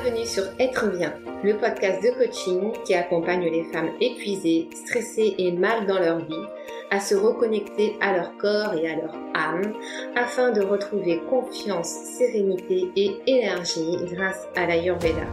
Bienvenue 0.00 0.26
sur 0.26 0.44
Être 0.60 0.96
bien, 0.96 1.12
le 1.42 1.56
podcast 1.56 2.02
de 2.04 2.10
coaching 2.10 2.72
qui 2.84 2.94
accompagne 2.94 3.44
les 3.50 3.64
femmes 3.72 3.90
épuisées, 4.00 4.68
stressées 4.72 5.34
et 5.38 5.50
mal 5.50 5.86
dans 5.86 5.98
leur 5.98 6.18
vie 6.18 6.46
à 6.90 7.00
se 7.00 7.16
reconnecter 7.16 7.96
à 8.00 8.16
leur 8.16 8.36
corps 8.36 8.74
et 8.74 8.88
à 8.88 8.96
leur 8.96 9.14
âme 9.34 9.72
afin 10.14 10.52
de 10.52 10.62
retrouver 10.62 11.20
confiance, 11.28 11.88
sérénité 11.88 12.88
et 12.94 13.16
énergie 13.26 13.96
grâce 14.12 14.46
à 14.54 14.66
l'Ayurveda. 14.66 15.26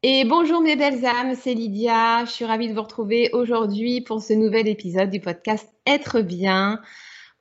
Et 0.02 0.24
bonjour 0.24 0.60
mes 0.60 0.76
belles 0.76 1.04
âmes, 1.04 1.34
c'est 1.34 1.54
Lydia. 1.54 2.24
Je 2.24 2.30
suis 2.30 2.44
ravie 2.44 2.68
de 2.68 2.74
vous 2.74 2.82
retrouver 2.82 3.30
aujourd'hui 3.32 4.00
pour 4.00 4.22
ce 4.22 4.34
nouvel 4.34 4.68
épisode 4.68 5.10
du 5.10 5.18
podcast 5.20 5.68
Être 5.84 6.20
bien. 6.20 6.80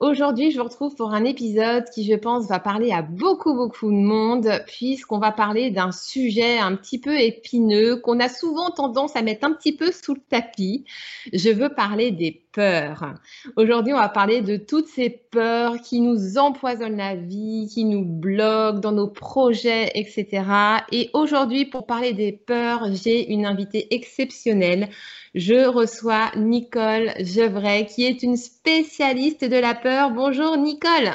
Aujourd'hui, 0.02 0.52
je 0.52 0.58
vous 0.58 0.66
retrouve 0.66 0.94
pour 0.96 1.14
un 1.14 1.24
épisode 1.24 1.86
qui, 1.90 2.04
je 2.04 2.16
pense, 2.16 2.48
va 2.48 2.60
parler 2.60 2.92
à 2.92 3.02
beaucoup, 3.02 3.54
beaucoup 3.54 3.90
de 3.90 3.96
monde, 3.96 4.50
puisqu'on 4.68 5.20
va 5.20 5.32
parler 5.32 5.72
d'un 5.72 5.94
sujet 5.94 6.58
un 6.58 6.76
petit 6.76 7.00
peu 7.00 7.18
épineux, 7.18 7.96
qu'on 8.02 8.20
a 8.20 8.28
souvent 8.28 8.72
tendance 8.72 9.16
à 9.16 9.22
mettre 9.22 9.48
un 9.48 9.54
petit 9.54 9.74
peu 9.74 9.94
sous 9.94 10.16
le 10.16 10.20
tapis. 10.30 10.84
Je 11.32 11.50
veux 11.50 11.70
parler 11.74 12.12
des 12.12 12.45
peurs. 12.56 13.14
Aujourd'hui, 13.58 13.94
on 13.94 14.00
va 14.00 14.08
parler 14.08 14.42
de 14.42 14.56
toutes 14.56 14.88
ces 14.88 15.10
peurs 15.10 15.82
qui 15.82 16.00
nous 16.00 16.38
empoisonnent 16.38 16.98
la 16.98 17.16
vie, 17.16 17.70
qui 17.72 17.84
nous 17.84 18.06
bloquent 18.06 18.80
dans 18.80 18.94
nos 18.94 19.10
projets, 19.10 19.92
etc. 19.94 20.44
Et 20.92 21.10
aujourd'hui, 21.14 21.66
pour 21.66 21.86
parler 21.86 22.14
des 22.14 22.32
peurs, 22.32 22.88
j'ai 22.94 23.32
une 23.32 23.46
invitée 23.46 23.94
exceptionnelle 23.94 24.90
je 25.36 25.68
reçois 25.68 26.32
Nicole 26.38 27.12
Gevray, 27.20 27.86
qui 27.88 28.06
est 28.06 28.24
une 28.24 28.38
spécialiste 28.38 29.44
de 29.44 29.58
la 29.58 29.76
peur. 29.76 30.12
Bonjour 30.12 30.56
Nicole. 30.56 31.12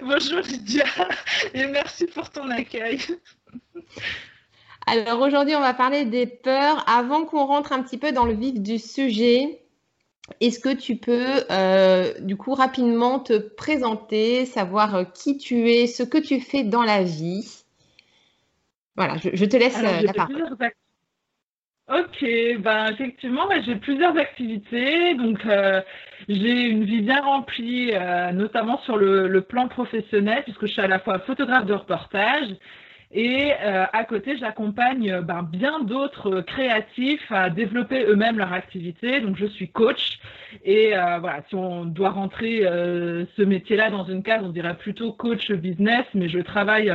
Bonjour 0.00 0.40
Lydia 0.40 0.86
et 1.52 1.66
merci 1.66 2.06
pour 2.06 2.30
ton 2.30 2.48
accueil. 2.48 3.00
Alors 4.90 5.20
aujourd'hui, 5.20 5.54
on 5.54 5.60
va 5.60 5.74
parler 5.74 6.04
des 6.04 6.26
peurs. 6.26 6.88
Avant 6.88 7.24
qu'on 7.24 7.44
rentre 7.44 7.72
un 7.72 7.82
petit 7.82 7.98
peu 7.98 8.12
dans 8.12 8.24
le 8.24 8.34
vif 8.34 8.60
du 8.60 8.78
sujet, 8.78 9.60
est-ce 10.40 10.58
que 10.60 10.74
tu 10.74 10.96
peux 10.96 11.44
euh, 11.50 12.14
du 12.20 12.36
coup 12.36 12.54
rapidement 12.54 13.18
te 13.18 13.38
présenter, 13.38 14.46
savoir 14.46 14.94
euh, 14.94 15.04
qui 15.04 15.36
tu 15.36 15.70
es, 15.70 15.86
ce 15.86 16.02
que 16.02 16.18
tu 16.18 16.40
fais 16.40 16.64
dans 16.64 16.82
la 16.82 17.02
vie? 17.02 17.64
Voilà, 18.96 19.16
je, 19.16 19.44
te 19.44 19.56
laisse 19.56 19.78
euh, 19.78 20.02
la 20.02 20.12
parole. 20.12 20.56
Ok, 21.88 22.22
ben 22.58 22.90
effectivement, 22.92 23.48
j'ai 23.64 23.76
plusieurs 23.76 24.14
activités, 24.18 25.14
donc 25.14 25.38
euh, 25.46 25.80
j'ai 26.28 26.64
une 26.64 26.84
vie 26.84 27.00
bien 27.00 27.22
remplie, 27.22 27.92
euh, 27.94 28.30
notamment 28.32 28.78
sur 28.80 28.98
le, 28.98 29.40
plan 29.40 29.68
professionnel, 29.68 30.42
puisque 30.42 30.66
je 30.66 30.72
suis 30.72 30.82
à 30.82 30.86
la 30.86 30.98
fois 30.98 31.18
photographe 31.20 31.64
de 31.64 31.72
reportage 31.72 32.48
et 33.10 33.52
euh, 33.62 33.86
à 33.92 34.04
côté, 34.04 34.36
j'accompagne 34.36 35.20
ben, 35.22 35.42
bien 35.42 35.80
d'autres 35.80 36.42
créatifs 36.42 37.30
à 37.30 37.48
développer 37.48 38.04
eux-mêmes 38.04 38.38
leur 38.38 38.52
activité. 38.52 39.20
Donc 39.20 39.36
je 39.36 39.46
suis 39.46 39.70
coach. 39.70 40.18
Et 40.64 40.90
voilà, 40.90 41.42
si 41.48 41.54
on 41.54 41.84
doit 41.84 42.10
rentrer 42.10 42.60
ce 42.62 43.42
métier-là 43.42 43.90
dans 43.90 44.04
une 44.04 44.22
case, 44.22 44.42
on 44.44 44.50
dirait 44.50 44.76
plutôt 44.76 45.12
coach 45.12 45.50
business, 45.52 46.04
mais 46.14 46.28
je 46.28 46.38
travaille 46.38 46.92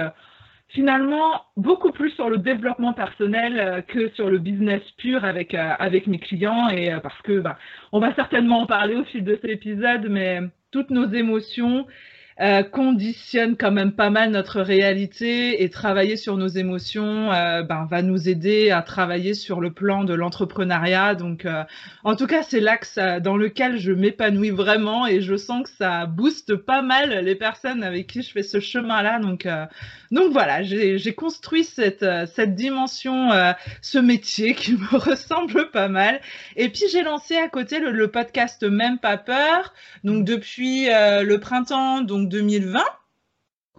finalement 0.73 1.43
beaucoup 1.55 1.91
plus 1.91 2.11
sur 2.11 2.29
le 2.29 2.37
développement 2.37 2.93
personnel 2.93 3.59
euh, 3.59 3.81
que 3.81 4.09
sur 4.09 4.29
le 4.29 4.39
business 4.39 4.81
pur 4.97 5.23
avec, 5.23 5.53
euh, 5.53 5.73
avec 5.79 6.07
mes 6.07 6.19
clients. 6.19 6.69
Et 6.69 6.91
euh, 6.91 6.99
parce 6.99 7.19
que 7.21 7.39
bah, 7.39 7.57
on 7.91 7.99
va 7.99 8.13
certainement 8.15 8.61
en 8.61 8.65
parler 8.65 8.95
au 8.95 9.03
fil 9.05 9.23
de 9.23 9.35
cet 9.35 9.51
épisode, 9.51 10.07
mais 10.09 10.39
toutes 10.71 10.89
nos 10.89 11.07
émotions, 11.11 11.85
euh, 12.41 12.63
conditionne 12.63 13.55
quand 13.55 13.71
même 13.71 13.91
pas 13.91 14.09
mal 14.09 14.31
notre 14.31 14.59
réalité 14.61 15.61
et 15.63 15.69
travailler 15.69 16.17
sur 16.17 16.35
nos 16.35 16.47
émotions 16.47 17.31
euh, 17.31 17.61
ben, 17.61 17.85
va 17.85 18.01
nous 18.01 18.27
aider 18.27 18.71
à 18.71 18.81
travailler 18.81 19.35
sur 19.35 19.61
le 19.61 19.71
plan 19.71 20.03
de 20.03 20.15
l'entrepreneuriat. 20.15 21.13
Donc, 21.13 21.45
euh, 21.45 21.63
en 22.03 22.15
tout 22.15 22.25
cas, 22.25 22.41
c'est 22.41 22.59
l'axe 22.59 22.97
dans 23.21 23.37
lequel 23.37 23.77
je 23.77 23.91
m'épanouis 23.91 24.49
vraiment 24.49 25.05
et 25.05 25.21
je 25.21 25.35
sens 25.35 25.63
que 25.63 25.69
ça 25.69 26.07
booste 26.07 26.55
pas 26.55 26.81
mal 26.81 27.23
les 27.23 27.35
personnes 27.35 27.83
avec 27.83 28.07
qui 28.07 28.23
je 28.23 28.31
fais 28.31 28.43
ce 28.43 28.59
chemin-là. 28.59 29.19
Donc, 29.19 29.47
donc 30.11 30.31
voilà, 30.31 30.63
j'ai 30.63 31.13
construit 31.13 31.63
cette, 31.63 32.05
cette 32.33 32.55
dimension, 32.55 33.29
ce 33.81 33.99
métier 33.99 34.55
qui 34.55 34.73
me 34.73 34.97
ressemble 34.97 35.69
pas 35.71 35.87
mal. 35.87 36.19
Et 36.55 36.69
puis, 36.69 36.83
j'ai 36.91 37.03
lancé 37.03 37.35
à 37.35 37.47
côté 37.47 37.79
le, 37.79 37.91
le, 37.91 38.07
podcast 38.07 38.63
Même 38.63 38.97
pas 38.99 39.17
peur. 39.17 39.73
Donc, 40.03 40.25
depuis 40.25 40.85
le 40.87 41.35
printemps, 41.37 42.01
donc 42.01 42.22
2020, 42.29 42.83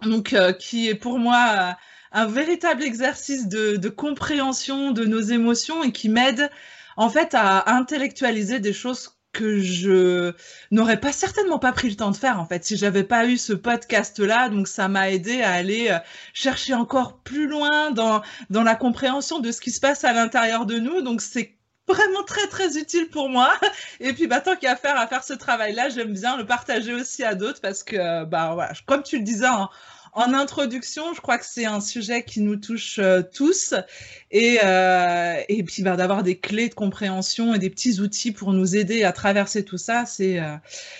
donc 0.03 0.33
euh, 0.33 0.53
qui 0.53 0.87
est 0.89 0.95
pour 0.95 1.19
moi 1.19 1.45
euh, 1.49 1.71
un 2.11 2.25
véritable 2.25 2.83
exercice 2.83 3.47
de, 3.47 3.89
compréhension 3.89 4.91
de 4.91 5.05
nos 5.05 5.21
émotions 5.21 5.83
et 5.83 5.91
qui 5.91 6.09
m'aide 6.09 6.49
en 6.97 7.09
fait 7.09 7.33
à 7.33 7.75
intellectualiser 7.75 8.59
des 8.59 8.73
choses 8.73 9.15
que 9.33 9.59
je 9.59 10.33
n'aurais 10.71 10.99
pas 10.99 11.11
certainement 11.11 11.59
pas 11.59 11.73
pris 11.73 11.89
le 11.89 11.95
temps 11.97 12.11
de 12.11 12.15
faire 12.15 12.39
en 12.39 12.45
fait. 12.45 12.63
Si 12.63 12.77
j'avais 12.77 13.03
pas 13.03 13.27
eu 13.27 13.37
ce 13.37 13.51
podcast 13.51 14.19
là 14.19 14.47
donc 14.47 14.67
ça 14.67 14.87
m'a 14.87 15.11
aidé 15.11 15.41
à 15.41 15.51
aller 15.51 15.89
euh, 15.89 15.97
chercher 16.33 16.73
encore 16.73 17.19
plus 17.19 17.47
loin 17.47 17.91
dans 17.91 18.21
dans 18.49 18.63
la 18.63 18.75
compréhension 18.75 19.39
de 19.39 19.51
ce 19.51 19.59
qui 19.59 19.71
se 19.71 19.81
passe 19.81 20.05
à 20.05 20.13
l'intérieur 20.13 20.65
de 20.65 20.79
nous. 20.79 21.01
Donc 21.01 21.21
c'est 21.21 21.54
vraiment 21.87 22.23
très 22.23 22.47
très 22.47 22.77
utile 22.77 23.09
pour 23.09 23.29
moi. 23.29 23.53
Et 23.99 24.13
puis 24.13 24.27
bah, 24.27 24.41
tant 24.41 24.55
qu'il 24.55 24.63
y 24.63 24.67
a 24.67 24.73
à 24.73 24.75
faire 24.75 24.97
à 24.97 25.07
faire 25.07 25.23
ce 25.23 25.33
travail-là, 25.33 25.89
j'aime 25.89 26.13
bien 26.13 26.37
le 26.37 26.45
partager 26.45 26.93
aussi 26.93 27.23
à 27.23 27.35
d'autres 27.35 27.61
parce 27.61 27.83
que 27.83 28.23
bah 28.25 28.51
voilà, 28.53 28.73
comme 28.85 29.03
tu 29.03 29.17
le 29.17 29.23
disais 29.23 29.47
en, 29.47 29.69
introduction, 30.33 31.13
je 31.13 31.19
crois 31.19 31.37
que 31.37 31.45
c'est 31.45 31.65
un 31.65 31.81
sujet 31.81 32.23
qui 32.23 32.39
nous 32.39 32.55
touche 32.55 32.99
euh, 32.99 33.21
tous 33.21 33.73
et, 34.31 34.59
euh, 34.63 35.41
et 35.49 35.61
puis 35.63 35.83
bah, 35.83 35.97
d'avoir 35.97 36.23
des 36.23 36.37
clés 36.37 36.69
de 36.69 36.73
compréhension 36.73 37.53
et 37.53 37.59
des 37.59 37.69
petits 37.69 37.99
outils 37.99 38.31
pour 38.31 38.53
nous 38.53 38.77
aider 38.77 39.03
à 39.03 39.11
traverser 39.11 39.65
tout 39.65 39.77
ça, 39.77 40.05
c'est 40.05 40.39
euh, 40.39 40.55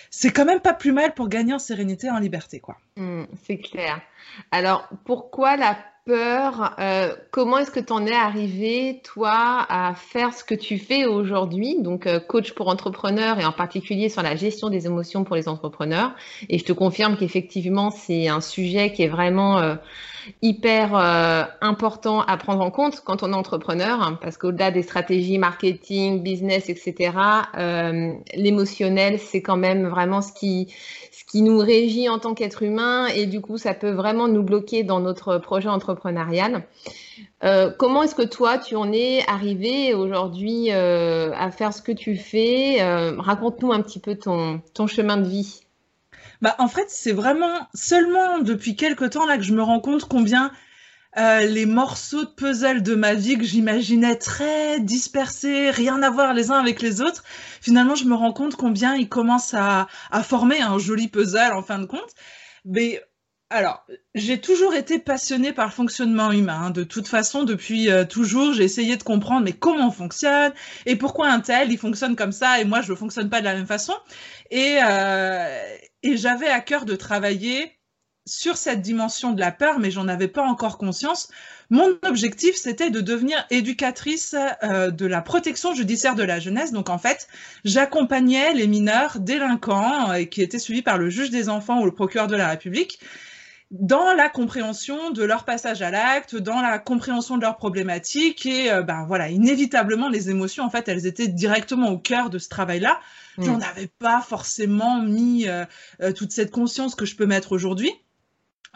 c'est 0.10 0.32
quand 0.32 0.44
même 0.44 0.60
pas 0.60 0.74
plus 0.74 0.92
mal 0.92 1.14
pour 1.14 1.30
gagner 1.30 1.54
en 1.54 1.60
sérénité 1.60 2.08
et 2.08 2.12
en 2.12 2.20
liberté 2.20 2.60
quoi. 2.60 2.78
Mmh, 2.98 3.24
c'est 3.48 3.58
clair. 3.58 4.02
Alors 4.52 4.90
pourquoi 5.06 5.56
la 5.56 5.78
peur, 6.06 6.76
euh, 6.80 7.16
comment 7.32 7.58
est-ce 7.58 7.72
que 7.72 7.80
tu 7.80 7.92
en 7.92 8.06
es 8.06 8.14
arrivé, 8.14 9.02
toi, 9.04 9.66
à 9.68 9.96
faire 9.96 10.34
ce 10.34 10.44
que 10.44 10.54
tu 10.54 10.78
fais 10.78 11.06
aujourd'hui, 11.06 11.82
donc 11.82 12.06
euh, 12.06 12.20
coach 12.20 12.54
pour 12.54 12.68
entrepreneurs 12.68 13.40
et 13.40 13.46
en 13.46 13.52
particulier 13.52 14.08
sur 14.10 14.22
la 14.22 14.36
gestion 14.36 14.70
des 14.70 14.86
émotions 14.86 15.24
pour 15.24 15.36
les 15.36 15.50
entrepreneurs. 15.50 16.14
Et 16.48 16.60
je 16.60 16.64
te 16.64 16.74
confirme 16.74 17.18
qu'effectivement, 17.18 17.90
c'est 17.90 18.28
un 18.28 18.40
sujet 18.40 18.94
qui 18.94 19.02
est 19.02 19.08
vraiment 19.08 19.58
euh, 19.58 19.76
hyper 20.44 20.96
important 21.62 22.22
à 22.22 22.38
prendre 22.38 22.62
en 22.62 22.72
compte 22.72 23.02
quand 23.04 23.24
on 23.24 23.32
est 23.32 23.36
entrepreneur, 23.36 24.02
hein, 24.02 24.18
parce 24.22 24.38
qu'au-delà 24.38 24.72
des 24.72 24.82
stratégies 24.82 25.38
marketing, 25.38 26.24
business, 26.24 26.70
etc., 26.70 27.14
l'émotionnel, 28.34 29.20
c'est 29.20 29.44
quand 29.44 29.58
même 29.58 29.88
vraiment 29.88 30.22
ce 30.22 30.34
qui 30.34 30.74
qui 31.36 31.42
nous 31.42 31.58
régit 31.58 32.08
en 32.08 32.18
tant 32.18 32.34
qu'être 32.34 32.64
humain 32.64 33.08
et 33.08 33.26
du 33.26 33.42
coup, 33.42 33.58
ça 33.58 33.74
peut 33.74 33.92
vraiment 33.92 34.30
nous 34.30 34.42
bloquer 34.42 34.86
dans 34.86 35.02
notre 35.02 35.38
projet 35.38 35.68
entrepreneurial. 35.68 36.64
Euh, 37.44 37.70
comment 37.78 38.04
est-ce 38.04 38.16
que 38.16 38.22
toi, 38.22 38.58
tu 38.58 38.78
en 38.78 38.94
es 38.94 39.22
arrivé 39.28 39.94
aujourd'hui 39.94 40.72
euh, 40.72 41.34
à 41.38 41.52
faire 41.52 41.74
ce 41.74 41.82
que 41.82 41.92
tu 41.92 42.16
fais? 42.16 42.82
Euh, 42.82 43.20
Raconte-nous 43.20 43.74
un 43.74 43.82
petit 43.82 44.00
peu 44.00 44.16
ton, 44.16 44.62
ton 44.74 44.88
chemin 44.88 45.18
de 45.18 45.28
vie. 45.28 45.60
Bah, 46.42 46.56
en 46.58 46.70
fait, 46.70 46.86
c'est 46.88 47.12
vraiment 47.12 47.68
seulement 47.74 48.40
depuis 48.40 48.78
quelques 48.78 49.10
temps 49.10 49.26
là 49.26 49.36
que 49.36 49.44
je 49.44 49.54
me 49.54 49.62
rends 49.62 49.82
compte 49.82 50.06
combien 50.06 50.54
euh, 51.18 51.42
les 51.42 51.66
morceaux 51.66 52.26
de 52.26 52.30
puzzle 52.30 52.84
de 52.84 52.96
ma 52.96 53.14
vie 53.14 53.38
que 53.38 53.46
j'imaginais 53.46 54.18
très 54.18 54.80
dispersés, 54.80 55.72
rien 55.72 56.02
à 56.04 56.10
voir 56.10 56.34
les 56.34 56.52
uns 56.52 56.60
avec 56.60 56.82
les 56.82 57.02
autres, 57.02 57.24
finalement, 57.62 57.96
je 57.96 58.06
me 58.06 58.16
rends 58.16 58.34
compte 58.34 58.56
combien 58.56 58.96
ils 58.96 59.08
commencent 59.08 59.54
à, 59.54 59.88
former 60.24 60.62
un 60.62 60.78
joli 60.78 61.08
puzzle 61.08 61.54
en 61.54 61.64
fin 61.64 61.80
de 61.80 61.86
compte. 61.86 62.14
Mais 62.66 63.02
alors, 63.50 63.86
j'ai 64.16 64.42
toujours 64.42 64.74
été 64.74 65.00
passionnée 65.00 65.54
par 65.54 65.68
le 65.68 65.72
fonctionnement 65.72 66.32
humain. 66.32 66.64
Hein. 66.66 66.72
De 66.72 66.84
toute 66.84 67.08
façon, 67.08 67.44
depuis 67.44 67.90
euh, 67.90 68.04
toujours, 68.04 68.54
j'ai 68.54 68.64
essayé 68.64 68.98
de 68.98 69.04
comprendre 69.04 69.46
mais 69.46 69.54
comment 69.54 69.88
on 69.88 69.92
fonctionne 69.92 70.52
et 70.86 70.96
pourquoi 70.96 71.30
un 71.30 71.40
tel 71.40 71.72
il 71.72 71.78
fonctionne 71.78 72.16
comme 72.16 72.32
ça 72.32 72.60
et 72.60 72.66
moi 72.66 72.82
je 72.82 72.92
ne 72.92 72.98
fonctionne 72.98 73.30
pas 73.30 73.40
de 73.40 73.46
la 73.46 73.54
même 73.54 73.68
façon. 73.68 73.94
Et, 74.52 74.80
euh, 74.84 75.76
et 76.04 76.18
j'avais 76.18 76.48
à 76.48 76.60
cœur 76.60 76.86
de 76.86 76.96
travailler 76.96 77.72
sur 78.26 78.58
cette 78.58 78.82
dimension 78.82 79.32
de 79.34 79.40
la 79.40 79.52
peur, 79.52 79.80
mais 79.80 79.92
j'en 79.92 80.08
avais 80.08 80.28
pas 80.28 80.44
encore 80.44 80.78
conscience. 80.78 81.30
Mon 81.70 81.98
objectif, 82.04 82.56
c'était 82.56 82.90
de 82.90 83.02
devenir 83.02 83.46
éducatrice 83.52 84.36
euh, 84.64 84.90
de 84.90 85.06
la 85.06 85.22
protection 85.22 85.74
judiciaire 85.76 86.16
de 86.16 86.24
la 86.24 86.40
jeunesse. 86.40 86.72
Donc 86.72 86.90
en 86.90 86.98
fait, 86.98 87.28
j'accompagnais 87.64 88.54
les 88.54 88.68
mineurs 88.68 89.20
délinquants 89.20 90.12
euh, 90.12 90.24
qui 90.24 90.42
étaient 90.42 90.60
suivis 90.60 90.82
par 90.82 90.98
le 90.98 91.10
juge 91.10 91.30
des 91.30 91.50
enfants 91.50 91.82
ou 91.82 91.86
le 91.86 91.94
procureur 91.94 92.28
de 92.28 92.36
la 92.36 92.48
République 92.48 93.00
dans 93.72 94.14
la 94.14 94.30
compréhension 94.30 95.10
de 95.10 95.24
leur 95.24 95.44
passage 95.44 95.82
à 95.82 95.90
l'acte, 95.90 96.36
dans 96.36 96.62
la 96.62 96.78
compréhension 96.78 97.36
de 97.36 97.42
leurs 97.42 97.58
problématiques 97.58 98.46
et 98.46 98.72
euh, 98.72 98.84
ben 98.84 99.06
voilà, 99.06 99.30
inévitablement 99.30 100.08
les 100.08 100.30
émotions 100.30 100.64
en 100.64 100.70
fait, 100.70 100.88
elles 100.88 101.08
étaient 101.08 101.28
directement 101.28 101.90
au 101.90 101.98
cœur 101.98 102.30
de 102.30 102.38
ce 102.38 102.48
travail-là. 102.48 103.00
Mm. 103.38 103.44
J'en 103.44 103.60
avais 103.62 103.90
pas 104.00 104.22
forcément 104.22 105.02
mis 105.02 105.48
toute 106.16 106.32
cette 106.32 106.52
conscience 106.52 106.96
que 106.96 107.06
je 107.06 107.16
peux 107.16 107.26
mettre 107.26 107.52
aujourd'hui. 107.52 107.92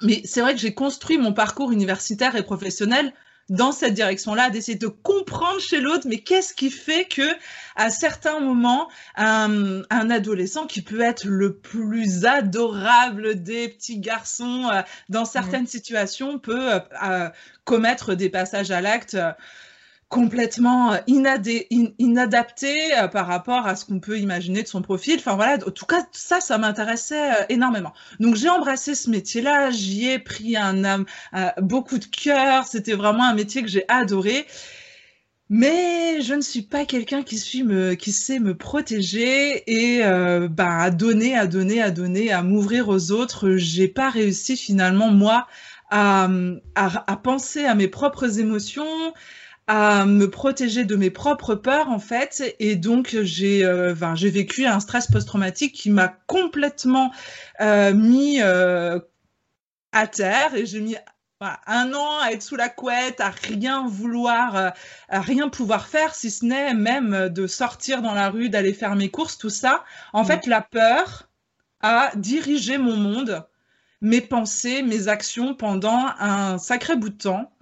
Mais 0.02 0.22
c'est 0.26 0.42
vrai 0.42 0.54
que 0.54 0.60
j'ai 0.60 0.74
construit 0.74 1.18
mon 1.18 1.34
parcours 1.34 1.72
universitaire 1.72 2.36
et 2.36 2.44
professionnel 2.44 3.14
dans 3.50 3.72
cette 3.72 3.96
direction-là, 3.96 4.50
d'essayer 4.50 4.78
de 4.78 4.88
comprendre 4.88 5.60
chez 5.60 5.82
l'autre, 5.82 6.06
mais 6.08 6.20
qu'est-ce 6.20 6.54
qui 6.54 6.70
fait 6.70 7.06
que, 7.06 7.28
à 7.76 7.90
certains 7.90 8.40
moments, 8.40 8.90
un, 9.16 9.82
adolescent 9.90 10.68
qui 10.68 10.82
peut 10.82 11.02
être 11.02 11.26
le 11.26 11.56
plus 11.56 12.26
adorable 12.26 13.42
des 13.42 13.70
petits 13.70 14.00
garçons 14.00 14.70
euh, 14.72 14.82
dans 15.10 15.26
certaines 15.26 15.68
situations 15.68 16.40
peut 16.40 16.74
euh, 16.74 16.80
euh, 17.04 17.30
commettre 17.64 18.16
des 18.16 18.30
passages 18.30 18.72
à 18.72 18.82
l'acte 18.82 19.18
complètement 20.10 20.94
euh, 20.94 20.98
inadapté 21.08 22.76
euh, 22.98 23.08
par 23.08 23.28
rapport 23.28 23.68
à 23.68 23.76
ce 23.76 23.86
qu'on 23.86 24.00
peut 24.00 24.18
imaginer 24.18 24.64
de 24.64 24.68
son 24.68 24.82
profil. 24.82 25.18
Enfin 25.20 25.36
voilà, 25.36 25.64
en 25.66 25.72
tout 25.72 25.86
cas, 25.86 26.04
ça, 26.12 26.42
ça 26.42 26.58
m'intéressait 26.58 27.32
euh, 27.32 27.46
énormément. 27.50 27.94
Donc 28.20 28.36
j'ai 28.36 28.50
embrassé 28.50 28.96
ce 28.96 29.10
métier-là, 29.10 29.70
j'y 29.70 30.10
ai 30.10 30.20
pris 30.20 30.58
un, 30.58 31.06
beaucoup 31.62 32.00
de 32.00 32.06
cœur, 32.06 32.66
c'était 32.66 32.94
vraiment 32.94 33.24
un 33.24 33.36
métier 33.36 33.62
que 33.62 33.70
j'ai 33.70 33.86
adoré. 33.88 34.46
Mais 35.52 36.22
je 36.22 36.36
ne 36.36 36.42
suis 36.42 36.62
pas 36.62 36.86
quelqu'un 36.86 37.24
qui, 37.24 37.64
me, 37.64 37.96
qui 37.96 38.12
sait 38.12 38.38
me 38.38 38.56
protéger 38.56 39.64
et 39.66 40.04
bah, 40.50 40.78
à 40.78 40.92
donner, 40.92 41.36
à 41.36 41.48
donner, 41.48 41.82
à 41.82 41.90
donner, 41.90 42.32
à 42.32 42.44
m'ouvrir 42.44 42.88
aux 42.88 43.12
autres. 43.12 43.56
J'ai 43.56 43.88
pas 43.88 44.12
réussi 44.12 44.56
finalement 44.56 45.10
moi 45.10 45.48
à, 45.90 46.30
à, 46.76 47.18
penser 47.18 47.66
à 47.66 47.74
mes 47.76 47.88
propres 47.88 48.40
émotions, 48.40 49.14
à 49.70 50.04
me 50.04 50.28
protéger 50.32 50.84
de 50.84 50.96
mes 50.96 51.12
propres 51.12 51.54
peurs 51.54 51.90
en 51.90 52.00
fait 52.00 52.56
et 52.58 52.76
donc 52.76 53.16
j'ai 53.22 53.64
euh, 53.64 53.94
j'ai 54.16 54.32
vécu 54.32 54.66
un 54.66 54.80
stress 54.80 55.06
post-traumatique 55.06 55.76
qui 55.76 55.92
m'a 55.92 56.08
complètement 56.08 57.14
euh, 57.62 57.94
mis 57.94 58.42
euh, 58.42 59.00
à 59.92 60.08
terre 60.08 60.56
et 60.56 60.66
j'ai 60.66 60.82
mis 60.82 60.96
un 61.68 61.94
an 61.94 62.20
à 62.20 62.32
être 62.32 62.42
sous 62.42 62.56
la 62.56 62.68
couette, 62.68 63.22
à 63.22 63.30
rien 63.30 63.88
vouloir, 63.88 64.74
à 65.08 65.22
rien 65.22 65.48
pouvoir 65.48 65.88
faire, 65.88 66.14
si 66.14 66.32
ce 66.32 66.44
n'est 66.44 66.74
même 66.74 67.30
de 67.30 67.48
sortir 67.48 68.02
dans 68.02 68.14
la 68.14 68.30
rue, 68.30 68.50
d'aller 68.50 68.74
faire 68.74 68.94
mes 68.96 69.10
courses, 69.10 69.38
tout 69.38 69.50
ça. 69.50 69.86
En 70.12 70.24
mmh. 70.24 70.26
fait, 70.26 70.48
la 70.48 70.60
peur 70.60 71.30
a 71.80 72.12
dirigé 72.16 72.78
mon 72.78 72.98
monde, 72.98 73.48
mes 74.02 74.20
pensées, 74.20 74.82
mes 74.82 75.08
actions 75.08 75.56
pendant 75.56 76.08
un 76.20 76.58
sacré 76.58 76.98
bout 76.98 77.08
de 77.08 77.18
temps. 77.18 77.54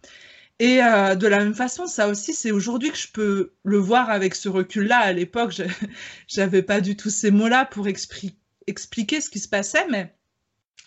Et 0.59 0.81
euh, 0.81 1.15
de 1.15 1.27
la 1.27 1.39
même 1.39 1.53
façon, 1.53 1.85
ça 1.85 2.07
aussi, 2.07 2.33
c'est 2.33 2.51
aujourd'hui 2.51 2.91
que 2.91 2.97
je 2.97 3.11
peux 3.11 3.53
le 3.63 3.77
voir 3.77 4.09
avec 4.09 4.33
ce 4.33 4.49
recul-là. 4.49 4.97
À 4.97 5.13
l'époque, 5.13 5.51
je 5.51 5.63
n'avais 6.39 6.63
pas 6.63 6.81
du 6.81 6.97
tout 6.97 7.09
ces 7.09 7.29
mots-là 7.29 7.65
pour 7.65 7.87
expliquer 7.87 9.21
ce 9.21 9.29
qui 9.29 9.39
se 9.39 9.47
passait. 9.47 9.85
Mais 9.89 10.15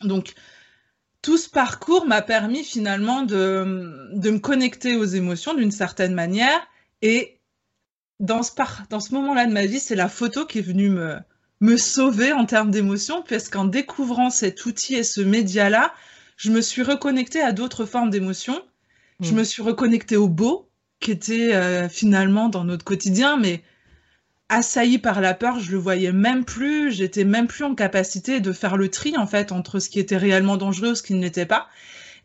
donc, 0.02 0.34
tout 1.22 1.38
ce 1.38 1.48
parcours 1.48 2.06
m'a 2.06 2.22
permis 2.22 2.64
finalement 2.64 3.22
de, 3.22 4.10
de, 4.14 4.30
me 4.30 4.38
connecter 4.40 4.96
aux 4.96 5.04
émotions 5.04 5.54
d'une 5.54 5.70
certaine 5.70 6.14
manière. 6.14 6.66
Et 7.02 7.40
dans 8.18 8.42
ce, 8.42 8.50
dans 8.88 9.00
ce 9.00 9.14
moment-là 9.14 9.46
de 9.46 9.52
ma 9.52 9.66
vie, 9.66 9.80
c'est 9.80 9.94
la 9.94 10.08
photo 10.08 10.46
qui 10.46 10.58
est 10.58 10.62
venue 10.62 10.90
me, 10.90 11.16
me 11.60 11.76
sauver 11.76 12.32
en 12.32 12.44
termes 12.44 12.72
d'émotions, 12.72 13.22
puisqu'en 13.22 13.66
découvrant 13.66 14.30
cet 14.30 14.66
outil 14.66 14.96
et 14.96 15.04
ce 15.04 15.20
média-là, 15.20 15.94
je 16.36 16.50
me 16.50 16.60
suis 16.60 16.82
reconnectée 16.82 17.40
à 17.40 17.52
d'autres 17.52 17.84
formes 17.84 18.10
d'émotions 18.10 18.60
je 19.20 19.32
me 19.34 19.44
suis 19.44 19.62
reconnectée 19.62 20.16
au 20.16 20.28
beau, 20.28 20.68
qui 21.00 21.10
était 21.10 21.54
euh, 21.54 21.88
finalement 21.88 22.48
dans 22.48 22.64
notre 22.64 22.84
quotidien, 22.84 23.36
mais 23.36 23.62
assailli 24.48 24.98
par 24.98 25.20
la 25.20 25.34
peur, 25.34 25.60
je 25.60 25.72
le 25.72 25.78
voyais 25.78 26.12
même 26.12 26.44
plus, 26.44 26.90
j'étais 26.90 27.24
même 27.24 27.46
plus 27.46 27.64
en 27.64 27.74
capacité 27.74 28.40
de 28.40 28.52
faire 28.52 28.76
le 28.76 28.90
tri 28.90 29.16
en 29.16 29.26
fait 29.26 29.52
entre 29.52 29.78
ce 29.78 29.88
qui 29.88 30.00
était 30.00 30.16
réellement 30.16 30.56
dangereux 30.56 30.94
ce 30.94 31.02
qui 31.02 31.14
ne 31.14 31.22
l'était 31.22 31.46
pas. 31.46 31.68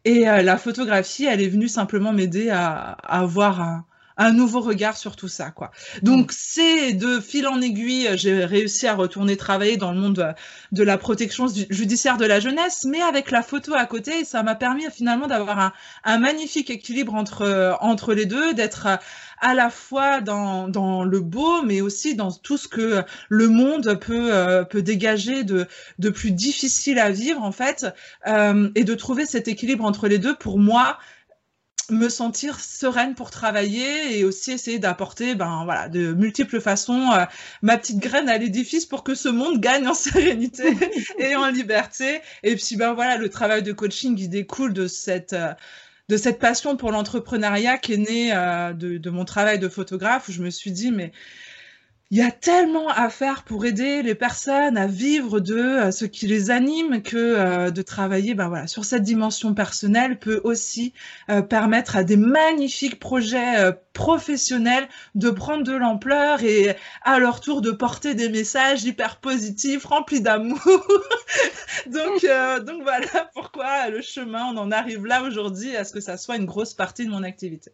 Et 0.04 0.28
euh, 0.28 0.42
la 0.42 0.58
photographie, 0.58 1.26
elle 1.26 1.42
est 1.42 1.48
venue 1.48 1.68
simplement 1.68 2.14
m'aider 2.14 2.50
à, 2.50 2.92
à, 2.92 3.22
avoir 3.22 3.62
un, 3.62 3.86
un 4.18 4.32
nouveau 4.32 4.62
regard 4.62 4.98
sur 4.98 5.16
tout 5.16 5.28
ça, 5.28 5.52
quoi. 5.52 5.72
Donc, 6.02 6.32
mm. 6.32 6.36
c'est 6.38 6.94
de 6.94 7.20
fil 7.20 7.48
en 7.48 7.62
aiguille, 7.62 8.10
j'ai 8.14 8.46
réussi 8.46 8.88
à 8.88 8.96
retourner 8.96 9.38
travailler 9.38 9.78
dans 9.78 9.92
le 9.92 10.00
monde 10.00 10.36
de 10.72 10.84
la 10.84 10.98
protection 10.98 11.48
judiciaire 11.70 12.18
de 12.18 12.26
la 12.26 12.40
jeunesse, 12.40 12.86
mais 12.86 13.02
avec 13.02 13.32
la 13.32 13.42
photo 13.42 13.74
à 13.74 13.86
côté, 13.86 14.26
ça 14.26 14.44
m'a 14.44 14.56
permis 14.56 14.86
finalement 14.92 15.28
d'avoir 15.28 15.60
un, 15.60 15.74
un, 16.04 16.18
magnifique 16.18 16.70
équilibre 16.70 17.14
entre, 17.14 17.78
entre 17.82 18.14
les 18.14 18.26
deux, 18.26 18.54
d'être 18.54 18.88
à 19.42 19.54
la 19.54 19.70
fois 19.70 20.22
dans, 20.22 20.68
dans, 20.68 21.04
le 21.04 21.20
beau, 21.20 21.62
mais 21.62 21.82
aussi 21.82 22.16
dans 22.16 22.32
tout 22.32 22.58
ce 22.58 22.68
que 22.68 23.04
le 23.30 23.48
monde 23.48 24.00
peut, 24.00 24.34
euh, 24.34 24.64
peut 24.64 24.82
dégager 24.82 25.44
de, 25.44 25.68
de 26.00 26.10
plus 26.10 26.32
difficile 26.32 27.00
à 27.00 27.10
vivre, 27.10 27.44
en 27.44 27.52
fait, 27.52 27.86
euh, 28.28 28.70
et 28.76 28.84
de 28.84 28.96
trouver 28.96 29.26
cet 29.26 29.48
équilibre 29.48 29.86
entre 29.86 30.08
les 30.08 30.20
deux, 30.20 30.36
pour 30.36 30.60
moi, 30.60 30.98
me 31.90 32.10
sentir 32.10 32.60
sereine 32.60 33.16
pour 33.16 33.30
travailler 33.30 34.18
et 34.18 34.24
aussi 34.24 34.52
essayer 34.52 34.80
d'apporter 34.80 35.36
ben 35.36 35.64
voilà 35.66 35.90
de 35.90 36.14
multiples 36.14 36.60
façons 36.60 37.12
euh, 37.12 37.26
ma 37.62 37.78
petite 37.78 38.00
graine 38.00 38.30
à 38.30 38.38
l'édifice 38.38 38.86
pour 38.86 39.04
que 39.04 39.16
ce 39.16 39.30
monde 39.30 39.60
gagne 39.60 39.88
en 39.88 39.94
sérénité 39.96 40.76
et 41.20 41.36
en 41.36 41.50
liberté. 41.50 42.22
Et 42.44 42.56
puis 42.56 42.76
ben 42.76 42.94
voilà 42.94 43.18
le 43.18 43.30
travail 43.30 43.64
de 43.64 43.74
coaching 43.74 44.16
qui 44.16 44.28
découle 44.28 44.74
de 44.74 44.88
cette 44.88 45.34
euh, 45.34 45.54
de 46.08 46.18
cette 46.18 46.40
passion 46.40 46.78
pour 46.78 46.92
l'entrepreneuriat 46.92 47.78
qui 47.78 47.94
est 47.94 47.98
née 47.98 48.34
euh, 48.34 48.74
de, 48.74 48.98
de, 48.98 49.10
mon 49.10 49.26
travail 49.26 49.58
de 49.58 49.68
photographe 49.70 50.30
où 50.30 50.32
je 50.32 50.42
me 50.42 50.52
suis 50.52 50.72
dit 50.72 50.92
mais 50.92 51.12
il 52.12 52.20
y 52.20 52.22
a 52.22 52.30
tellement 52.30 52.88
à 52.90 53.10
faire 53.10 53.44
pour 53.44 53.66
aider 53.66 54.04
les 54.04 54.14
personnes 54.14 54.78
à 54.78 54.86
vivre 54.86 55.40
de 55.40 55.56
euh, 55.56 55.92
ce 55.92 56.06
qui 56.06 56.28
les 56.28 56.52
anime 56.52 57.02
que 57.02 57.18
euh, 57.18 57.72
de 57.72 57.82
travailler 57.82 58.36
ben 58.36 58.48
voilà, 58.48 58.68
sur 58.68 58.86
cette 58.86 59.02
dimension 59.02 59.56
personnelle 59.56 60.20
peut 60.20 60.40
aussi 60.44 60.94
euh, 61.32 61.42
permettre 61.42 61.96
à 61.96 62.04
des 62.04 62.16
magnifiques 62.16 63.00
projets 63.00 63.56
professionnels 63.94 64.88
de 65.16 65.32
prendre 65.32 65.64
de 65.64 65.74
l'ampleur 65.74 66.44
et 66.44 66.76
à 67.02 67.18
leur 67.18 67.42
tour 67.42 67.62
de 67.62 67.72
porter 67.72 68.14
des 68.14 68.30
messages 68.30 68.84
hyper 68.84 69.20
positifs, 69.20 69.86
remplis 69.86 70.22
d'amour. 70.22 70.60
donc, 71.88 72.26
donc 72.66 72.84
voilà 72.84 73.30
pourquoi 73.34 73.90
le 73.90 74.02
chemin, 74.02 74.46
on 74.54 74.58
en 74.58 74.72
arrive 74.72 75.06
là 75.06 75.24
aujourd'hui 75.24 75.76
à 75.76 75.84
ce 75.84 75.92
que 75.94 76.02
ça 76.02 76.18
soit 76.18 76.36
une 76.36 76.46
grosse 76.46 76.74
partie 76.74 77.06
de 77.06 77.10
mon 77.12 77.24
activité. 77.24 77.72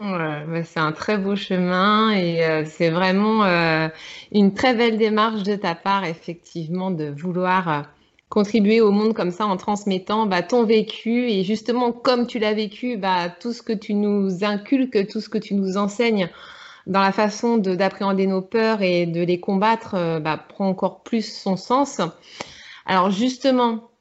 C'est 0.00 0.80
un 0.80 0.92
très 0.92 1.18
beau 1.18 1.36
chemin 1.36 2.12
et 2.12 2.44
euh, 2.44 2.64
c'est 2.64 2.88
vraiment 2.88 3.44
euh, 3.44 3.88
une 4.32 4.54
très 4.54 4.74
belle 4.74 4.96
démarche 4.96 5.42
de 5.42 5.54
ta 5.54 5.74
part, 5.74 6.06
effectivement, 6.06 6.90
de 6.90 7.10
vouloir 7.10 7.68
euh, 7.68 7.82
contribuer 8.30 8.80
au 8.80 8.90
monde 8.90 9.12
comme 9.12 9.30
ça 9.30 9.44
en 9.44 9.58
transmettant 9.58 10.24
bah, 10.24 10.42
ton 10.42 10.64
vécu 10.64 11.30
et 11.30 11.44
justement 11.44 11.92
comme 11.92 12.26
tu 12.26 12.38
l'as 12.38 12.54
vécu, 12.54 12.96
bah, 12.96 13.28
tout 13.28 13.52
ce 13.52 13.62
que 13.62 13.74
tu 13.74 13.92
nous 13.92 14.44
inculques, 14.44 15.08
tout 15.08 15.20
ce 15.20 15.28
que 15.28 15.38
tu 15.38 15.54
nous 15.54 15.76
enseignes 15.76 16.30
dans 16.86 17.02
la 17.02 17.12
façon 17.12 17.58
d'appréhender 17.58 18.26
nos 18.26 18.42
peurs 18.42 18.80
et 18.80 19.04
de 19.04 19.22
les 19.22 19.40
combattre 19.40 20.20
bah, 20.20 20.38
prend 20.38 20.68
encore 20.68 21.02
plus 21.02 21.30
son 21.30 21.56
sens. 21.56 22.00
Alors 22.86 23.10
justement, 23.10 23.91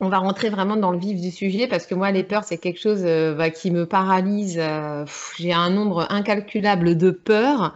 on 0.00 0.08
va 0.08 0.18
rentrer 0.18 0.48
vraiment 0.48 0.76
dans 0.76 0.92
le 0.92 0.98
vif 0.98 1.20
du 1.20 1.32
sujet 1.32 1.66
parce 1.66 1.86
que 1.86 1.94
moi, 1.94 2.12
les 2.12 2.22
peurs, 2.22 2.44
c'est 2.44 2.58
quelque 2.58 2.78
chose 2.78 3.02
euh, 3.04 3.34
bah, 3.34 3.50
qui 3.50 3.72
me 3.72 3.84
paralyse. 3.84 4.56
Euh, 4.60 5.04
j'ai 5.38 5.52
un 5.52 5.70
nombre 5.70 6.06
incalculable 6.10 6.96
de 6.96 7.10
peurs. 7.10 7.74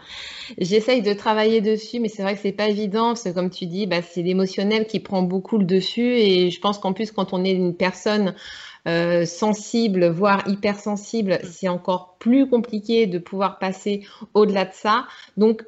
J'essaye 0.57 1.03
de 1.03 1.13
travailler 1.15 1.61
dessus, 1.61 1.99
mais 1.99 2.09
c'est 2.09 2.23
vrai 2.23 2.35
que 2.35 2.41
c'est 2.41 2.53
pas 2.53 2.69
évident 2.69 3.15
comme 3.35 3.51
tu 3.51 3.67
dis, 3.67 3.87
bah, 3.87 4.03
c'est 4.03 4.23
l'émotionnel 4.23 4.87
qui 4.87 5.01
prend 5.01 5.23
beaucoup 5.23 5.59
le 5.59 5.65
dessus. 5.65 6.15
Et 6.15 6.51
je 6.51 6.61
pense 6.61 6.79
qu'en 6.79 6.93
plus, 6.93 7.11
quand 7.11 7.33
on 7.33 7.45
est 7.45 7.53
une 7.53 7.75
personne 7.75 8.35
euh, 8.87 9.25
sensible, 9.25 10.09
voire 10.09 10.47
hypersensible, 10.47 11.41
c'est 11.43 11.69
encore 11.69 12.17
plus 12.21 12.49
compliqué 12.49 13.07
de 13.09 13.19
pouvoir 13.19 13.59
passer 13.59 14.07
au-delà 14.35 14.65
de 14.65 14.75
ça. 14.75 15.07
Donc, 15.37 15.65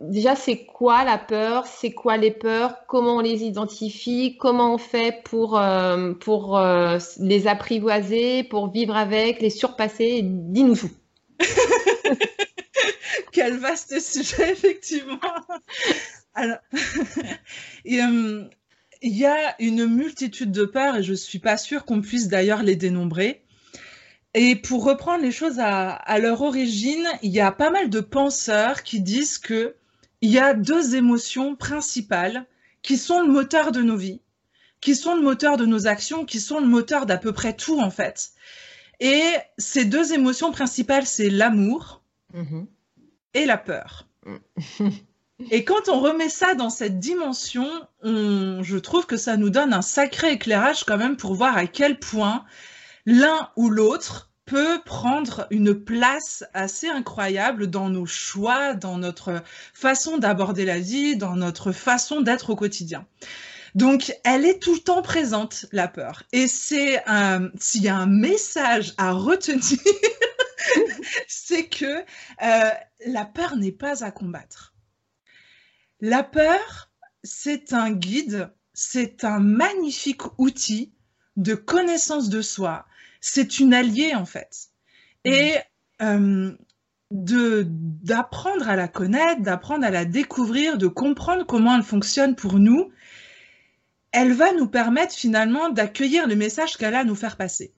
déjà, 0.00 0.36
c'est 0.36 0.64
quoi 0.64 1.04
la 1.04 1.18
peur? 1.18 1.66
C'est 1.66 1.92
quoi 1.92 2.16
les 2.16 2.30
peurs? 2.30 2.86
Comment 2.86 3.16
on 3.16 3.20
les 3.20 3.44
identifie? 3.44 4.36
Comment 4.38 4.74
on 4.74 4.78
fait 4.78 5.22
pour, 5.24 5.58
euh, 5.58 6.12
pour 6.14 6.58
euh, 6.58 6.98
les 7.18 7.46
apprivoiser, 7.46 8.44
pour 8.44 8.70
vivre 8.70 8.96
avec, 8.96 9.40
les 9.40 9.50
surpasser? 9.50 10.20
Dis-nous 10.22 10.76
tout. 10.76 10.90
Quel 13.32 13.58
vaste 13.58 14.00
sujet, 14.00 14.52
effectivement. 14.52 15.20
Alors, 16.34 16.58
euh, 16.72 18.44
il 19.02 19.16
y 19.16 19.26
a 19.26 19.54
une 19.60 19.86
multitude 19.86 20.50
de 20.50 20.64
peurs 20.64 20.96
et 20.96 21.02
je 21.02 21.12
ne 21.12 21.16
suis 21.16 21.38
pas 21.38 21.56
sûre 21.56 21.84
qu'on 21.84 22.00
puisse 22.00 22.28
d'ailleurs 22.28 22.62
les 22.62 22.76
dénombrer. 22.76 23.44
Et 24.34 24.56
pour 24.56 24.84
reprendre 24.84 25.22
les 25.22 25.32
choses 25.32 25.58
à, 25.58 25.90
à, 25.90 26.18
leur 26.18 26.42
origine, 26.42 27.06
il 27.22 27.30
y 27.30 27.40
a 27.40 27.50
pas 27.50 27.70
mal 27.70 27.90
de 27.90 28.00
penseurs 28.00 28.82
qui 28.82 29.00
disent 29.00 29.38
que 29.38 29.74
il 30.20 30.30
y 30.30 30.38
a 30.38 30.54
deux 30.54 30.96
émotions 30.96 31.56
principales 31.56 32.46
qui 32.82 32.96
sont 32.96 33.20
le 33.20 33.28
moteur 33.28 33.72
de 33.72 33.82
nos 33.82 33.96
vies, 33.96 34.20
qui 34.80 34.94
sont 34.94 35.14
le 35.14 35.22
moteur 35.22 35.56
de 35.56 35.66
nos 35.66 35.86
actions, 35.86 36.24
qui 36.24 36.40
sont 36.40 36.60
le 36.60 36.66
moteur 36.66 37.06
d'à 37.06 37.18
peu 37.18 37.32
près 37.32 37.54
tout 37.54 37.80
en 37.80 37.90
fait. 37.90 38.30
Et 39.00 39.22
ces 39.58 39.84
deux 39.84 40.12
émotions 40.12 40.50
principales, 40.50 41.06
c'est 41.06 41.30
l'amour 41.30 42.02
mmh. 42.34 42.62
et 43.34 43.46
la 43.46 43.58
peur. 43.58 44.08
Mmh. 44.26 44.88
et 45.50 45.64
quand 45.64 45.88
on 45.88 46.00
remet 46.00 46.28
ça 46.28 46.54
dans 46.54 46.70
cette 46.70 46.98
dimension, 46.98 47.68
on, 48.02 48.62
je 48.62 48.76
trouve 48.76 49.06
que 49.06 49.16
ça 49.16 49.36
nous 49.36 49.50
donne 49.50 49.72
un 49.72 49.82
sacré 49.82 50.32
éclairage 50.32 50.84
quand 50.84 50.98
même 50.98 51.16
pour 51.16 51.34
voir 51.34 51.56
à 51.56 51.66
quel 51.66 51.98
point 51.98 52.44
l'un 53.06 53.50
ou 53.56 53.70
l'autre 53.70 54.30
peut 54.48 54.80
prendre 54.84 55.46
une 55.50 55.74
place 55.74 56.42
assez 56.54 56.88
incroyable 56.88 57.68
dans 57.68 57.90
nos 57.90 58.06
choix, 58.06 58.74
dans 58.74 58.96
notre 58.96 59.42
façon 59.74 60.16
d'aborder 60.16 60.64
la 60.64 60.78
vie, 60.78 61.16
dans 61.16 61.36
notre 61.36 61.70
façon 61.72 62.22
d'être 62.22 62.50
au 62.50 62.56
quotidien. 62.56 63.06
Donc, 63.74 64.12
elle 64.24 64.46
est 64.46 64.58
tout 64.58 64.74
le 64.74 64.80
temps 64.80 65.02
présente, 65.02 65.66
la 65.70 65.86
peur. 65.86 66.22
Et 66.32 66.48
c'est 66.48 67.02
s'il 67.60 67.82
y 67.82 67.88
a 67.88 67.96
un 67.96 68.06
message 68.06 68.94
à 68.96 69.12
retenir, 69.12 69.78
c'est 71.28 71.68
que 71.68 72.04
euh, 72.42 72.70
la 73.06 73.24
peur 73.26 73.56
n'est 73.56 73.72
pas 73.72 74.02
à 74.02 74.10
combattre. 74.10 74.74
La 76.00 76.22
peur, 76.22 76.90
c'est 77.22 77.72
un 77.72 77.90
guide, 77.90 78.50
c'est 78.72 79.24
un 79.24 79.40
magnifique 79.40 80.22
outil 80.38 80.94
de 81.38 81.54
connaissance 81.54 82.28
de 82.28 82.42
soi, 82.42 82.84
c'est 83.20 83.60
une 83.60 83.72
alliée 83.72 84.14
en 84.14 84.26
fait. 84.26 84.68
Et 85.24 85.54
euh, 86.02 86.52
d'apprendre 87.10 88.68
à 88.68 88.76
la 88.76 88.88
connaître, 88.88 89.40
d'apprendre 89.40 89.86
à 89.86 89.90
la 89.90 90.04
découvrir, 90.04 90.76
de 90.76 90.88
comprendre 90.88 91.46
comment 91.46 91.76
elle 91.76 91.84
fonctionne 91.84 92.34
pour 92.34 92.58
nous, 92.58 92.90
elle 94.12 94.32
va 94.32 94.52
nous 94.52 94.68
permettre 94.68 95.14
finalement 95.14 95.70
d'accueillir 95.70 96.26
le 96.26 96.34
message 96.34 96.76
qu'elle 96.76 96.94
a 96.94 97.00
à 97.00 97.04
nous 97.04 97.14
faire 97.14 97.36
passer. 97.36 97.72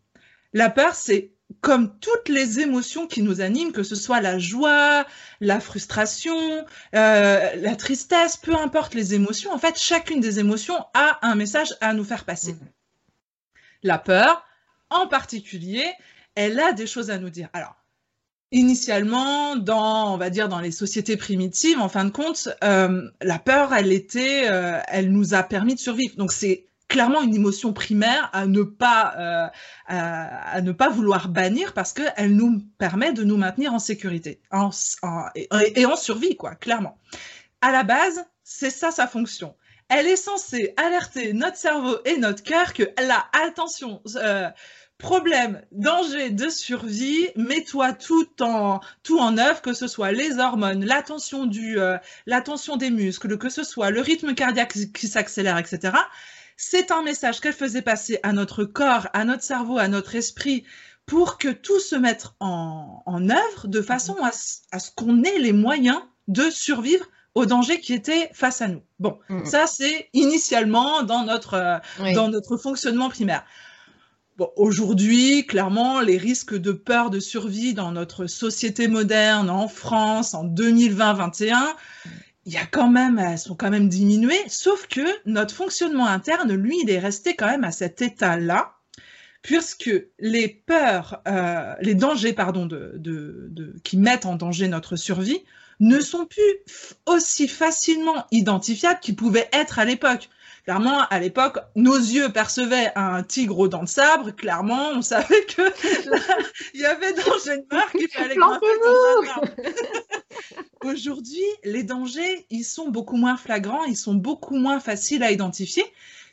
La 0.53 0.71
peur, 0.71 0.95
c'est 0.95 1.33
comme 1.61 1.99
toutes 1.99 2.29
les 2.29 2.61
émotions 2.61 3.07
qui 3.07 3.23
nous 3.23 3.41
animent, 3.41 3.73
que 3.73 3.83
ce 3.83 3.95
soit 3.95 4.21
la 4.21 4.39
joie, 4.39 5.05
la 5.41 5.61
frustration, 5.61 6.65
euh, 6.95 7.57
la 7.57 7.77
tristesse, 7.77 8.37
peu 8.37 8.55
importe 8.55 8.95
les 8.95 9.15
émotions, 9.15 9.53
en 9.53 9.59
fait, 9.59 9.79
chacune 9.79 10.21
des 10.21 10.39
émotions 10.39 10.79
a 10.95 11.19
un 11.23 11.35
message 11.35 11.75
à 11.81 11.93
nous 11.93 12.05
faire 12.05 12.25
passer. 12.25 12.55
Mmh. 12.55 12.80
La 13.83 13.99
peur, 13.99 14.45
en 14.91 15.07
particulier, 15.07 15.85
elle 16.35 16.59
a 16.61 16.73
des 16.73 16.87
choses 16.87 17.11
à 17.11 17.19
nous 17.19 17.31
dire. 17.31 17.49
Alors, 17.53 17.77
initialement, 18.53 19.57
dans, 19.57 20.13
on 20.13 20.17
va 20.17 20.31
dire, 20.31 20.49
dans 20.49 20.61
les 20.61 20.73
sociétés 20.73 21.17
primitives, 21.17 21.79
en 21.79 21.89
fin 21.89 22.05
de 22.05 22.11
compte, 22.11 22.49
euh, 22.65 23.09
la 23.23 23.39
peur, 23.39 23.73
elle 23.73 23.93
était, 23.93 24.51
euh, 24.51 24.81
elle 24.89 25.13
nous 25.13 25.35
a 25.35 25.43
permis 25.43 25.75
de 25.75 25.81
survivre. 25.81 26.17
Donc, 26.17 26.33
c'est 26.33 26.67
clairement 26.89 27.23
une 27.23 27.35
émotion 27.35 27.73
primaire 27.73 28.29
à 28.33 28.47
ne 28.47 28.63
pas, 28.63 29.15
euh, 29.17 29.47
à, 29.87 30.61
ne 30.61 30.73
pas 30.73 30.89
vouloir 30.89 31.29
bannir 31.29 31.73
parce 31.73 31.93
qu'elle 31.93 32.35
nous 32.35 32.61
permet 32.79 33.13
de 33.13 33.23
nous 33.23 33.37
maintenir 33.37 33.73
en 33.73 33.79
sécurité 33.79 34.41
et, 35.37 35.49
et, 35.77 35.87
en 35.87 35.97
survie, 35.97 36.37
quoi, 36.37 36.57
clairement. 36.57 36.99
À 37.61 37.71
la 37.71 37.85
base, 37.85 38.25
c'est 38.43 38.71
ça 38.71 38.91
sa 38.91 39.07
fonction 39.07 39.55
elle 39.91 40.07
est 40.07 40.17
censée 40.17 40.73
alerter 40.77 41.33
notre 41.33 41.57
cerveau 41.57 41.99
et 42.05 42.17
notre 42.17 42.43
cœur 42.43 42.73
que 42.73 42.85
là, 42.99 43.27
attention, 43.33 44.01
euh, 44.17 44.49
problème, 44.99 45.61
danger 45.73 46.31
de 46.31 46.49
survie, 46.49 47.29
mets-toi 47.35 47.93
tout 47.95 48.41
en 48.41 48.81
tout 49.03 49.19
en 49.19 49.37
œuvre, 49.37 49.61
que 49.63 49.73
ce 49.73 49.89
soit 49.89 50.13
les 50.13 50.39
hormones, 50.39 50.85
l'attention 50.85 51.47
du, 51.47 51.81
euh, 51.81 51.99
des 52.79 52.91
muscles, 52.91 53.37
que 53.37 53.49
ce 53.49 53.65
soit 53.65 53.91
le 53.91 54.01
rythme 54.01 54.35
cardiaque 54.35 54.75
qui 54.95 55.09
s'accélère, 55.09 55.59
etc. 55.59 55.95
C'est 56.57 56.93
un 56.93 57.03
message 57.03 57.41
qu'elle 57.41 57.53
faisait 57.53 57.83
passer 57.83 58.21
à 58.23 58.33
notre 58.33 58.65
corps, 58.65 59.09
à 59.13 59.25
notre 59.25 59.43
cerveau, 59.43 59.79
à 59.79 59.89
notre 59.89 60.15
esprit, 60.15 60.65
pour 61.05 61.39
que 61.39 61.49
tout 61.49 61.81
se 61.81 61.97
mette 61.97 62.27
en, 62.39 63.03
en 63.07 63.29
œuvre 63.29 63.67
de 63.67 63.83
façon 63.83 64.17
à, 64.23 64.31
à 64.71 64.79
ce 64.79 64.91
qu'on 64.95 65.25
ait 65.25 65.39
les 65.39 65.53
moyens 65.53 66.01
de 66.29 66.49
survivre 66.51 67.07
au 67.35 67.47
danger 67.47 67.81
qui 67.81 67.95
était 67.95 68.31
face 68.33 68.61
à 68.61 68.69
nous. 68.69 68.83
Bon, 68.99 69.19
ça 69.45 69.67
c'est 69.67 70.09
initialement 70.13 71.03
dans 71.03 71.25
notre, 71.25 71.55
euh, 71.55 72.13
dans 72.15 72.29
notre 72.29 72.57
fonctionnement 72.57 73.09
primaire. 73.09 73.45
Bon, 74.37 74.51
aujourd'hui, 74.57 75.47
clairement, 75.47 76.01
les 76.01 76.17
risques 76.17 76.57
de 76.57 76.73
peur 76.73 77.11
de 77.11 77.21
survie 77.21 77.75
dans 77.75 77.93
notre 77.93 78.27
société 78.27 78.89
moderne, 78.89 79.51
en 79.51 79.69
France, 79.69 80.33
en 80.33 80.47
2020-21, 80.47 81.57
il 82.47 82.53
y 82.55 82.57
a 82.57 82.65
quand 82.65 82.89
même, 82.89 83.19
elles 83.19 83.39
sont 83.39 83.55
quand 83.55 83.71
même 83.71 83.89
diminuées, 83.89 84.43
sauf 84.49 84.87
que 84.87 85.03
notre 85.27 85.55
fonctionnement 85.55 86.07
interne, 86.07 86.55
lui, 86.55 86.79
il 86.83 86.91
est 86.91 86.99
resté 86.99 87.37
quand 87.37 87.49
même 87.49 87.65
à 87.65 87.71
cet 87.71 88.01
état-là, 88.01 88.77
puisque 89.43 89.91
les 90.19 90.49
peurs, 90.49 91.21
euh, 91.29 91.75
les 91.83 91.95
dangers, 91.95 92.33
pardon, 92.33 92.65
de, 92.67 92.95
de, 92.97 93.49
de, 93.51 93.77
qui 93.85 93.99
mettent 93.99 94.27
en 94.27 94.37
danger 94.37 94.69
notre 94.69 94.97
survie 94.97 95.43
ne 95.81 96.01
sont 96.01 96.27
plus 96.27 96.59
aussi 97.07 97.49
facilement 97.49 98.27
identifiables 98.31 99.01
qu'ils 99.01 99.17
pouvaient 99.17 99.49
être 99.53 99.79
à 99.79 99.85
l'époque. 99.85 100.29
Clairement, 100.65 101.07
à 101.09 101.19
l'époque, 101.19 101.59
nos 101.75 101.97
yeux 101.97 102.31
percevaient 102.31 102.93
un 102.95 103.23
tigre 103.23 103.59
aux 103.59 103.69
dents 103.69 103.83
de 103.83 103.89
sabre. 103.89 104.31
Clairement, 104.31 104.91
on 104.95 105.01
savait 105.01 105.45
que 105.47 105.63
il 106.75 106.81
y 106.81 106.85
avait 106.85 107.15
danger 107.15 107.57
de 107.57 107.75
mort 107.75 107.91
qu'il 107.91 108.09
fallait 108.09 108.37
grimper 108.37 108.67
dans 108.85 109.43
un 109.43 109.71
Aujourd'hui, 110.85 111.45
les 111.65 111.83
dangers, 111.83 112.47
ils 112.51 112.65
sont 112.65 112.89
beaucoup 112.89 113.17
moins 113.17 113.37
flagrants, 113.37 113.85
ils 113.85 113.97
sont 113.97 114.15
beaucoup 114.15 114.57
moins 114.57 114.81
faciles 114.81 115.23
à 115.23 115.33
identifier, 115.33 115.85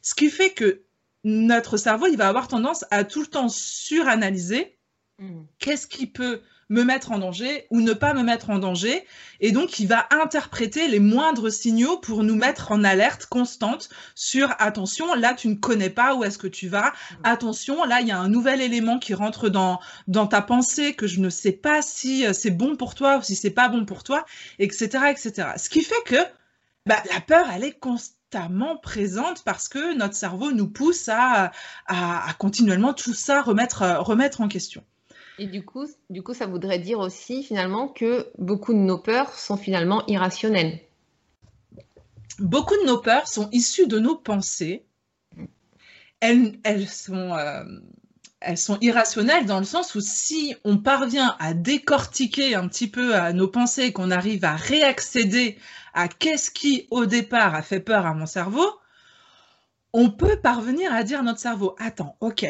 ce 0.01 0.13
qui 0.13 0.30
fait 0.30 0.51
que 0.51 0.84
notre 1.24 1.77
cerveau, 1.77 2.08
il 2.08 2.18
va 2.18 2.27
avoir 2.27 2.48
tendance 2.48 2.86
à 2.92 3.04
tout 3.04 3.22
le 3.22 3.27
temps 3.27 3.50
suranalyser 3.50 4.77
mmh. 5.20 5.42
qu'est-ce 5.60 5.88
qui 5.88 6.08
peut 6.08 6.42
me 6.69 6.83
mettre 6.83 7.12
en 7.12 7.19
danger 7.19 7.65
ou 7.69 7.81
ne 7.81 7.93
pas 7.93 8.13
me 8.13 8.24
mettre 8.24 8.50
en 8.50 8.59
danger. 8.59 9.05
Et 9.39 9.51
donc, 9.51 9.79
il 9.79 9.88
va 9.88 10.07
interpréter 10.12 10.88
les 10.88 11.00
moindres 11.00 11.51
signaux 11.51 11.97
pour 11.97 12.24
nous 12.24 12.36
mettre 12.36 12.71
en 12.71 12.83
alerte 12.83 13.25
constante 13.27 13.89
sur 14.15 14.53
attention, 14.59 15.13
là, 15.13 15.33
tu 15.33 15.47
ne 15.47 15.55
connais 15.55 15.89
pas 15.89 16.15
où 16.15 16.24
est-ce 16.24 16.38
que 16.38 16.47
tu 16.47 16.67
vas. 16.67 16.93
Attention, 17.24 17.83
là, 17.86 18.01
il 18.01 18.07
y 18.07 18.12
a 18.12 18.19
un 18.19 18.29
nouvel 18.29 18.62
élément 18.62 19.00
qui 19.00 19.13
rentre 19.13 19.50
dans, 19.50 19.79
dans 20.07 20.27
ta 20.27 20.41
pensée 20.41 20.93
que 20.93 21.07
je 21.07 21.19
ne 21.19 21.29
sais 21.29 21.51
pas 21.51 21.81
si 21.81 22.25
euh, 22.25 22.33
c'est 22.33 22.51
bon 22.51 22.75
pour 22.75 22.95
toi 22.95 23.17
ou 23.17 23.21
si 23.21 23.36
c'est 23.36 23.51
pas 23.51 23.69
bon 23.69 23.86
pour 23.86 24.03
toi, 24.03 24.25
etc., 24.59 25.05
etc. 25.09 25.50
Ce 25.57 25.69
qui 25.69 25.81
fait 25.81 26.03
que 26.05 26.17
bah, 26.86 27.01
la 27.13 27.21
peur, 27.21 27.47
elle 27.53 27.63
est 27.63 27.79
constamment 27.79 28.77
présente 28.77 29.43
parce 29.43 29.67
que 29.67 29.93
notre 29.95 30.15
cerveau 30.15 30.51
nous 30.51 30.67
pousse 30.67 31.09
à, 31.09 31.51
à, 31.86 32.29
à 32.29 32.33
continuellement 32.33 32.93
tout 32.93 33.13
ça 33.13 33.41
remettre, 33.41 33.83
remettre 34.00 34.41
en 34.41 34.47
question. 34.47 34.83
Et 35.39 35.46
du 35.46 35.63
coup, 35.63 35.88
du 36.10 36.24
coup, 36.24 36.34
ça 36.34 36.48
voudrait 36.48 36.79
dire 36.79 37.00
aussi 37.00 37.44
finalement 37.44 37.88
que 37.88 38.27
beaucoup 38.38 38.74
de 38.74 38.79
nos 38.79 38.98
peurs 38.98 39.34
sont 39.34 39.58
finalement 39.58 40.06
irrationnelles. 40.08 40.79
Beaucoup 42.39 42.75
de 42.75 42.86
nos 42.88 43.00
peurs 43.00 43.27
sont 43.27 43.50
issues 43.51 43.88
de 43.88 44.00
nos 44.00 44.15
pensées. 44.15 44.86
Elles, 46.20 46.60
elles 46.63 46.88
sont, 46.88 47.36
euh, 47.36 47.63
elles 48.39 48.58
sont 48.58 48.79
irrationnelles 48.82 49.46
dans 49.46 49.60
le 49.60 49.65
sens 49.65 49.94
où 49.94 50.01
si 50.01 50.56
on 50.63 50.77
parvient 50.77 51.36
à 51.39 51.53
décortiquer 51.53 52.56
un 52.56 52.67
petit 52.67 52.88
peu 52.88 53.15
à 53.15 53.32
nos 53.34 53.48
pensées, 53.48 53.94
qu'on 53.94 54.10
arrive 54.10 54.44
à 54.44 54.56
réaccéder 54.56 55.58
à 55.94 56.08
qu'est-ce 56.08 56.50
qui 56.50 56.88
au 56.89 57.06
départ 57.06 57.53
a 57.53 57.62
fait 57.62 57.79
peur 57.79 58.08
à 58.08 58.13
mon 58.15 58.25
cerveau, 58.25 58.67
on 59.94 60.10
peut 60.10 60.38
parvenir 60.41 60.94
à 60.94 61.03
dire 61.03 61.20
à 61.20 61.24
notre 61.24 61.39
cerveau, 61.39 61.75
attends, 61.79 62.17
ok, 62.20 62.46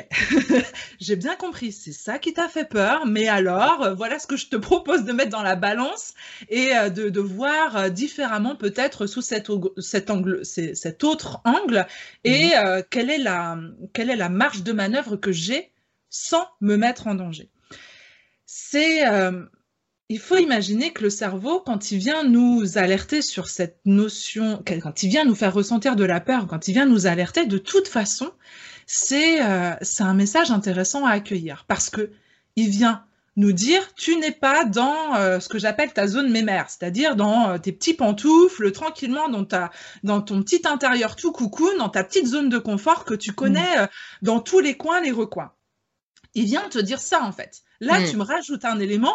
j'ai 0.99 1.15
bien 1.15 1.35
compris, 1.35 1.71
c'est 1.71 1.93
ça 1.93 2.19
qui 2.19 2.33
t'a 2.33 2.47
fait 2.47 2.67
peur, 2.67 3.05
mais 3.05 3.27
alors, 3.27 3.83
euh, 3.83 3.93
voilà 3.93 4.19
ce 4.19 4.27
que 4.27 4.37
je 4.37 4.47
te 4.47 4.55
propose 4.57 5.05
de 5.05 5.13
mettre 5.13 5.29
dans 5.29 5.43
la 5.43 5.55
balance 5.55 6.13
et 6.49 6.75
euh, 6.75 6.89
de, 6.89 7.19
voir 7.19 7.77
euh, 7.77 7.89
différemment 7.89 8.55
peut-être 8.55 9.05
sous 9.05 9.21
cet, 9.21 9.49
angle, 9.49 10.45
cet 10.45 11.03
autre 11.03 11.41
angle 11.45 11.85
et 12.23 12.47
mmh 12.49 12.83
quelle, 12.89 13.09
est 13.09 13.17
la, 13.17 13.57
quelle 13.93 14.09
est 14.09 14.15
la 14.15 14.29
marge 14.29 14.63
de 14.63 14.71
manœuvre 14.71 15.15
que 15.15 15.31
j'ai 15.31 15.71
sans 16.09 16.45
me 16.61 16.75
mettre 16.75 17.07
en 17.07 17.15
danger. 17.15 17.49
C'est 18.45 19.03
il 20.09 20.19
faut 20.19 20.37
imaginer 20.37 20.93
que 20.93 21.03
le 21.03 21.09
cerveau, 21.09 21.59
quand 21.59 21.91
il 21.91 21.97
vient 21.97 22.23
nous 22.23 22.77
alerter 22.77 23.21
sur 23.21 23.49
cette 23.49 23.79
notion, 23.85 24.63
quand 24.65 25.03
il 25.03 25.09
vient 25.09 25.25
nous 25.25 25.35
faire 25.35 25.53
ressentir 25.53 25.95
de 25.97 26.05
la 26.05 26.21
peur, 26.21 26.47
quand 26.47 26.67
il 26.67 26.73
vient 26.73 26.85
nous 26.85 27.07
alerter, 27.07 27.45
de 27.45 27.57
toute 27.57 27.89
façon, 27.89 28.31
c'est 28.85 29.41
euh, 29.43 29.75
un 29.99 30.13
message 30.13 30.49
intéressant 30.49 31.05
à 31.05 31.11
accueillir 31.11 31.65
parce 31.67 31.89
que 31.89 32.11
il 32.55 32.69
vient 32.69 33.03
nous 33.35 33.51
dire 33.51 33.93
tu 33.95 34.15
n'es 34.15 34.31
pas 34.31 34.63
dans 34.63 35.15
euh, 35.15 35.41
ce 35.41 35.49
que 35.49 35.59
j'appelle 35.59 35.91
ta 35.91 36.07
zone 36.07 36.31
mémère, 36.31 36.69
c'est-à-dire 36.69 37.17
dans 37.17 37.49
euh, 37.49 37.57
tes 37.57 37.73
petits 37.73 37.93
pantoufles, 37.93 38.71
tranquillement 38.71 39.27
dans, 39.27 39.43
ta, 39.43 39.71
dans 40.03 40.21
ton 40.21 40.41
petit 40.41 40.61
intérieur 40.65 41.17
tout 41.17 41.33
coucou, 41.33 41.69
dans 41.77 41.89
ta 41.89 42.05
petite 42.05 42.27
zone 42.27 42.47
de 42.47 42.57
confort 42.59 43.03
que 43.03 43.13
tu 43.13 43.33
connais 43.33 43.83
mm. 43.83 43.87
dans 44.21 44.39
tous 44.39 44.61
les 44.61 44.77
coins, 44.77 45.01
les 45.01 45.11
recoins. 45.11 45.51
Il 46.33 46.45
vient 46.45 46.69
te 46.69 46.79
dire 46.79 46.99
ça 46.99 47.21
en 47.23 47.33
fait. 47.33 47.61
Là, 47.81 47.99
mm. 47.99 48.09
tu 48.09 48.15
me 48.15 48.23
rajoutes 48.23 48.63
un 48.63 48.79
élément, 48.79 49.13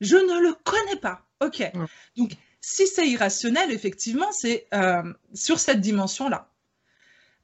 je 0.00 0.16
ne 0.16 0.40
le 0.40 0.54
connais 0.64 1.00
pas. 1.00 1.26
Ok. 1.40 1.62
Donc, 2.16 2.32
si 2.60 2.86
c'est 2.86 3.08
irrationnel, 3.08 3.70
effectivement, 3.70 4.32
c'est 4.32 4.66
sur 5.34 5.58
cette 5.60 5.80
dimension-là. 5.80 6.48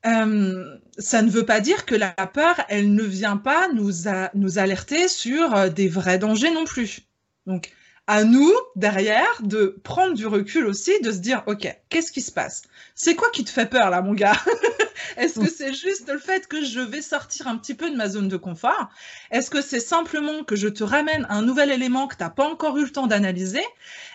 Euh, 0.06 0.78
ça 0.98 1.20
ne 1.20 1.30
veut 1.30 1.44
pas 1.44 1.60
dire 1.60 1.84
que 1.84 1.94
la 1.94 2.12
peur, 2.12 2.62
elle 2.68 2.94
ne 2.94 3.02
vient 3.02 3.36
pas 3.36 3.68
nous, 3.68 3.92
nous 4.34 4.58
alerter 4.58 5.08
sur 5.08 5.54
euh, 5.54 5.68
des 5.68 5.88
vrais 5.88 6.18
dangers 6.18 6.50
non 6.50 6.64
plus. 6.64 7.00
Donc, 7.46 7.70
à 8.10 8.24
nous, 8.24 8.52
derrière, 8.74 9.40
de 9.40 9.78
prendre 9.84 10.16
du 10.16 10.26
recul 10.26 10.66
aussi, 10.66 11.00
de 11.00 11.12
se 11.12 11.18
dire, 11.18 11.44
OK, 11.46 11.72
qu'est-ce 11.90 12.10
qui 12.10 12.22
se 12.22 12.32
passe? 12.32 12.62
C'est 12.96 13.14
quoi 13.14 13.30
qui 13.30 13.44
te 13.44 13.50
fait 13.50 13.70
peur, 13.70 13.88
là, 13.88 14.02
mon 14.02 14.14
gars? 14.14 14.36
Est-ce 15.16 15.38
que 15.38 15.48
c'est 15.48 15.72
juste 15.72 16.10
le 16.10 16.18
fait 16.18 16.48
que 16.48 16.64
je 16.64 16.80
vais 16.80 17.02
sortir 17.02 17.46
un 17.46 17.56
petit 17.56 17.72
peu 17.72 17.88
de 17.88 17.94
ma 17.94 18.08
zone 18.08 18.26
de 18.26 18.36
confort? 18.36 18.88
Est-ce 19.30 19.48
que 19.48 19.62
c'est 19.62 19.78
simplement 19.78 20.42
que 20.42 20.56
je 20.56 20.66
te 20.66 20.82
ramène 20.82 21.24
un 21.30 21.42
nouvel 21.42 21.70
élément 21.70 22.08
que 22.08 22.16
tu 22.16 22.24
n'as 22.24 22.30
pas 22.30 22.48
encore 22.48 22.78
eu 22.78 22.82
le 22.82 22.90
temps 22.90 23.06
d'analyser? 23.06 23.64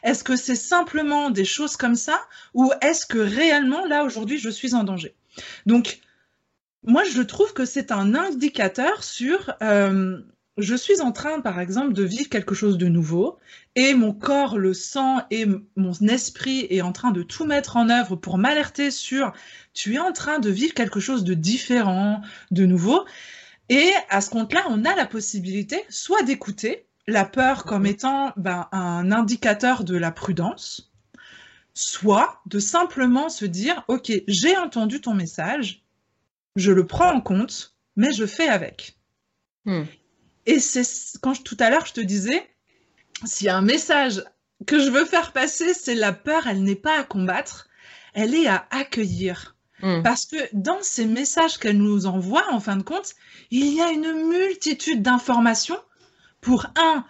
Est-ce 0.03 0.25
que 0.25 0.35
c'est 0.35 0.57
simplement 0.57 1.29
des 1.29 1.45
choses 1.45 1.77
comme 1.77 1.95
ça? 1.95 2.19
Ou 2.53 2.73
est-ce 2.81 3.05
que 3.05 3.17
réellement, 3.17 3.85
là, 3.85 4.03
aujourd'hui, 4.03 4.39
je 4.39 4.49
suis 4.49 4.75
en 4.75 4.83
danger? 4.83 5.15
Donc, 5.67 6.01
moi, 6.83 7.05
je 7.05 7.21
trouve 7.21 7.53
que 7.53 7.63
c'est 7.63 7.93
un 7.93 8.13
indicateur 8.13 9.05
sur 9.05 9.53
euh, 9.63 10.19
je 10.57 10.75
suis 10.75 11.01
en 11.01 11.11
train, 11.11 11.41
par 11.41 11.59
exemple, 11.59 11.93
de 11.93 12.03
vivre 12.03 12.29
quelque 12.29 12.55
chose 12.55 12.77
de 12.77 12.87
nouveau 12.87 13.37
et 13.75 13.93
mon 13.93 14.13
corps 14.13 14.57
le 14.57 14.73
sent 14.73 15.17
et 15.29 15.45
mon 15.75 15.93
esprit 16.07 16.65
est 16.69 16.81
en 16.81 16.93
train 16.93 17.11
de 17.11 17.23
tout 17.23 17.45
mettre 17.45 17.75
en 17.75 17.89
œuvre 17.89 18.15
pour 18.15 18.37
m'alerter 18.37 18.89
sur 18.89 19.33
tu 19.73 19.95
es 19.95 19.99
en 19.99 20.13
train 20.13 20.39
de 20.39 20.49
vivre 20.49 20.73
quelque 20.73 21.01
chose 21.01 21.25
de 21.25 21.33
différent, 21.33 22.21
de 22.51 22.65
nouveau. 22.65 23.05
Et 23.67 23.91
à 24.09 24.21
ce 24.21 24.29
compte-là, 24.29 24.65
on 24.69 24.85
a 24.85 24.95
la 24.95 25.05
possibilité 25.05 25.83
soit 25.89 26.23
d'écouter 26.23 26.85
la 27.07 27.25
peur 27.25 27.65
comme 27.65 27.85
étant 27.85 28.31
ben, 28.37 28.67
un 28.71 29.11
indicateur 29.11 29.83
de 29.83 29.97
la 29.97 30.11
prudence, 30.11 30.91
soit 31.73 32.41
de 32.45 32.59
simplement 32.59 33.27
se 33.27 33.45
dire, 33.45 33.83
OK, 33.89 34.11
j'ai 34.27 34.57
entendu 34.57 35.01
ton 35.01 35.13
message, 35.13 35.83
je 36.55 36.71
le 36.71 36.87
prends 36.87 37.13
en 37.13 37.21
compte, 37.21 37.75
mais 37.97 38.13
je 38.13 38.25
fais 38.25 38.47
avec. 38.47 38.97
Hmm. 39.65 39.83
Et 40.45 40.59
c'est 40.59 40.85
quand 41.21 41.41
tout 41.43 41.57
à 41.59 41.69
l'heure 41.69 41.85
je 41.85 41.93
te 41.93 42.01
disais, 42.01 42.47
s'il 43.25 43.47
y 43.47 43.49
a 43.49 43.57
un 43.57 43.61
message 43.61 44.23
que 44.65 44.79
je 44.79 44.89
veux 44.89 45.05
faire 45.05 45.31
passer, 45.31 45.73
c'est 45.73 45.95
la 45.95 46.13
peur, 46.13 46.47
elle 46.47 46.63
n'est 46.63 46.75
pas 46.75 46.99
à 46.99 47.03
combattre, 47.03 47.67
elle 48.13 48.33
est 48.33 48.47
à 48.47 48.67
accueillir. 48.71 49.55
Hmm. 49.81 50.01
Parce 50.03 50.25
que 50.25 50.37
dans 50.53 50.81
ces 50.81 51.05
messages 51.05 51.57
qu'elle 51.57 51.77
nous 51.77 52.05
envoie, 52.05 52.45
en 52.51 52.59
fin 52.59 52.77
de 52.77 52.83
compte, 52.83 53.13
il 53.51 53.73
y 53.73 53.81
a 53.81 53.91
une 53.91 54.29
multitude 54.29 55.01
d'informations 55.01 55.79
pour 56.39 56.67
un, 56.77 57.05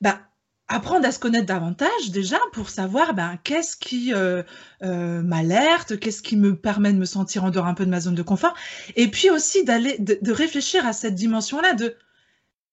bah, 0.00 0.20
apprendre 0.68 1.06
à 1.06 1.12
se 1.12 1.18
connaître 1.18 1.46
davantage 1.46 2.10
déjà 2.10 2.38
pour 2.52 2.68
savoir 2.68 3.14
ben, 3.14 3.38
qu'est-ce 3.44 3.76
qui 3.76 4.12
euh, 4.12 4.42
euh, 4.82 5.22
m'alerte, 5.22 5.98
qu'est-ce 5.98 6.22
qui 6.22 6.36
me 6.36 6.56
permet 6.56 6.92
de 6.92 6.98
me 6.98 7.04
sentir 7.04 7.44
en 7.44 7.50
dehors 7.50 7.66
un 7.66 7.74
peu 7.74 7.84
de 7.84 7.90
ma 7.90 8.00
zone 8.00 8.14
de 8.14 8.22
confort, 8.22 8.54
et 8.96 9.08
puis 9.08 9.30
aussi 9.30 9.64
d'aller 9.64 9.96
de, 9.98 10.32
réfléchir 10.32 10.86
à 10.86 10.92
cette 10.92 11.14
dimension-là 11.14 11.74
de 11.74 11.96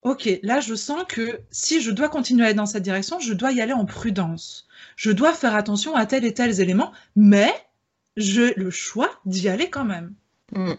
ok, 0.02 0.30
là 0.44 0.60
je 0.60 0.76
sens 0.76 1.04
que 1.08 1.42
si 1.52 1.82
je 1.82 1.92
dois 1.92 2.10
continuer 2.10 2.46
à 2.46 2.50
être 2.50 2.56
dans 2.56 2.66
cette 2.66 2.84
direction, 2.84 3.20
je 3.20 3.34
dois 3.34 3.52
y 3.52 3.62
aller 3.62 3.74
en 3.74 3.86
prudence, 3.86 4.68
je 4.96 5.12
dois 5.12 5.34
faire 5.34 5.56
attention 5.56 5.96
à 5.96 6.06
tel 6.06 6.26
et 6.26 6.34
tel 6.34 6.60
élément, 6.60 6.92
mais 7.16 7.54
j'ai 8.18 8.54
le 8.56 8.70
choix 8.70 9.10
d'y 9.26 9.50
aller 9.50 9.70
quand 9.70 9.86
même. 9.86 10.14
Mm. 10.52 10.74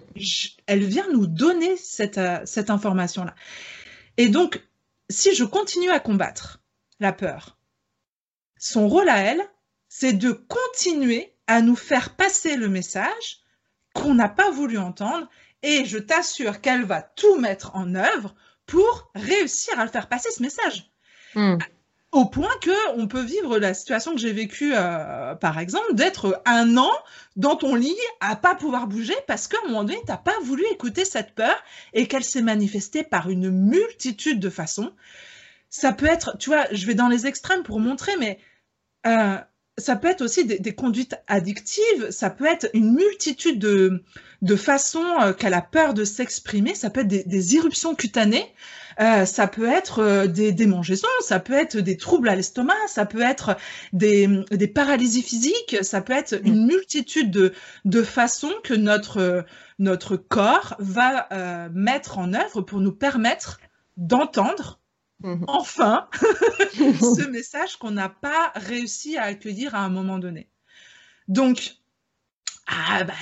elle 0.66 0.84
vient 0.84 1.06
nous 1.12 1.28
donner 1.28 1.76
cette, 1.76 2.18
euh, 2.18 2.40
cette 2.44 2.70
information-là. 2.70 3.36
Et 4.16 4.28
donc, 4.28 4.60
si 5.08 5.34
je 5.34 5.44
continue 5.44 5.90
à 5.90 6.00
combattre, 6.00 6.60
la 6.98 7.12
peur. 7.12 7.56
Son 8.58 8.88
rôle 8.88 9.08
à 9.08 9.18
elle, 9.18 9.42
c'est 9.88 10.12
de 10.12 10.32
continuer 10.32 11.32
à 11.46 11.62
nous 11.62 11.76
faire 11.76 12.14
passer 12.14 12.56
le 12.56 12.68
message 12.68 13.40
qu'on 13.94 14.14
n'a 14.14 14.28
pas 14.28 14.50
voulu 14.50 14.78
entendre 14.78 15.28
et 15.62 15.84
je 15.84 15.98
t'assure 15.98 16.60
qu'elle 16.60 16.84
va 16.84 17.02
tout 17.02 17.38
mettre 17.38 17.74
en 17.74 17.94
œuvre 17.94 18.34
pour 18.70 19.10
réussir 19.14 19.78
à 19.78 19.84
le 19.84 19.90
faire 19.90 20.08
passer 20.08 20.30
ce 20.30 20.42
message. 20.42 20.90
Hmm. 21.34 21.58
Au 22.12 22.24
point 22.24 22.50
que 22.60 22.96
on 22.96 23.06
peut 23.06 23.22
vivre 23.22 23.58
la 23.58 23.74
situation 23.74 24.12
que 24.12 24.20
j'ai 24.20 24.32
vécue, 24.32 24.72
euh, 24.74 25.34
par 25.34 25.58
exemple, 25.58 25.94
d'être 25.94 26.42
un 26.44 26.76
an 26.76 26.90
dans 27.36 27.54
ton 27.54 27.74
lit 27.74 27.94
à 28.20 28.34
pas 28.34 28.54
pouvoir 28.54 28.88
bouger 28.88 29.14
parce 29.28 29.46
qu'à 29.46 29.58
un 29.64 29.68
moment 29.68 29.84
donné, 29.84 30.00
t'as 30.06 30.16
pas 30.16 30.34
voulu 30.42 30.64
écouter 30.72 31.04
cette 31.04 31.34
peur 31.34 31.54
et 31.92 32.08
qu'elle 32.08 32.24
s'est 32.24 32.42
manifestée 32.42 33.04
par 33.04 33.30
une 33.30 33.50
multitude 33.50 34.40
de 34.40 34.50
façons 34.50 34.92
ça 35.70 35.92
peut 35.92 36.06
être, 36.06 36.36
tu 36.38 36.50
vois, 36.50 36.66
je 36.72 36.84
vais 36.84 36.94
dans 36.94 37.08
les 37.08 37.26
extrêmes 37.26 37.62
pour 37.62 37.78
montrer, 37.78 38.16
mais 38.18 38.38
euh, 39.06 39.38
ça 39.78 39.96
peut 39.96 40.08
être 40.08 40.22
aussi 40.22 40.44
des, 40.44 40.74
conduites 40.74 41.16
addictives, 41.26 42.10
ça 42.10 42.30
peut 42.30 42.46
être 42.46 42.68
une 42.74 42.94
multitude 42.94 43.58
de, 43.58 44.02
de 44.42 44.56
façons 44.56 45.04
euh, 45.22 45.32
qu'elle 45.32 45.54
a 45.54 45.62
peur 45.62 45.94
de 45.94 46.04
s'exprimer, 46.04 46.74
ça 46.74 46.90
peut 46.90 47.00
être 47.00 47.08
des, 47.08 47.54
irruptions 47.54 47.94
cutanées, 47.94 48.52
euh, 49.00 49.24
ça 49.24 49.46
peut 49.46 49.68
être 49.68 50.26
des 50.26 50.52
démangeaisons, 50.52 51.08
ça 51.20 51.40
peut 51.40 51.54
être 51.54 51.78
des 51.78 51.96
troubles 51.96 52.28
à 52.28 52.36
l'estomac, 52.36 52.74
ça 52.88 53.06
peut 53.06 53.22
être 53.22 53.56
des, 53.92 54.28
des, 54.50 54.68
paralysies 54.68 55.22
physiques, 55.22 55.76
ça 55.82 56.02
peut 56.02 56.12
être 56.12 56.38
une 56.44 56.66
multitude 56.66 57.30
de, 57.30 57.54
de 57.84 58.02
façons 58.02 58.52
que 58.62 58.74
notre, 58.74 59.44
notre 59.78 60.16
corps 60.16 60.76
va 60.78 61.28
mettre 61.72 62.18
en 62.18 62.34
œuvre 62.34 62.60
pour 62.60 62.80
nous 62.80 62.92
permettre 62.92 63.60
d'entendre 63.96 64.79
Mhm. 65.22 65.44
enfin 65.48 66.08
ce 66.72 67.28
message 67.28 67.76
qu'on 67.76 67.90
n'a 67.90 68.08
pas 68.08 68.52
réussi 68.54 69.18
à 69.18 69.24
accueillir 69.24 69.74
à 69.74 69.80
un 69.80 69.90
moment 69.90 70.18
donné. 70.18 70.48
Donc, 71.28 71.76
ah 72.66 73.04
bah, 73.04 73.14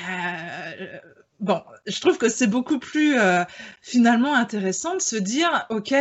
euh, 0.81 0.99
bon, 1.41 1.63
je 1.87 2.01
trouve 2.01 2.19
que 2.19 2.29
c'est 2.29 2.47
beaucoup 2.47 2.79
plus 2.79 3.19
euh, 3.19 3.45
finalement 3.83 4.35
intéressant 4.35 4.95
de 4.95 5.01
se 5.01 5.17
dire, 5.17 5.67
ok, 5.71 5.95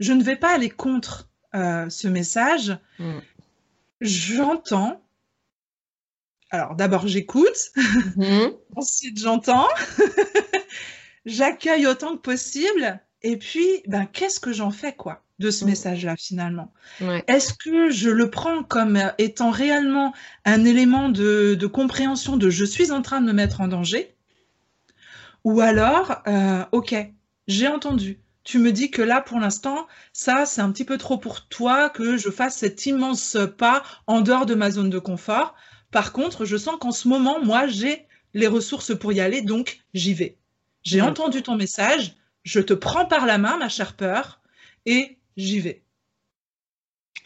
je 0.00 0.12
ne 0.12 0.22
vais 0.22 0.36
pas 0.36 0.54
aller 0.54 0.70
contre 0.70 1.28
euh, 1.54 1.88
ce 1.88 2.08
message. 2.08 2.76
Mhm. 2.98 3.22
J'entends. 4.00 5.02
Alors 6.50 6.76
d'abord 6.76 7.08
j'écoute, 7.08 7.72
mhm. 8.16 8.52
ensuite 8.76 9.18
j'entends, 9.18 9.66
j'accueille 11.26 11.86
autant 11.86 12.16
que 12.16 12.20
possible, 12.22 13.00
et 13.26 13.36
puis 13.36 13.82
ben 13.88 14.06
qu'est-ce 14.06 14.38
que 14.38 14.52
j'en 14.52 14.70
fais 14.70 14.94
quoi 14.94 15.24
de 15.40 15.50
ce 15.50 15.64
mm. 15.64 15.68
message-là 15.68 16.16
finalement? 16.16 16.72
Est-ce 17.26 17.54
que 17.54 17.90
je 17.90 18.08
le 18.08 18.30
prends 18.30 18.62
comme 18.62 18.98
étant 19.18 19.50
réellement 19.50 20.14
un 20.44 20.64
élément 20.64 21.08
de, 21.08 21.66
compréhension 21.66 22.36
de 22.36 22.50
je 22.50 22.64
suis 22.64 22.92
en 22.92 23.02
train 23.02 23.20
de 23.20 23.26
me 23.26 23.32
mettre 23.32 23.60
en 23.60 23.66
danger 23.66 24.14
Ou 25.42 25.60
alors, 25.60 26.22
euh, 26.28 26.64
ok, 26.70 26.94
j'ai 27.48 27.66
entendu. 27.66 28.20
Tu 28.44 28.60
me 28.60 28.70
dis 28.70 28.92
que 28.92 29.02
là, 29.02 29.20
pour 29.20 29.40
l'instant, 29.40 29.88
ça, 30.12 30.46
c'est 30.46 30.60
un 30.60 30.70
petit 30.70 30.84
peu 30.84 30.96
trop 30.96 31.18
pour 31.18 31.48
toi 31.48 31.90
que 31.90 32.16
je 32.16 32.30
fasse 32.30 32.58
cet 32.58 32.86
immense 32.86 33.36
pas 33.58 33.82
en 34.06 34.20
dehors 34.20 34.46
de 34.46 34.54
ma 34.54 34.70
zone 34.70 34.88
de 34.88 35.00
confort. 35.00 35.56
Par 35.90 36.12
contre, 36.12 36.44
je 36.44 36.56
sens 36.56 36.76
qu'en 36.80 36.92
ce 36.92 37.08
moment, 37.08 37.42
moi, 37.42 37.66
j'ai 37.66 38.06
les 38.34 38.46
ressources 38.46 38.96
pour 38.96 39.12
y 39.12 39.18
aller, 39.18 39.42
donc 39.42 39.80
j'y 39.94 40.14
vais. 40.14 40.38
J'ai 40.84 41.00
mm. 41.00 41.06
entendu 41.06 41.42
ton 41.42 41.56
message, 41.56 42.14
je 42.46 42.60
te 42.60 42.72
prends 42.72 43.04
par 43.04 43.26
la 43.26 43.38
main, 43.38 43.58
ma 43.58 43.68
chère 43.68 43.94
peur, 43.94 44.40
et 44.86 45.18
j'y 45.36 45.58
vais. 45.58 45.82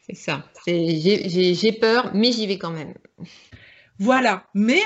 C'est 0.07 0.17
ça. 0.17 0.45
J'ai 0.67 1.73
peur, 1.79 2.11
mais 2.15 2.33
j'y 2.33 2.47
vais 2.47 2.59
quand 2.59 2.71
même. 2.71 2.95
Voilà. 3.99 4.49
Mais 4.55 4.81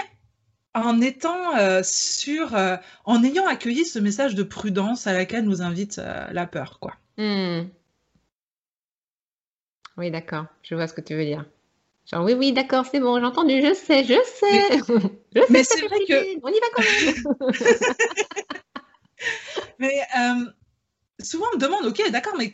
en 0.75 1.01
étant 1.01 1.57
euh, 1.57 1.83
sur, 1.85 2.57
euh, 2.57 2.77
en 3.05 3.23
ayant 3.23 3.47
accueilli 3.47 3.85
ce 3.87 4.01
message 4.01 4.35
de 4.35 4.42
prudence 4.42 5.07
à 5.07 5.12
laquelle 5.12 5.44
nous 5.44 5.62
invite 5.62 6.01
euh, 6.01 6.27
la 6.33 6.47
peur, 6.47 6.81
quoi. 6.81 6.97
Hmm. 7.16 7.68
Oui, 9.97 10.11
d'accord. 10.11 10.47
Je 10.64 10.75
vois 10.75 10.88
ce 10.88 10.94
que 10.94 11.01
tu 11.01 11.14
veux 11.14 11.25
dire. 11.25 11.47
Genre, 12.11 12.25
oui, 12.25 12.35
oui, 12.35 12.53
d'accord, 12.53 12.85
c'est 12.90 12.99
bon, 12.99 13.20
j'ai 13.20 13.25
entendu, 13.25 13.62
je 13.62 13.73
sais, 13.73 14.03
je 14.03 14.20
sais. 14.25 15.44
Mais, 15.49 15.62
c'est 15.62 15.87
vrai 15.87 15.99
que. 16.09 16.40
On 16.42 16.49
y 16.49 16.59
va 16.59 16.66
quand 16.75 16.83
même. 16.83 17.61
mais 19.79 19.92
souvent 21.20 21.46
on 21.53 21.57
me 21.57 21.61
demande, 21.61 21.87
ok, 21.87 22.11
d'accord, 22.11 22.35
mais 22.38 22.53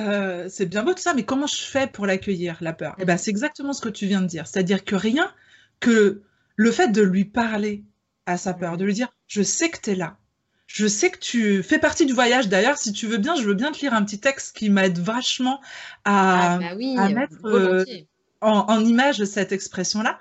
euh, 0.00 0.48
c'est 0.48 0.66
bien 0.66 0.82
beau 0.82 0.94
tout 0.94 1.02
ça, 1.02 1.14
mais 1.14 1.24
comment 1.24 1.46
je 1.46 1.62
fais 1.62 1.86
pour 1.86 2.06
l'accueillir, 2.06 2.56
la 2.60 2.72
peur? 2.72 2.94
Et 2.98 3.02
eh 3.02 3.04
ben, 3.04 3.16
c'est 3.16 3.30
exactement 3.30 3.72
ce 3.72 3.80
que 3.80 3.88
tu 3.88 4.06
viens 4.06 4.20
de 4.20 4.26
dire. 4.26 4.46
C'est-à-dire 4.46 4.84
que 4.84 4.94
rien 4.94 5.32
que 5.80 6.22
le 6.56 6.72
fait 6.72 6.88
de 6.88 7.02
lui 7.02 7.24
parler 7.24 7.84
à 8.26 8.36
sa 8.36 8.54
peur, 8.54 8.76
de 8.76 8.84
lui 8.84 8.94
dire, 8.94 9.08
je 9.26 9.42
sais 9.42 9.70
que 9.70 9.80
tu 9.80 9.90
es 9.90 9.94
là, 9.94 10.18
je 10.66 10.86
sais 10.86 11.10
que 11.10 11.18
tu 11.18 11.62
fais 11.62 11.78
partie 11.78 12.06
du 12.06 12.12
voyage. 12.12 12.48
D'ailleurs, 12.48 12.78
si 12.78 12.92
tu 12.92 13.06
veux 13.06 13.18
bien, 13.18 13.34
je 13.34 13.42
veux 13.42 13.54
bien 13.54 13.72
te 13.72 13.80
lire 13.80 13.94
un 13.94 14.04
petit 14.04 14.20
texte 14.20 14.56
qui 14.56 14.70
m'aide 14.70 14.98
vachement 14.98 15.60
à, 16.04 16.54
Ah 16.54 16.58
bah 16.58 16.74
oui, 16.76 16.96
à 16.98 17.08
mettre 17.08 17.44
euh, 17.44 17.84
en 18.40 18.84
image 18.84 19.24
cette 19.24 19.52
expression-là. 19.52 20.18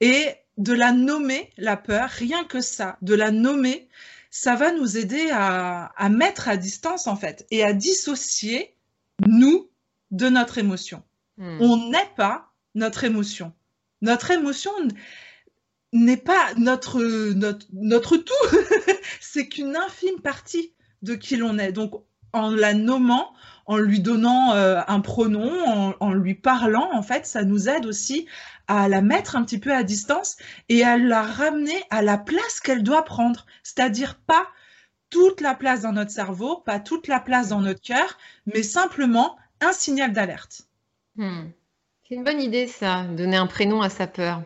Et 0.00 0.26
de 0.56 0.72
la 0.72 0.92
nommer, 0.92 1.50
la 1.56 1.76
peur, 1.76 2.08
rien 2.08 2.44
que 2.44 2.60
ça, 2.60 2.98
de 3.02 3.14
la 3.14 3.30
nommer, 3.30 3.88
ça 4.30 4.54
va 4.54 4.72
nous 4.72 4.96
aider 4.96 5.28
à, 5.32 5.86
à 5.96 6.08
mettre 6.08 6.48
à 6.48 6.56
distance, 6.56 7.06
en 7.06 7.16
fait, 7.16 7.46
et 7.50 7.64
à 7.64 7.72
dissocier 7.72 8.74
nous 9.26 9.68
de 10.10 10.28
notre 10.28 10.58
émotion. 10.58 11.02
Hmm. 11.36 11.58
On 11.60 11.90
n'est 11.90 12.10
pas 12.16 12.52
notre 12.74 13.04
émotion. 13.04 13.52
Notre 14.02 14.30
émotion 14.30 14.72
n'est 15.92 16.16
pas 16.16 16.54
notre, 16.56 17.02
notre, 17.32 17.66
notre 17.72 18.16
tout. 18.16 18.56
C'est 19.20 19.48
qu'une 19.48 19.76
infime 19.76 20.20
partie 20.20 20.72
de 21.02 21.14
qui 21.14 21.36
l'on 21.36 21.58
est. 21.58 21.72
Donc, 21.72 22.04
en 22.32 22.50
la 22.50 22.74
nommant, 22.74 23.32
en 23.66 23.76
lui 23.76 24.00
donnant 24.00 24.54
euh, 24.54 24.80
un 24.88 25.00
pronom, 25.00 25.50
en, 25.66 25.94
en 26.00 26.12
lui 26.12 26.34
parlant, 26.34 26.90
en 26.92 27.02
fait, 27.02 27.26
ça 27.26 27.44
nous 27.44 27.68
aide 27.68 27.86
aussi 27.86 28.26
à 28.66 28.88
la 28.88 29.00
mettre 29.00 29.36
un 29.36 29.44
petit 29.44 29.58
peu 29.58 29.74
à 29.74 29.82
distance 29.82 30.36
et 30.68 30.84
à 30.84 30.96
la 30.96 31.22
ramener 31.22 31.82
à 31.90 32.02
la 32.02 32.18
place 32.18 32.60
qu'elle 32.60 32.82
doit 32.82 33.04
prendre. 33.04 33.46
C'est-à-dire 33.62 34.16
pas 34.16 34.46
toute 35.10 35.40
la 35.40 35.54
place 35.54 35.82
dans 35.82 35.92
notre 35.92 36.10
cerveau, 36.10 36.58
pas 36.58 36.78
toute 36.78 37.08
la 37.08 37.20
place 37.20 37.48
dans 37.48 37.60
notre 37.60 37.80
cœur, 37.80 38.16
mais 38.46 38.62
simplement 38.62 39.36
un 39.60 39.72
signal 39.72 40.12
d'alerte. 40.12 40.62
Hmm. 41.16 41.48
C'est 42.08 42.14
une 42.14 42.24
bonne 42.24 42.40
idée, 42.40 42.66
ça, 42.66 43.04
donner 43.04 43.36
un 43.36 43.46
prénom 43.46 43.82
à 43.82 43.88
sa 43.88 44.06
peur. 44.06 44.42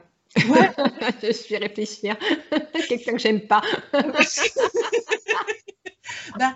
Ouais. 0.49 0.71
Je 1.23 1.33
suis 1.33 1.57
réfléchir. 1.57 2.17
Quelqu'un 2.89 3.13
que 3.13 3.19
j'aime 3.19 3.41
pas. 3.41 3.63
Ben, 6.39 6.55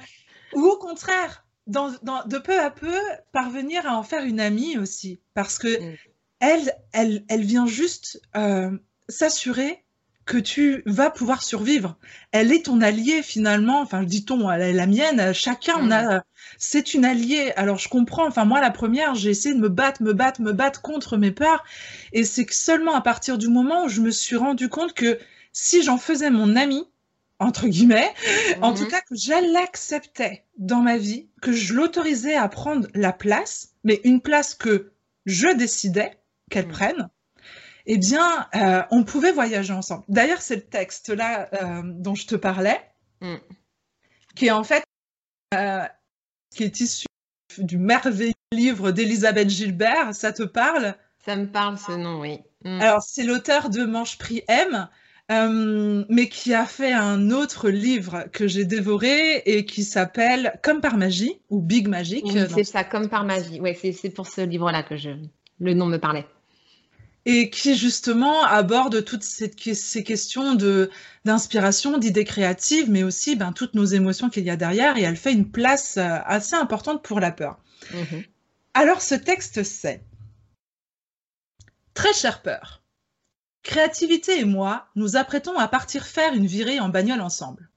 ou 0.54 0.62
au 0.64 0.76
contraire, 0.78 1.44
dans, 1.66 1.90
dans- 2.02 2.24
de 2.24 2.38
peu 2.38 2.58
à 2.60 2.70
peu, 2.70 2.94
parvenir 3.32 3.86
à 3.86 3.96
en 3.96 4.02
faire 4.02 4.24
une 4.24 4.40
amie 4.40 4.78
aussi. 4.78 5.20
Parce 5.34 5.58
que 5.58 5.68
Mm. 5.80 5.96
elle, 6.40 6.72
elle, 6.92 7.24
elle 7.28 7.42
vient 7.44 7.66
juste 7.66 8.20
euh, 8.36 8.70
s'assurer 9.08 9.84
que 10.24 10.36
tu 10.36 10.82
vas 10.84 11.10
pouvoir 11.10 11.42
survivre. 11.42 11.96
Elle 12.32 12.52
est 12.52 12.66
ton 12.66 12.82
allié 12.82 13.22
finalement. 13.22 13.80
Enfin, 13.80 14.02
dit-on, 14.02 14.50
elle 14.50 14.60
est 14.60 14.72
la 14.74 14.86
mienne. 14.86 15.32
Chacun, 15.32 15.76
on 15.80 15.90
a, 15.90 16.22
c'est 16.58 16.92
une 16.92 17.06
alliée. 17.06 17.52
Alors, 17.56 17.78
je 17.78 17.88
comprends. 17.88 18.26
Enfin, 18.26 18.44
moi, 18.44 18.60
la 18.60 18.70
première, 18.70 19.14
j'ai 19.14 19.30
essayé 19.30 19.54
de 19.54 19.60
me 19.60 19.70
battre, 19.70 20.02
me 20.02 20.12
battre, 20.12 20.42
me 20.42 20.52
battre 20.52 20.82
contre 20.82 21.16
mes 21.16 21.30
peurs. 21.32 21.64
Et 22.12 22.24
c'est 22.24 22.44
que 22.44 22.54
seulement 22.54 22.94
à 22.94 23.00
partir 23.00 23.38
du 23.38 23.48
moment 23.48 23.84
où 23.84 23.88
je 23.88 24.02
me 24.02 24.10
suis 24.10 24.36
rendu 24.36 24.68
compte 24.68 24.92
que 24.92 25.18
si 25.52 25.82
j'en 25.82 25.96
faisais 25.96 26.30
mon 26.30 26.56
ami, 26.56 26.84
entre 27.40 27.68
guillemets, 27.68 28.12
en 28.62 28.74
tout 28.74 28.82
Mhm. 28.84 28.88
cas, 28.90 29.00
que 29.00 29.14
je 29.14 29.52
l'acceptais 29.52 30.44
dans 30.56 30.80
ma 30.80 30.96
vie, 30.96 31.28
que 31.40 31.52
je 31.52 31.74
l'autorisais 31.74 32.34
à 32.34 32.48
prendre 32.48 32.88
la 32.94 33.12
place, 33.12 33.74
mais 33.84 34.00
une 34.04 34.20
place 34.20 34.54
que 34.54 34.92
je 35.26 35.48
décidais 35.54 36.18
qu'elle 36.50 36.66
Mm. 36.66 36.72
prenne, 36.72 37.08
eh 37.86 37.96
bien, 37.98 38.48
euh, 38.56 38.82
on 38.90 39.04
pouvait 39.04 39.32
voyager 39.32 39.72
ensemble. 39.72 40.04
D'ailleurs, 40.08 40.42
c'est 40.42 40.56
le 40.56 40.62
texte-là 40.66 41.48
euh, 41.62 41.82
dont 41.84 42.14
je 42.14 42.26
te 42.26 42.34
parlais, 42.34 42.80
Mm. 43.20 43.36
qui 44.34 44.46
est 44.46 44.50
en 44.50 44.64
fait, 44.64 44.82
euh, 45.54 45.84
qui 46.54 46.64
est 46.64 46.80
issu 46.80 47.06
du 47.58 47.78
merveilleux 47.78 48.32
livre 48.52 48.90
d'Elisabeth 48.90 49.48
Gilbert. 49.50 50.14
Ça 50.14 50.32
te 50.32 50.42
parle? 50.42 50.94
Ça 51.24 51.36
me 51.36 51.46
parle 51.46 51.78
ce 51.78 51.92
nom, 51.92 52.20
oui. 52.20 52.40
Hmm. 52.64 52.80
alors, 52.80 53.02
c'est 53.02 53.22
l'auteur 53.22 53.70
de 53.70 53.84
Mange 53.84 54.18
Prix 54.18 54.42
M, 54.48 54.88
euh, 55.30 56.04
mais 56.08 56.28
qui 56.28 56.54
a 56.54 56.64
fait 56.66 56.92
un 56.92 57.30
autre 57.30 57.68
livre 57.68 58.24
que 58.32 58.46
j'ai 58.46 58.64
dévoré 58.64 59.42
et 59.44 59.64
qui 59.66 59.84
s'appelle 59.84 60.58
Comme 60.62 60.80
par 60.80 60.96
magie 60.96 61.40
ou 61.50 61.60
Big 61.60 61.86
Magic. 61.88 62.24
Oui, 62.24 62.40
c'est 62.54 62.64
ça, 62.64 62.84
comme 62.84 63.08
par 63.08 63.24
magie. 63.24 63.60
Ouais, 63.60 63.74
c'est 63.74 64.10
pour 64.10 64.26
ce 64.26 64.40
livre-là 64.40 64.82
que 64.82 64.96
je... 64.96 65.10
le 65.60 65.74
nom 65.74 65.86
me 65.86 65.98
parlait. 65.98 66.26
et 67.26 67.50
qui 67.50 67.76
justement 67.76 68.42
aborde 68.44 69.04
toutes 69.04 69.22
ces, 69.22 69.52
ces 69.74 70.02
questions 70.04 70.54
de 70.54 70.90
d'inspiration, 71.24 71.98
d'idées 71.98 72.24
créatives, 72.24 72.90
mais 72.90 73.02
aussi 73.02 73.36
ben, 73.36 73.52
toutes 73.52 73.74
nos 73.74 73.84
émotions 73.84 74.30
qu'il 74.30 74.44
y 74.44 74.50
a 74.50 74.56
derrière. 74.56 74.96
Et 74.96 75.02
elle 75.02 75.16
fait 75.16 75.32
une 75.32 75.50
place 75.50 75.98
euh, 75.98 76.18
assez 76.24 76.54
importante 76.56 77.02
pour 77.02 77.20
la 77.20 77.32
peur. 77.32 77.58
Mhm. 77.92 78.24
Alors 78.74 79.02
ce 79.02 79.14
texte 79.14 79.62
c'est 79.62 80.02
Très 81.94 82.12
chère 82.14 82.42
peur. 82.42 82.77
Créativité 83.62 84.40
et 84.40 84.44
moi, 84.44 84.88
nous 84.94 85.16
apprêtons 85.16 85.58
à 85.58 85.68
partir 85.68 86.06
faire 86.06 86.34
une 86.34 86.46
virée 86.46 86.80
en 86.80 86.88
bagnole 86.88 87.20
ensemble. 87.20 87.70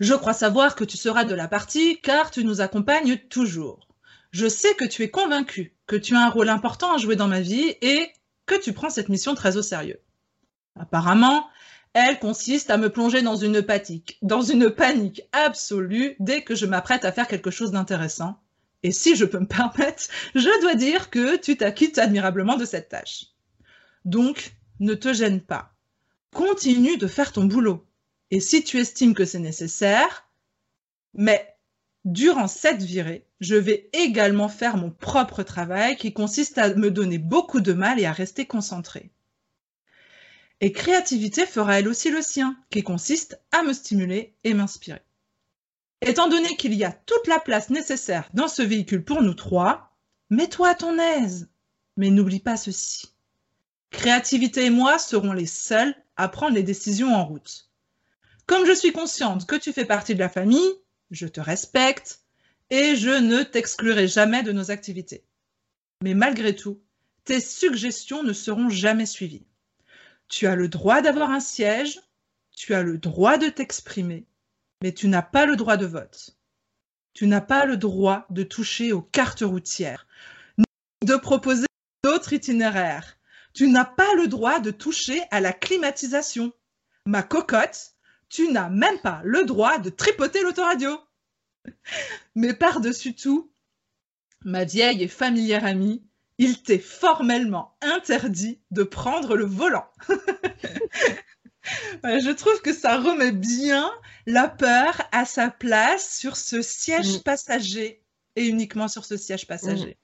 Je 0.00 0.14
crois 0.14 0.32
savoir 0.32 0.76
que 0.76 0.84
tu 0.84 0.96
seras 0.96 1.24
de 1.24 1.34
la 1.34 1.48
partie 1.48 2.00
car 2.00 2.30
tu 2.30 2.44
nous 2.44 2.60
accompagnes 2.60 3.18
toujours. 3.28 3.88
Je 4.30 4.48
sais 4.48 4.74
que 4.74 4.84
tu 4.84 5.02
es 5.02 5.10
convaincu 5.10 5.74
que 5.86 5.96
tu 5.96 6.14
as 6.14 6.24
un 6.24 6.30
rôle 6.30 6.48
important 6.48 6.94
à 6.94 6.98
jouer 6.98 7.16
dans 7.16 7.26
ma 7.26 7.40
vie 7.40 7.74
et 7.82 8.10
que 8.46 8.54
tu 8.54 8.72
prends 8.72 8.90
cette 8.90 9.08
mission 9.08 9.34
très 9.34 9.56
au 9.56 9.62
sérieux. 9.62 10.00
Apparemment, 10.78 11.48
elle 11.92 12.18
consiste 12.20 12.70
à 12.70 12.76
me 12.76 12.88
plonger 12.88 13.22
dans 13.22 13.36
une 13.36 13.60
panique, 13.60 14.18
dans 14.22 14.42
une 14.42 14.70
panique 14.70 15.22
absolue 15.32 16.14
dès 16.20 16.42
que 16.42 16.54
je 16.54 16.66
m'apprête 16.66 17.04
à 17.04 17.12
faire 17.12 17.26
quelque 17.26 17.50
chose 17.50 17.72
d'intéressant. 17.72 18.40
Et 18.82 18.92
si 18.92 19.16
je 19.16 19.24
peux 19.24 19.40
me 19.40 19.46
permettre, 19.46 20.04
je 20.34 20.60
dois 20.62 20.76
dire 20.76 21.10
que 21.10 21.36
tu 21.36 21.56
t'acquittes 21.56 21.98
admirablement 21.98 22.56
de 22.56 22.64
cette 22.64 22.88
tâche. 22.88 23.26
Donc, 24.04 24.52
ne 24.80 24.94
te 24.94 25.12
gêne 25.12 25.40
pas. 25.40 25.74
Continue 26.32 26.96
de 26.96 27.06
faire 27.06 27.32
ton 27.32 27.44
boulot. 27.44 27.86
Et 28.30 28.40
si 28.40 28.64
tu 28.64 28.78
estimes 28.78 29.14
que 29.14 29.24
c'est 29.24 29.38
nécessaire, 29.38 30.28
mais 31.14 31.56
durant 32.04 32.48
cette 32.48 32.82
virée, 32.82 33.26
je 33.40 33.56
vais 33.56 33.88
également 33.92 34.48
faire 34.48 34.76
mon 34.76 34.90
propre 34.90 35.42
travail 35.42 35.96
qui 35.96 36.12
consiste 36.12 36.58
à 36.58 36.74
me 36.74 36.90
donner 36.90 37.18
beaucoup 37.18 37.60
de 37.60 37.72
mal 37.72 38.00
et 38.00 38.06
à 38.06 38.12
rester 38.12 38.46
concentré. 38.46 39.10
Et 40.60 40.72
créativité 40.72 41.46
fera 41.46 41.78
elle 41.78 41.88
aussi 41.88 42.10
le 42.10 42.22
sien, 42.22 42.56
qui 42.70 42.82
consiste 42.82 43.40
à 43.50 43.62
me 43.62 43.72
stimuler 43.72 44.34
et 44.44 44.54
m'inspirer. 44.54 45.02
Étant 46.02 46.28
donné 46.28 46.56
qu'il 46.56 46.74
y 46.74 46.84
a 46.84 46.92
toute 46.92 47.26
la 47.26 47.40
place 47.40 47.70
nécessaire 47.70 48.28
dans 48.34 48.48
ce 48.48 48.62
véhicule 48.62 49.04
pour 49.04 49.22
nous 49.22 49.34
trois, 49.34 49.96
mets-toi 50.30 50.68
à 50.68 50.74
ton 50.74 50.98
aise. 50.98 51.50
Mais 51.96 52.10
n'oublie 52.10 52.40
pas 52.40 52.56
ceci. 52.56 53.08
Créativité 53.90 54.66
et 54.66 54.70
moi 54.70 54.98
serons 54.98 55.32
les 55.32 55.46
seuls 55.46 55.94
à 56.16 56.28
prendre 56.28 56.54
les 56.54 56.62
décisions 56.62 57.14
en 57.14 57.24
route. 57.24 57.70
Comme 58.46 58.66
je 58.66 58.72
suis 58.72 58.92
consciente 58.92 59.46
que 59.46 59.56
tu 59.56 59.72
fais 59.72 59.84
partie 59.84 60.14
de 60.14 60.20
la 60.20 60.28
famille, 60.28 60.72
je 61.10 61.26
te 61.26 61.40
respecte 61.40 62.20
et 62.70 62.96
je 62.96 63.10
ne 63.10 63.42
t'exclurai 63.42 64.08
jamais 64.08 64.42
de 64.42 64.52
nos 64.52 64.70
activités. 64.70 65.24
Mais 66.02 66.14
malgré 66.14 66.54
tout, 66.54 66.80
tes 67.24 67.40
suggestions 67.40 68.22
ne 68.22 68.32
seront 68.32 68.68
jamais 68.68 69.06
suivies. 69.06 69.46
Tu 70.28 70.46
as 70.46 70.54
le 70.54 70.68
droit 70.68 71.02
d'avoir 71.02 71.30
un 71.30 71.40
siège, 71.40 72.00
tu 72.56 72.74
as 72.74 72.82
le 72.82 72.98
droit 72.98 73.38
de 73.38 73.48
t'exprimer, 73.48 74.26
mais 74.82 74.92
tu 74.92 75.08
n'as 75.08 75.22
pas 75.22 75.46
le 75.46 75.56
droit 75.56 75.76
de 75.76 75.86
vote. 75.86 76.36
Tu 77.12 77.26
n'as 77.26 77.40
pas 77.40 77.66
le 77.66 77.76
droit 77.76 78.26
de 78.30 78.44
toucher 78.44 78.92
aux 78.92 79.02
cartes 79.02 79.42
routières, 79.42 80.06
ni 80.58 80.64
de 81.04 81.16
proposer 81.16 81.66
d'autres 82.04 82.32
itinéraires. 82.32 83.18
Tu 83.52 83.68
n'as 83.68 83.84
pas 83.84 84.14
le 84.14 84.26
droit 84.28 84.60
de 84.60 84.70
toucher 84.70 85.22
à 85.30 85.40
la 85.40 85.52
climatisation. 85.52 86.52
Ma 87.06 87.22
cocotte, 87.22 87.92
tu 88.28 88.50
n'as 88.52 88.68
même 88.68 88.98
pas 89.00 89.20
le 89.24 89.44
droit 89.44 89.78
de 89.78 89.90
tripoter 89.90 90.42
l'autoradio. 90.42 90.98
Mais 92.34 92.54
par-dessus 92.54 93.14
tout, 93.14 93.50
ma 94.44 94.64
vieille 94.64 95.02
et 95.02 95.08
familière 95.08 95.64
amie, 95.64 96.02
il 96.38 96.62
t'est 96.62 96.78
formellement 96.78 97.76
interdit 97.82 98.60
de 98.70 98.82
prendre 98.82 99.36
le 99.36 99.44
volant. 99.44 99.86
Ouais, 102.02 102.20
je 102.24 102.30
trouve 102.30 102.62
que 102.62 102.72
ça 102.72 102.98
remet 102.98 103.32
bien 103.32 103.90
la 104.26 104.48
peur 104.48 105.02
à 105.12 105.26
sa 105.26 105.50
place 105.50 106.16
sur 106.18 106.36
ce 106.36 106.62
siège 106.62 107.18
Mm. 107.18 107.22
passager 107.22 108.02
et 108.36 108.46
uniquement 108.46 108.88
sur 108.88 109.04
ce 109.04 109.16
siège 109.16 109.46
passager. 109.46 109.98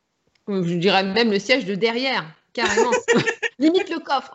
Je 0.48 0.74
dirais 0.74 1.04
même 1.04 1.30
le 1.30 1.38
siège 1.38 1.64
de 1.64 1.74
derrière, 1.74 2.26
carrément. 2.52 2.90
Limite 3.58 3.90
le 3.90 4.00
coffre. 4.00 4.34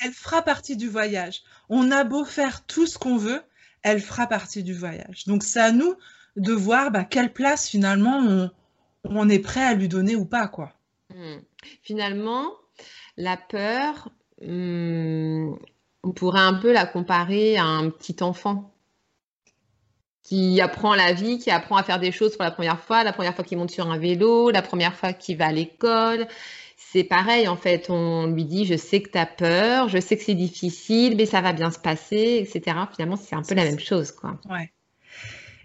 Elle 0.00 0.12
fera 0.12 0.42
partie 0.42 0.76
du 0.76 0.88
voyage. 0.88 1.42
On 1.68 1.90
a 1.90 2.04
beau 2.04 2.24
faire 2.24 2.64
tout 2.66 2.86
ce 2.86 2.98
qu'on 2.98 3.16
veut, 3.16 3.42
elle 3.82 4.00
fera 4.00 4.26
partie 4.26 4.62
du 4.62 4.74
voyage. 4.74 5.24
Donc 5.26 5.42
c'est 5.42 5.60
à 5.60 5.72
nous 5.72 5.96
de 6.36 6.52
voir 6.52 6.90
bah, 6.90 7.04
quelle 7.04 7.32
place 7.32 7.68
finalement 7.68 8.18
on, 8.18 8.50
on 9.04 9.28
est 9.28 9.38
prêt 9.38 9.64
à 9.64 9.74
lui 9.74 9.88
donner 9.88 10.16
ou 10.16 10.24
pas 10.24 10.48
quoi. 10.48 10.72
Hmm. 11.14 11.38
Finalement, 11.82 12.52
la 13.16 13.36
peur, 13.36 14.10
hmm, 14.42 15.54
on 16.04 16.12
pourrait 16.12 16.40
un 16.40 16.54
peu 16.54 16.72
la 16.72 16.86
comparer 16.86 17.56
à 17.56 17.64
un 17.64 17.90
petit 17.90 18.22
enfant 18.22 18.72
qui 20.28 20.60
apprend 20.60 20.94
la 20.94 21.14
vie, 21.14 21.38
qui 21.38 21.50
apprend 21.50 21.76
à 21.76 21.82
faire 21.82 21.98
des 21.98 22.12
choses 22.12 22.36
pour 22.36 22.44
la 22.44 22.50
première 22.50 22.80
fois, 22.80 23.02
la 23.02 23.14
première 23.14 23.34
fois 23.34 23.44
qu'il 23.44 23.56
monte 23.56 23.70
sur 23.70 23.90
un 23.90 23.96
vélo, 23.96 24.50
la 24.50 24.60
première 24.60 24.94
fois 24.94 25.14
qu'il 25.14 25.38
va 25.38 25.46
à 25.46 25.52
l'école. 25.52 26.26
C'est 26.76 27.04
pareil, 27.04 27.48
en 27.48 27.56
fait, 27.56 27.88
on 27.88 28.26
lui 28.26 28.44
dit, 28.44 28.66
je 28.66 28.76
sais 28.76 29.00
que 29.00 29.10
tu 29.10 29.18
as 29.18 29.26
peur, 29.26 29.88
je 29.88 29.98
sais 29.98 30.18
que 30.18 30.22
c'est 30.22 30.34
difficile, 30.34 31.16
mais 31.16 31.24
ça 31.24 31.40
va 31.40 31.54
bien 31.54 31.70
se 31.70 31.78
passer, 31.78 32.46
etc. 32.46 32.76
Finalement, 32.94 33.16
c'est 33.16 33.36
un 33.36 33.42
peu 33.42 33.54
la 33.54 33.64
même 33.64 33.78
chose, 33.78 34.12
quoi. 34.12 34.38
Ouais. 34.50 34.70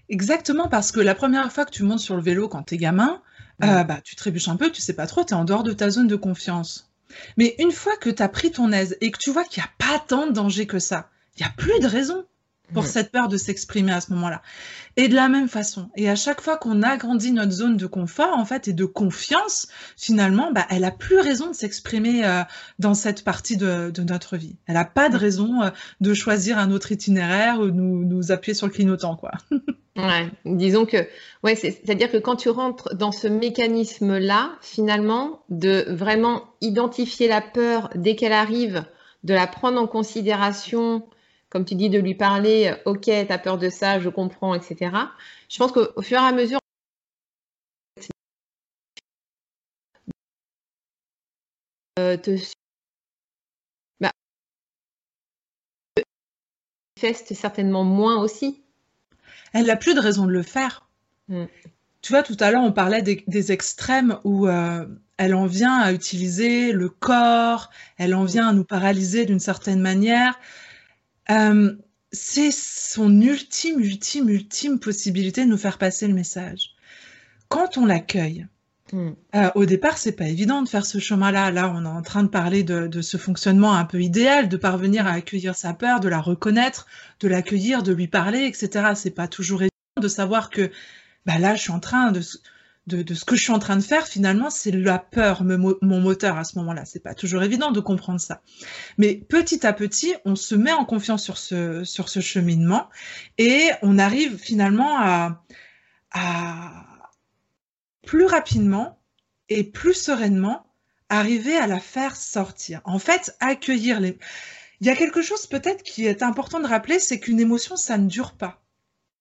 Exactement, 0.07 0.69
parce 0.69 0.93
que 0.93 1.01
la 1.01 1.15
première 1.15 1.51
fois 1.51 1.65
que 1.65 1.71
tu 1.71 1.83
montes 1.83 1.99
sur 1.99 2.15
le 2.15 2.21
vélo 2.21 2.47
quand 2.47 2.63
tu 2.63 2.75
es 2.75 2.77
gamin, 2.77 3.21
euh, 3.63 3.83
bah, 3.83 3.99
tu 4.01 4.15
trébuches 4.15 4.47
un 4.47 4.55
peu, 4.55 4.71
tu 4.71 4.81
sais 4.81 4.93
pas 4.93 5.07
trop, 5.07 5.25
tu 5.25 5.33
es 5.33 5.37
en 5.37 5.43
dehors 5.43 5.63
de 5.63 5.73
ta 5.73 5.89
zone 5.89 6.07
de 6.07 6.15
confiance. 6.15 6.89
Mais 7.37 7.55
une 7.59 7.71
fois 7.71 7.95
que 7.97 8.09
tu 8.09 8.23
as 8.23 8.29
pris 8.29 8.51
ton 8.51 8.71
aise 8.71 8.97
et 9.01 9.11
que 9.11 9.17
tu 9.17 9.29
vois 9.31 9.43
qu'il 9.43 9.61
n'y 9.61 9.67
a 9.67 9.91
pas 9.91 9.99
tant 9.99 10.27
de 10.27 10.31
danger 10.31 10.67
que 10.67 10.79
ça, 10.79 11.09
il 11.37 11.43
n'y 11.43 11.49
a 11.49 11.53
plus 11.55 11.79
de 11.79 11.87
raison 11.87 12.25
pour 12.73 12.85
cette 12.85 13.11
peur 13.11 13.27
de 13.27 13.37
s'exprimer 13.37 13.91
à 13.91 14.01
ce 14.01 14.11
moment-là. 14.13 14.41
Et 14.95 15.07
de 15.07 15.15
la 15.15 15.27
même 15.27 15.47
façon, 15.47 15.89
et 15.95 16.09
à 16.09 16.15
chaque 16.15 16.41
fois 16.41 16.57
qu'on 16.57 16.83
agrandit 16.83 17.31
notre 17.31 17.51
zone 17.51 17.77
de 17.77 17.87
confort, 17.87 18.37
en 18.37 18.45
fait, 18.45 18.67
et 18.67 18.73
de 18.73 18.85
confiance, 18.85 19.67
finalement, 19.97 20.51
bah, 20.51 20.67
elle 20.69 20.83
a 20.83 20.91
plus 20.91 21.19
raison 21.19 21.47
de 21.49 21.55
s'exprimer 21.55 22.23
euh, 22.25 22.41
dans 22.77 22.93
cette 22.93 23.23
partie 23.23 23.57
de, 23.57 23.89
de, 23.89 24.03
notre 24.03 24.37
vie. 24.37 24.55
Elle 24.67 24.75
n'a 24.75 24.85
pas 24.85 25.09
de 25.09 25.17
raison 25.17 25.63
euh, 25.63 25.69
de 26.01 26.13
choisir 26.13 26.59
un 26.59 26.71
autre 26.71 26.91
itinéraire 26.91 27.59
ou 27.59 27.67
nous, 27.67 28.05
nous 28.05 28.31
appuyer 28.31 28.53
sur 28.53 28.67
le 28.67 28.71
clignotant, 28.71 29.15
quoi. 29.15 29.31
ouais, 29.97 30.29
disons 30.45 30.85
que, 30.85 31.07
ouais, 31.43 31.55
c'est-à-dire 31.55 32.11
que 32.11 32.17
quand 32.17 32.35
tu 32.35 32.49
rentres 32.49 32.95
dans 32.95 33.11
ce 33.11 33.27
mécanisme-là, 33.27 34.51
finalement, 34.61 35.43
de 35.49 35.85
vraiment 35.89 36.43
identifier 36.61 37.27
la 37.27 37.41
peur 37.41 37.89
dès 37.95 38.15
qu'elle 38.15 38.33
arrive, 38.33 38.85
de 39.23 39.33
la 39.33 39.47
prendre 39.47 39.79
en 39.79 39.87
considération, 39.87 41.03
comme 41.53 41.65
tu 41.65 41.75
dis, 41.75 41.91
de 41.91 41.99
lui 41.99 42.15
parler, 42.15 42.73
euh, 42.73 42.91
ok, 42.91 43.03
tu 43.03 43.11
as 43.11 43.37
peur 43.37 43.59
de 43.59 43.69
ça, 43.69 43.99
je 43.99 44.09
comprends, 44.09 44.55
etc. 44.55 44.91
Je 45.47 45.57
pense 45.59 45.71
qu'au 45.71 46.01
fur 46.01 46.17
et 46.17 46.21
à 46.21 46.31
mesure, 46.31 46.57
euh, 51.99 52.17
te 52.17 52.31
bah, 53.99 54.11
manifeste 56.97 57.35
certainement 57.35 57.83
moins 57.83 58.19
aussi. 58.19 58.63
Elle 59.53 59.67
n'a 59.67 59.75
plus 59.75 59.93
de 59.93 59.99
raison 59.99 60.25
de 60.25 60.31
le 60.31 60.41
faire. 60.41 60.87
Mm. 61.27 61.45
Tu 62.01 62.11
vois, 62.13 62.23
tout 62.23 62.35
à 62.39 62.49
l'heure, 62.49 62.63
on 62.63 62.71
parlait 62.71 63.03
des, 63.03 63.23
des 63.27 63.51
extrêmes 63.51 64.17
où 64.23 64.47
euh, 64.47 64.87
elle 65.17 65.35
en 65.35 65.45
vient 65.45 65.77
à 65.77 65.93
utiliser 65.93 66.71
le 66.71 66.89
corps, 66.89 67.69
elle 67.99 68.15
en 68.15 68.25
vient 68.25 68.47
à 68.47 68.53
nous 68.53 68.65
paralyser 68.65 69.27
d'une 69.27 69.39
certaine 69.39 69.81
manière. 69.81 70.39
Euh, 71.29 71.75
c'est 72.11 72.51
son 72.51 73.21
ultime, 73.21 73.79
ultime, 73.79 74.29
ultime 74.29 74.79
possibilité 74.79 75.43
de 75.45 75.49
nous 75.49 75.57
faire 75.57 75.77
passer 75.77 76.07
le 76.07 76.13
message. 76.13 76.75
Quand 77.47 77.77
on 77.77 77.85
l'accueille, 77.85 78.47
mm. 78.91 79.09
euh, 79.35 79.49
au 79.55 79.65
départ, 79.65 79.97
c'est 79.97 80.11
pas 80.11 80.27
évident 80.27 80.61
de 80.61 80.69
faire 80.69 80.85
ce 80.85 80.99
chemin-là. 80.99 81.51
Là, 81.51 81.73
on 81.75 81.85
est 81.85 81.87
en 81.87 82.01
train 82.01 82.23
de 82.23 82.29
parler 82.29 82.63
de, 82.63 82.87
de, 82.87 83.01
ce 83.01 83.17
fonctionnement 83.17 83.73
un 83.73 83.85
peu 83.85 84.01
idéal, 84.01 84.49
de 84.49 84.57
parvenir 84.57 85.07
à 85.07 85.11
accueillir 85.11 85.55
sa 85.55 85.73
peur, 85.73 85.99
de 85.99 86.09
la 86.09 86.21
reconnaître, 86.21 86.87
de 87.19 87.27
l'accueillir, 87.27 87.83
de 87.83 87.93
lui 87.93 88.07
parler, 88.07 88.45
etc. 88.45 88.91
C'est 88.95 89.11
pas 89.11 89.27
toujours 89.27 89.61
évident 89.61 89.71
de 90.01 90.07
savoir 90.07 90.49
que, 90.49 90.71
bah 91.25 91.39
là, 91.39 91.55
je 91.55 91.61
suis 91.61 91.71
en 91.71 91.79
train 91.79 92.11
de, 92.11 92.21
de, 92.87 93.13
ce 93.13 93.23
que 93.23 93.35
je 93.35 93.43
suis 93.43 93.51
en 93.51 93.59
train 93.59 93.77
de 93.77 93.81
faire, 93.81 94.07
finalement, 94.07 94.49
c'est 94.49 94.71
la 94.71 94.99
peur, 94.99 95.43
mon 95.43 96.01
moteur 96.01 96.37
à 96.37 96.43
ce 96.43 96.57
moment-là. 96.59 96.83
C'est 96.85 97.01
pas 97.01 97.15
toujours 97.15 97.43
évident 97.43 97.71
de 97.71 97.79
comprendre 97.79 98.19
ça. 98.19 98.41
Mais 98.97 99.15
petit 99.15 99.65
à 99.65 99.73
petit, 99.73 100.13
on 100.25 100.35
se 100.35 100.55
met 100.55 100.73
en 100.73 100.85
confiance 100.85 101.23
sur 101.23 101.37
ce, 101.37 101.83
sur 101.83 102.09
ce 102.09 102.19
cheminement 102.19 102.89
et 103.37 103.69
on 103.81 103.97
arrive 103.97 104.37
finalement 104.37 104.97
à, 104.99 105.43
plus 108.05 108.25
rapidement 108.25 108.99
et 109.49 109.63
plus 109.63 109.93
sereinement 109.93 110.65
arriver 111.09 111.55
à 111.55 111.67
la 111.67 111.79
faire 111.79 112.15
sortir. 112.15 112.81
En 112.83 112.99
fait, 112.99 113.35
accueillir 113.39 113.99
les... 113.99 114.17
Il 114.81 114.87
y 114.87 114.89
a 114.89 114.95
quelque 114.95 115.21
chose 115.21 115.47
peut-être 115.47 115.83
qui 115.83 116.05
est 116.05 116.21
important 116.21 116.59
de 116.59 116.67
rappeler, 116.67 116.99
c'est 116.99 117.19
qu'une 117.19 117.39
émotion, 117.39 117.77
ça 117.77 117.97
ne 117.97 118.07
dure 118.07 118.33
pas. 118.33 118.61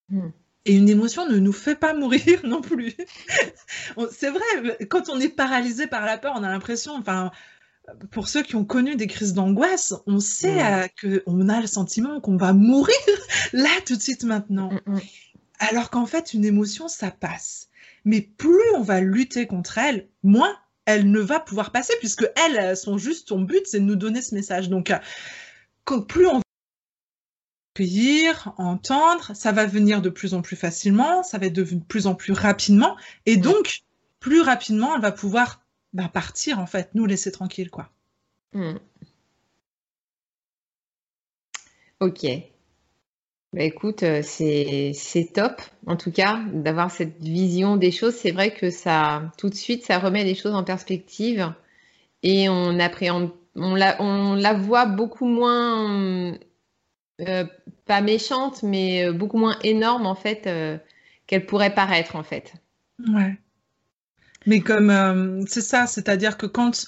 Hmm. 0.09 0.31
Et 0.65 0.75
une 0.77 0.89
émotion 0.89 1.29
ne 1.29 1.39
nous 1.39 1.53
fait 1.53 1.75
pas 1.75 1.95
mourir 1.95 2.41
non 2.45 2.61
plus. 2.61 2.95
c'est 4.11 4.31
vrai, 4.31 4.87
quand 4.89 5.09
on 5.09 5.19
est 5.19 5.29
paralysé 5.29 5.87
par 5.87 6.05
la 6.05 6.19
peur, 6.19 6.35
on 6.37 6.43
a 6.43 6.49
l'impression, 6.49 6.93
enfin, 6.95 7.33
pour 8.11 8.29
ceux 8.29 8.43
qui 8.43 8.55
ont 8.55 8.65
connu 8.65 8.95
des 8.95 9.07
crises 9.09 9.35
d'angoisse, 9.35 9.95
on 10.07 10.21
sait 10.21 10.63
mmh. 10.63 10.89
que 10.97 11.19
qu'on 11.19 11.49
a 11.49 11.61
le 11.61 11.67
sentiment 11.67 12.21
qu'on 12.21 12.37
va 12.37 12.53
mourir 12.53 12.95
là 13.53 13.71
tout 13.87 13.97
de 13.97 14.03
suite 14.03 14.25
maintenant. 14.25 14.71
Mmh, 14.87 14.93
mmh. 14.93 15.01
Alors 15.59 15.91
qu'en 15.91 16.07
fait, 16.07 16.33
une 16.33 16.45
émotion, 16.45 16.89
ça 16.89 17.11
passe. 17.11 17.69
Mais 18.05 18.21
plus 18.21 18.75
on 18.77 18.83
va 18.83 19.01
lutter 19.01 19.47
contre 19.47 19.79
elle, 19.79 20.09
moins 20.23 20.57
elle 20.85 21.11
ne 21.11 21.21
va 21.21 21.41
pouvoir 21.41 21.71
passer, 21.71 21.95
puisque 22.01 22.29
elles 22.37 22.77
sont 22.77 22.99
juste, 22.99 23.29
son 23.29 23.41
but, 23.41 23.63
c'est 23.67 23.79
de 23.79 23.85
nous 23.85 23.97
donner 23.97 24.21
ce 24.23 24.35
message. 24.35 24.69
Donc, 24.69 24.91
euh, 24.91 26.01
plus 26.01 26.27
on 26.27 26.42
accueillir, 27.73 28.53
entendre, 28.59 29.35
ça 29.35 29.53
va 29.53 29.67
venir 29.67 30.03
de 30.03 30.11
plus 30.11 30.35
en 30.35 30.43
plus 30.43 30.57
facilement, 30.57 31.23
ça 31.23 31.39
va 31.39 31.47
être 31.47 31.55
de 31.55 31.65
plus 31.89 32.07
en 32.07 32.15
plus 32.15 32.33
rapidement, 32.33 32.97
et 33.27 33.37
donc 33.37 33.83
plus 34.21 34.43
rapidement, 34.43 34.95
elle 34.95 35.01
va 35.01 35.13
pouvoir 35.13 35.65
bah, 35.93 36.09
partir 36.13 36.59
en 36.59 36.67
fait, 36.67 36.91
nous 36.95 37.07
laisser 37.07 37.33
tranquille 37.33 37.71
quoi. 37.71 37.91
Hmm. 38.53 38.77
Ok. 42.01 42.27
Bah, 43.55 43.63
écoute, 43.63 44.03
euh, 44.03 44.23
c'est 44.23 45.33
top 45.33 45.61
en 45.87 45.97
tout 45.97 46.11
cas 46.11 46.43
d'avoir 46.53 46.91
cette 46.91 47.21
vision 47.23 47.77
des 47.77 47.91
choses. 47.91 48.15
C'est 48.15 48.31
vrai 48.31 48.55
que 48.55 48.71
ça, 48.71 49.31
tout 49.39 49.49
de 49.49 49.55
suite, 49.55 49.85
ça 49.85 49.99
remet 49.99 50.25
les 50.25 50.35
choses 50.35 50.55
en 50.55 50.65
perspective 50.65 51.53
et 52.23 52.49
on 52.49 52.79
appréhende, 52.79 53.31
on 53.55 53.75
la, 53.75 54.01
on 54.01 54.35
la 54.35 54.55
voit 54.55 54.87
beaucoup 54.87 55.27
moins 55.27 56.39
euh, 57.21 57.45
pas 57.85 58.01
méchante, 58.01 58.63
mais 58.63 59.05
euh, 59.05 59.13
beaucoup 59.13 59.37
moins 59.37 59.59
énorme 59.63 60.07
en 60.07 60.15
fait 60.15 60.47
euh, 60.47 60.79
qu'elle 61.27 61.45
pourrait 61.45 61.75
paraître 61.75 62.17
en 62.17 62.23
fait. 62.23 62.55
Ouais. 63.07 63.39
Mais 64.47 64.61
comme 64.61 65.45
c'est 65.47 65.61
ça, 65.61 65.87
c'est-à-dire 65.87 66.37
que 66.37 66.47
quand 66.47 66.87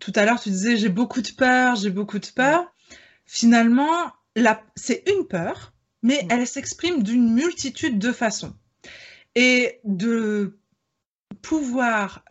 tout 0.00 0.12
à 0.16 0.24
l'heure 0.24 0.40
tu 0.40 0.48
disais 0.48 0.76
j'ai 0.76 0.88
beaucoup 0.88 1.20
de 1.20 1.30
peur, 1.30 1.76
j'ai 1.76 1.90
beaucoup 1.90 2.18
de 2.18 2.26
peur, 2.26 2.72
finalement 3.26 4.12
c'est 4.74 5.04
une 5.08 5.26
peur, 5.26 5.72
mais 6.02 6.26
elle 6.30 6.46
s'exprime 6.46 7.02
d'une 7.02 7.32
multitude 7.32 7.98
de 7.98 8.10
façons. 8.10 8.54
Et 9.36 9.78
de 9.84 10.58
pouvoir 11.42 12.24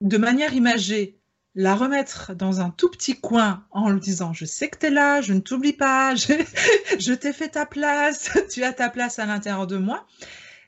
de 0.00 0.18
manière 0.18 0.52
imagée 0.54 1.19
la 1.54 1.74
remettre 1.74 2.34
dans 2.34 2.60
un 2.60 2.70
tout 2.70 2.88
petit 2.88 3.20
coin 3.20 3.64
en 3.70 3.90
lui 3.90 4.00
disant 4.00 4.32
je 4.32 4.44
sais 4.44 4.68
que 4.68 4.78
tu 4.78 4.86
es 4.86 4.90
là, 4.90 5.20
je 5.20 5.32
ne 5.32 5.40
t'oublie 5.40 5.72
pas, 5.72 6.14
je, 6.14 7.12
t'ai 7.12 7.32
fait 7.32 7.48
ta 7.48 7.66
place, 7.66 8.30
tu 8.50 8.62
as 8.64 8.72
ta 8.72 8.88
place 8.88 9.18
à 9.18 9.26
l'intérieur 9.26 9.66
de 9.66 9.76
moi, 9.76 10.06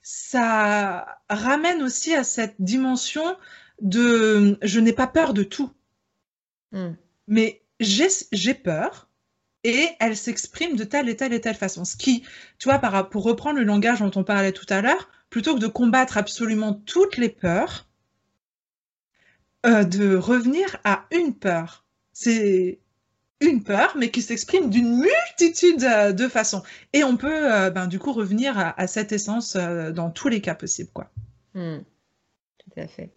ça 0.02 1.20
ramène 1.28 1.82
aussi 1.82 2.14
à 2.14 2.24
cette 2.24 2.56
dimension 2.58 3.36
de 3.80 4.58
je 4.62 4.80
n'ai 4.80 4.92
pas 4.92 5.06
peur 5.06 5.34
de 5.34 5.42
tout. 5.42 5.70
Hmm. 6.72 6.94
Mais 7.28 7.62
j'ai 7.80 8.54
peur 8.54 9.08
et 9.64 9.88
elle 10.00 10.16
s'exprime 10.16 10.76
de 10.76 10.84
telle 10.84 11.08
et 11.08 11.16
telle 11.16 11.32
et 11.32 11.40
telle 11.40 11.54
façon. 11.54 11.84
Ce 11.84 11.96
qui, 11.96 12.24
tu 12.58 12.68
vois, 12.68 12.78
pour 13.04 13.22
reprendre 13.22 13.58
le 13.58 13.64
langage 13.64 14.00
dont 14.00 14.10
on 14.16 14.24
parlait 14.24 14.52
tout 14.52 14.66
à 14.68 14.80
l'heure, 14.80 15.08
plutôt 15.30 15.54
que 15.54 15.60
de 15.60 15.66
combattre 15.68 16.18
absolument 16.18 16.74
toutes 16.74 17.16
les 17.16 17.28
peurs, 17.28 17.86
euh, 19.64 19.84
de 19.84 20.16
revenir 20.16 20.76
à 20.84 21.04
une 21.12 21.34
peur. 21.34 21.84
C'est 22.12 22.78
une 23.40 23.62
peur, 23.62 23.94
mais 23.96 24.10
qui 24.10 24.22
s'exprime 24.22 24.70
d'une 24.70 24.98
multitude 24.98 25.84
euh, 25.84 26.12
de 26.12 26.28
façons. 26.28 26.62
Et 26.92 27.04
on 27.04 27.16
peut, 27.16 27.52
euh, 27.52 27.70
ben, 27.70 27.86
du 27.86 27.98
coup, 27.98 28.12
revenir 28.12 28.54
à, 28.58 28.86
cette 28.86 29.12
essence 29.12 29.56
dans 29.56 30.10
tous 30.10 30.28
les 30.28 30.40
cas 30.40 30.54
possibles. 30.54 30.90
Quoi. 30.92 31.10
Hmm. 31.54 31.78
Tout 32.58 32.80
à 32.80 32.86
fait. 32.86 33.10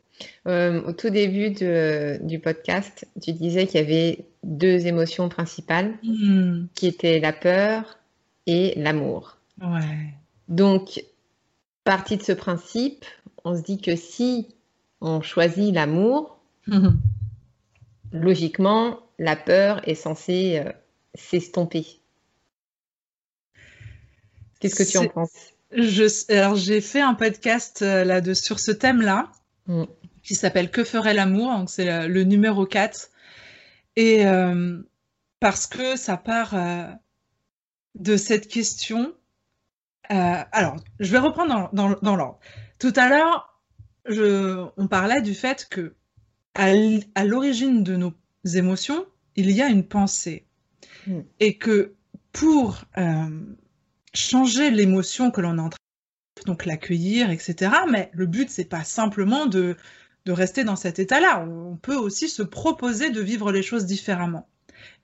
au 0.46 0.92
tout 0.94 1.10
début 1.10 1.50
du 1.50 2.40
podcast, 2.40 3.08
tu 3.22 3.34
disais 3.34 3.66
qu'il 3.66 3.82
y 3.82 3.84
avait 3.84 4.26
deux 4.44 4.86
émotions 4.88 5.30
principales, 5.30 5.98
hmm. 6.04 6.68
qui 6.76 6.88
étaient 6.88 7.20
la 7.20 7.34
peur 7.34 7.98
et 8.46 8.74
l'amour. 8.78 9.38
Ouais. 9.62 10.14
Donc, 10.48 11.04
partie 11.84 12.18
de 12.18 12.24
ce 12.24 12.34
principe, 12.34 13.06
on 13.44 13.56
se 13.56 13.62
dit 13.62 13.80
que 13.80 13.96
si 13.96 14.56
on 15.02 15.22
choisit 15.22 15.74
l'amour, 15.74 16.35
Logiquement, 18.12 19.00
la 19.20 19.36
peur 19.36 19.88
est 19.88 19.96
censée 19.96 20.64
euh, 20.66 20.72
s'estomper. 21.14 21.86
Qu'est-ce 24.60 24.76
que 24.76 24.90
tu 24.90 24.98
en 24.98 25.08
penses? 25.08 25.54
je, 25.72 26.34
Alors, 26.34 26.56
j'ai 26.56 26.82
fait 26.82 27.02
un 27.02 27.14
podcast 27.14 27.82
euh, 27.82 28.04
là 28.04 28.22
de, 28.22 28.34
sur 28.34 28.60
ce 28.60 28.72
thème-là 28.72 29.32
mm. 29.68 29.84
qui 30.24 30.36
s'appelle 30.36 30.72
Que 30.72 30.84
ferait 30.84 31.14
l'amour 31.14 31.52
Donc, 31.52 31.70
c'est 31.70 32.08
le, 32.08 32.24
numéro 32.24 32.66
4. 32.66 33.10
Et 33.98 34.26
euh, 34.26 34.82
parce 35.40 35.68
que 35.68 35.96
ça 35.96 36.18
part 36.18 36.56
de 37.96 38.18
cette 38.18 38.48
question 38.48 39.14
Euh, 40.12 40.44
alors, 40.52 40.76
je 41.00 41.12
vais 41.12 41.18
reprendre 41.18 41.70
dans, 41.74 41.96
dans, 42.02 42.16
l'ordre. 42.16 42.40
Tout 42.80 42.94
à 42.96 43.10
l'heure, 43.10 43.60
on 44.78 44.88
parlait 44.88 45.22
du 45.22 45.34
fait 45.34 45.68
que 45.70 45.96
à 46.56 47.26
l'origine 47.26 47.84
de 47.84 47.96
nos 47.96 48.14
émotions, 48.54 49.06
il 49.36 49.52
y 49.52 49.62
a 49.62 49.68
une 49.68 49.84
pensée. 49.84 50.46
Mm. 51.08 51.20
Et 51.40 51.58
que 51.58 51.94
pour 52.32 52.82
euh, 52.98 53.30
changer 54.14 54.72
l'émotion 54.72 55.32
que 55.32 55.42
l'on 55.42 55.58
est 55.58 55.62
en 55.62 55.70
train 55.70 55.78
de 56.38 56.44
donc 56.46 56.66
l'accueillir, 56.66 57.30
etc. 57.30 57.72
Mais 57.90 58.10
le 58.14 58.26
but, 58.26 58.50
c'est 58.50 58.66
pas 58.66 58.84
simplement 58.84 59.46
de, 59.46 59.78
de 60.26 60.32
rester 60.32 60.64
dans 60.64 60.76
cet 60.76 61.00
état-là. 61.00 61.46
On 61.48 61.78
peut 61.78 61.96
aussi 61.96 62.30
se 62.30 62.44
proposer 62.44 63.10
de 63.10 63.22
vivre 63.22 63.52
les 63.52 63.64
choses 63.64 63.86
différemment. 63.86 64.48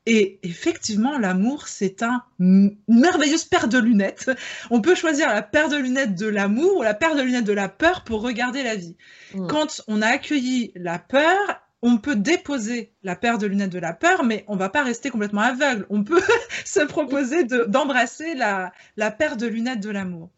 Et 0.08 0.40
effectivement, 0.42 1.20
l'amour, 1.20 1.68
c'est 1.68 2.02
un, 2.02 2.24
une 2.40 2.76
merveilleuse 2.88 3.46
paire 3.46 3.68
de 3.68 3.78
lunettes. 3.78 4.32
On 4.72 4.82
peut 4.82 4.96
choisir 4.96 5.28
la 5.28 5.44
paire 5.44 5.70
de 5.70 5.78
lunettes 5.78 6.16
de 6.16 6.28
l'amour 6.28 6.78
ou 6.78 6.82
la 6.82 6.96
paire 6.96 7.16
de 7.16 7.22
lunettes 7.22 7.46
de 7.46 7.54
la 7.54 7.70
peur 7.70 8.04
pour 8.04 8.22
regarder 8.22 8.64
la 8.64 8.76
vie. 8.76 8.96
Mm. 9.36 9.48
Quand 9.48 9.82
on 9.88 10.02
a 10.02 10.08
accueilli 10.08 10.72
la 10.76 10.98
peur, 10.98 11.38
on 11.84 11.98
peut 11.98 12.16
déposer 12.16 12.94
la 13.04 13.16
paire 13.16 13.38
de 13.38 13.46
lunettes 13.46 13.72
de 13.72 13.80
la 13.80 13.94
peur, 13.94 14.24
mais 14.24 14.44
on 14.48 14.56
va 14.56 14.70
pas 14.70 14.84
rester 14.84 15.12
complètement 15.12 15.42
aveugle. 15.42 15.86
On 15.92 16.04
peut 16.04 16.22
se 16.66 16.82
proposer 16.82 17.44
d'embrasser 17.44 18.34
la, 18.34 18.72
la 18.98 19.12
paire 19.12 19.38
de 19.38 19.46
lunettes 19.46 19.82
de 19.82 19.92
l'amour. 19.92 20.32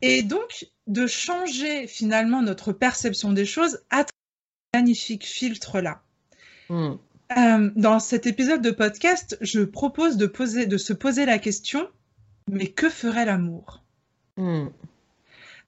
Et 0.00 0.22
donc, 0.22 0.66
de 0.86 1.06
changer 1.06 1.86
finalement 1.86 2.40
notre 2.40 2.72
perception 2.72 3.32
des 3.32 3.44
choses 3.44 3.82
à 3.90 4.04
travers 4.04 4.10
ce 4.72 4.78
magnifique 4.78 5.26
filtre-là. 5.26 6.00
Mm. 6.70 6.94
Euh, 7.36 7.70
dans 7.76 8.00
cet 8.00 8.26
épisode 8.26 8.60
de 8.60 8.70
podcast, 8.70 9.38
je 9.40 9.60
propose 9.60 10.16
de, 10.16 10.26
poser, 10.26 10.66
de 10.66 10.76
se 10.76 10.92
poser 10.92 11.26
la 11.26 11.38
question, 11.38 11.88
mais 12.50 12.66
que 12.66 12.88
ferait 12.88 13.24
l'amour? 13.24 13.84
Hmm. 14.36 14.66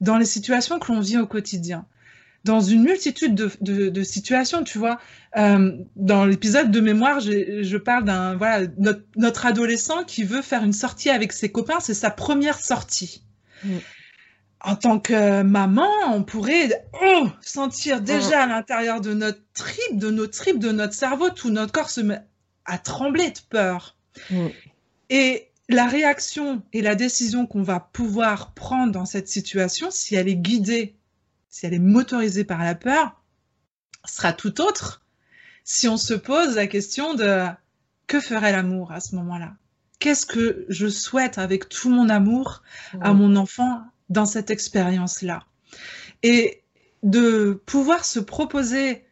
Dans 0.01 0.16
les 0.16 0.25
situations 0.25 0.81
que 0.81 0.90
l'on 0.90 1.01
vit 1.01 1.18
au 1.18 1.27
quotidien, 1.27 1.87
dans 2.44 2.61
une 2.61 2.83
multitude 2.83 3.37
de, 3.61 4.03
situations, 4.03 4.64
tu 4.64 4.79
vois. 4.79 4.98
Euh, 5.37 5.77
dans 5.94 6.25
l'épisode 6.25 6.72
de 6.72 6.81
mémoire, 6.81 7.20
je 7.20 7.77
parle 7.77 8.05
d'un 8.05 8.35
voilà 8.35 8.66
notre, 9.16 9.46
adolescent 9.46 10.03
qui 10.03 10.25
veut 10.25 10.42
faire 10.42 10.64
une 10.64 10.72
sortie 10.72 11.11
avec 11.11 11.33
ses 11.33 11.53
copains, 11.53 11.79
c'est 11.79 11.94
sa 11.94 12.11
première 12.11 12.59
sortie. 12.59 13.22
Hmm 13.62 13.79
en 14.64 14.77
tant 14.77 14.98
que 14.98 15.42
maman, 15.42 15.90
on 16.09 16.22
pourrait 16.22 16.87
oh, 17.03 17.29
sentir 17.40 18.01
déjà 18.01 18.44
à 18.44 18.46
l'intérieur 18.46 19.01
de 19.01 19.12
notre 19.12 19.40
trip, 19.55 19.98
de 19.98 20.11
nos 20.11 20.27
tripes, 20.27 20.59
de 20.59 20.70
notre 20.70 20.94
cerveau, 20.94 21.31
tout 21.31 21.51
notre 21.51 21.72
corps 21.72 21.90
se 21.90 22.01
met 22.01 22.20
à 22.64 22.79
trembler 22.79 23.31
de 23.31 23.40
peur. 23.48 23.96
Mm. 24.31 24.48
Et 25.11 25.48
la 25.68 25.87
réaction 25.87 26.62
et 26.72 26.83
la 26.83 26.94
décision 26.94 27.46
qu'on 27.46 27.62
va 27.62 27.81
pouvoir 27.81 28.53
prendre 28.53 28.92
dans 28.92 29.07
cette 29.07 29.29
situation, 29.29 29.90
si 29.90 30.14
elle 30.14 30.29
est 30.29 30.37
guidée, 30.37 30.94
si 31.48 31.66
elle 31.66 31.75
est 31.75 31.79
motorisée 31.79 32.44
par 32.44 32.62
la 32.62 32.75
peur, 32.75 33.20
sera 34.05 34.33
tout 34.33 34.61
autre 34.61 35.03
si 35.64 35.88
on 35.88 35.96
se 35.96 36.14
pose 36.14 36.57
la 36.57 36.66
question 36.66 37.14
de 37.14 37.46
que 38.07 38.20
ferait 38.20 38.53
l'amour 38.53 38.92
à 38.92 39.01
ce 39.01 39.14
moment-là? 39.16 39.55
Qu'est-ce 39.98 40.27
que 40.27 40.66
je 40.68 40.88
souhaite 40.88 41.38
avec 41.38 41.68
tout 41.68 41.88
mon 41.88 42.09
amour 42.09 42.62
à 43.01 43.12
mm. 43.12 43.16
mon 43.16 43.37
enfant, 43.37 43.83
dans 44.12 44.27
cette 44.27 44.51
expérience-là. 44.51 45.44
Et 46.22 46.62
de 47.03 47.61
pouvoir 47.66 48.05
se 48.05 48.20
proposer 48.20 49.05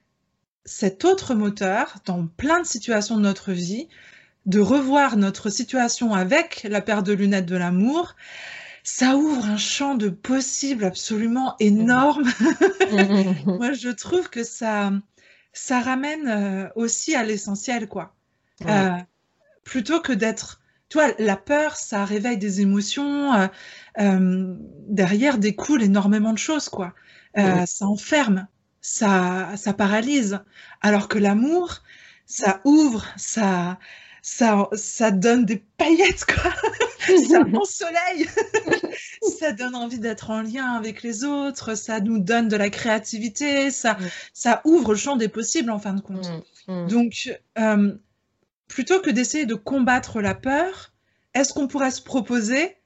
cet 0.64 1.04
autre 1.04 1.34
moteur 1.34 1.96
dans 2.06 2.26
plein 2.26 2.60
de 2.60 2.66
situations 2.66 3.16
de 3.16 3.22
notre 3.22 3.52
vie, 3.52 3.88
de 4.46 4.60
revoir 4.60 5.16
notre 5.16 5.50
situation 5.50 6.14
avec 6.14 6.66
la 6.68 6.80
paire 6.80 7.02
de 7.02 7.12
lunettes 7.12 7.46
de 7.46 7.56
l'amour, 7.56 8.14
ça 8.82 9.16
ouvre 9.16 9.44
un 9.46 9.56
champ 9.56 9.94
de 9.94 10.08
possibles 10.08 10.84
absolument 10.84 11.56
énorme. 11.58 12.28
Moi, 13.46 13.72
je 13.72 13.90
trouve 13.90 14.30
que 14.30 14.44
ça, 14.44 14.92
ça 15.52 15.80
ramène 15.80 16.28
euh, 16.28 16.68
aussi 16.76 17.14
à 17.14 17.24
l'essentiel, 17.24 17.88
quoi. 17.88 18.14
Euh, 18.66 18.90
plutôt 19.64 20.00
que 20.00 20.12
d'être 20.12 20.60
tu 20.90 20.98
vois, 20.98 21.12
la 21.18 21.36
peur, 21.36 21.76
ça 21.76 22.04
réveille 22.04 22.36
des 22.36 22.60
émotions. 22.60 23.32
Euh, 23.32 23.46
euh, 24.00 24.54
derrière 24.88 25.38
découle 25.38 25.82
énormément 25.82 26.32
de 26.32 26.38
choses, 26.38 26.68
quoi. 26.68 26.94
Euh, 27.38 27.64
ça 27.64 27.86
enferme, 27.86 28.48
ça, 28.80 29.50
ça 29.56 29.72
paralyse. 29.72 30.40
Alors 30.80 31.06
que 31.06 31.16
l'amour, 31.16 31.82
ça 32.26 32.60
ouvre, 32.64 33.06
ça, 33.16 33.78
ça, 34.20 34.68
ça 34.72 35.12
donne 35.12 35.44
des 35.44 35.62
paillettes, 35.78 36.24
quoi. 36.24 36.52
ça 37.06 37.44
soleil. 37.64 38.26
ça 39.38 39.52
donne 39.52 39.76
envie 39.76 40.00
d'être 40.00 40.30
en 40.30 40.42
lien 40.42 40.72
avec 40.72 41.04
les 41.04 41.22
autres. 41.22 41.76
Ça 41.76 42.00
nous 42.00 42.18
donne 42.18 42.48
de 42.48 42.56
la 42.56 42.68
créativité. 42.68 43.70
Ça, 43.70 43.96
ça 44.32 44.60
ouvre 44.64 44.90
le 44.90 44.98
champ 44.98 45.14
des 45.14 45.28
possibles, 45.28 45.70
en 45.70 45.78
fin 45.78 45.92
de 45.92 46.00
compte. 46.00 46.28
Mm, 46.66 46.72
mm. 46.72 46.88
Donc, 46.88 47.30
plutôt 48.70 49.00
que 49.00 49.10
d'essayer 49.10 49.46
de 49.46 49.54
combattre 49.54 50.20
la 50.20 50.34
peur, 50.34 50.92
est-ce 51.34 51.52
qu'on 51.52 51.66
pourrait 51.66 51.90
se 51.90 52.00
proposer 52.00 52.76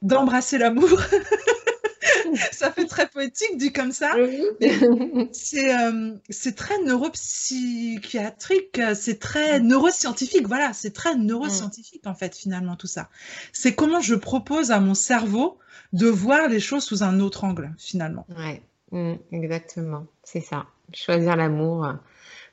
d'embrasser 0.00 0.56
l'amour? 0.56 1.00
Ça 2.52 2.70
fait 2.72 2.86
très 2.86 3.08
poétique 3.08 3.56
dit 3.56 3.72
comme 3.72 3.92
ça. 3.92 4.14
C'est 5.32 5.74
euh, 5.74 6.14
c'est 6.28 6.56
très 6.56 6.78
neuropsychiatrique, 6.82 8.80
c'est 8.94 9.18
très 9.18 9.60
neuroscientifique. 9.60 10.46
Voilà, 10.46 10.72
c'est 10.72 10.92
très 10.92 11.14
neuroscientifique 11.16 12.06
en 12.06 12.14
fait 12.14 12.34
finalement 12.34 12.76
tout 12.76 12.86
ça. 12.86 13.08
C'est 13.52 13.74
comment 13.74 14.00
je 14.00 14.14
propose 14.14 14.70
à 14.70 14.80
mon 14.80 14.94
cerveau 14.94 15.58
de 15.92 16.08
voir 16.08 16.48
les 16.48 16.60
choses 16.60 16.84
sous 16.84 17.02
un 17.02 17.20
autre 17.20 17.44
angle 17.44 17.72
finalement. 17.78 18.26
Ouais, 18.36 18.62
mm, 18.92 19.14
exactement, 19.32 20.06
c'est 20.22 20.40
ça. 20.40 20.66
Choisir 20.92 21.36
l'amour 21.36 21.96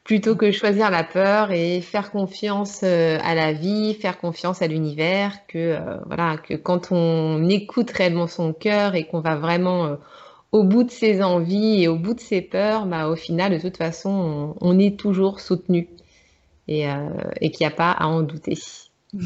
plutôt 0.03 0.35
que 0.35 0.51
choisir 0.51 0.89
la 0.91 1.03
peur 1.03 1.51
et 1.51 1.81
faire 1.81 2.11
confiance 2.11 2.81
euh, 2.83 3.17
à 3.23 3.35
la 3.35 3.53
vie, 3.53 3.93
faire 3.93 4.19
confiance 4.19 4.61
à 4.61 4.67
l'univers, 4.67 5.45
que 5.47 5.57
euh, 5.57 5.97
voilà, 6.05 6.37
que 6.37 6.55
quand 6.55 6.91
on 6.91 7.47
écoute 7.49 7.91
réellement 7.91 8.27
son 8.27 8.53
cœur 8.53 8.95
et 8.95 9.05
qu'on 9.07 9.21
va 9.21 9.35
vraiment 9.35 9.85
euh, 9.85 9.95
au 10.51 10.63
bout 10.63 10.83
de 10.83 10.91
ses 10.91 11.23
envies 11.23 11.83
et 11.83 11.87
au 11.87 11.95
bout 11.95 12.13
de 12.13 12.19
ses 12.19 12.41
peurs, 12.41 12.85
bah, 12.85 13.07
au 13.07 13.15
final, 13.15 13.53
de 13.53 13.59
toute 13.59 13.77
façon, 13.77 14.55
on, 14.59 14.77
est 14.77 14.99
toujours 14.99 15.39
soutenu 15.39 15.89
et, 16.67 16.85
et 17.41 17.51
qu'il 17.51 17.65
n'y 17.65 17.73
a 17.73 17.75
pas 17.75 17.91
à 17.91 18.05
en 18.05 18.21
douter. 18.21 18.59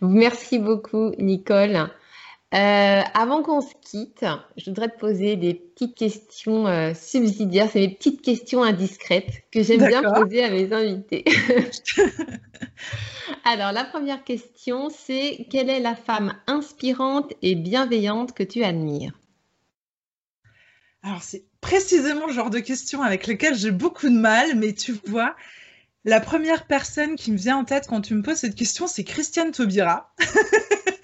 Merci 0.00 0.58
beaucoup, 0.58 1.10
Nicole. 1.18 1.90
Euh, 2.52 3.02
avant 3.14 3.44
qu'on 3.44 3.60
se 3.60 3.74
quitte, 3.80 4.26
je 4.56 4.70
voudrais 4.70 4.88
te 4.88 4.98
poser 4.98 5.36
des 5.36 5.54
petites 5.54 5.94
questions 5.94 6.66
euh, 6.66 6.94
subsidiaires. 6.94 7.68
C'est 7.70 7.78
mes 7.78 7.94
petites 7.94 8.22
questions 8.22 8.64
indiscrètes 8.64 9.44
que 9.52 9.62
j'aime 9.62 9.86
bien 9.86 10.02
poser 10.02 10.42
à 10.42 10.50
mes 10.50 10.72
invités. 10.72 11.24
Alors, 13.44 13.70
la 13.70 13.84
première 13.84 14.24
question, 14.24 14.90
c'est 14.90 15.46
quelle 15.48 15.70
est 15.70 15.78
la 15.78 15.94
femme 15.94 16.34
inspirante 16.48 17.32
et 17.40 17.54
bienveillante 17.54 18.32
que 18.32 18.42
tu 18.42 18.64
admires? 18.64 19.12
Alors, 21.04 21.22
c'est 21.22 21.44
précisément 21.60 22.26
le 22.26 22.32
genre 22.32 22.50
de 22.50 22.58
question 22.58 23.02
avec 23.02 23.28
lequel 23.28 23.54
j'ai 23.54 23.70
beaucoup 23.70 24.08
de 24.08 24.18
mal, 24.18 24.56
mais 24.56 24.74
tu 24.74 24.92
vois, 25.06 25.36
la 26.04 26.20
première 26.20 26.66
personne 26.66 27.16
qui 27.16 27.30
me 27.32 27.36
vient 27.36 27.58
en 27.58 27.64
tête 27.64 27.86
quand 27.86 28.00
tu 28.00 28.14
me 28.14 28.22
poses 28.22 28.38
cette 28.38 28.54
question, 28.54 28.86
c'est 28.86 29.04
Christiane 29.04 29.50
Taubira. 29.50 30.12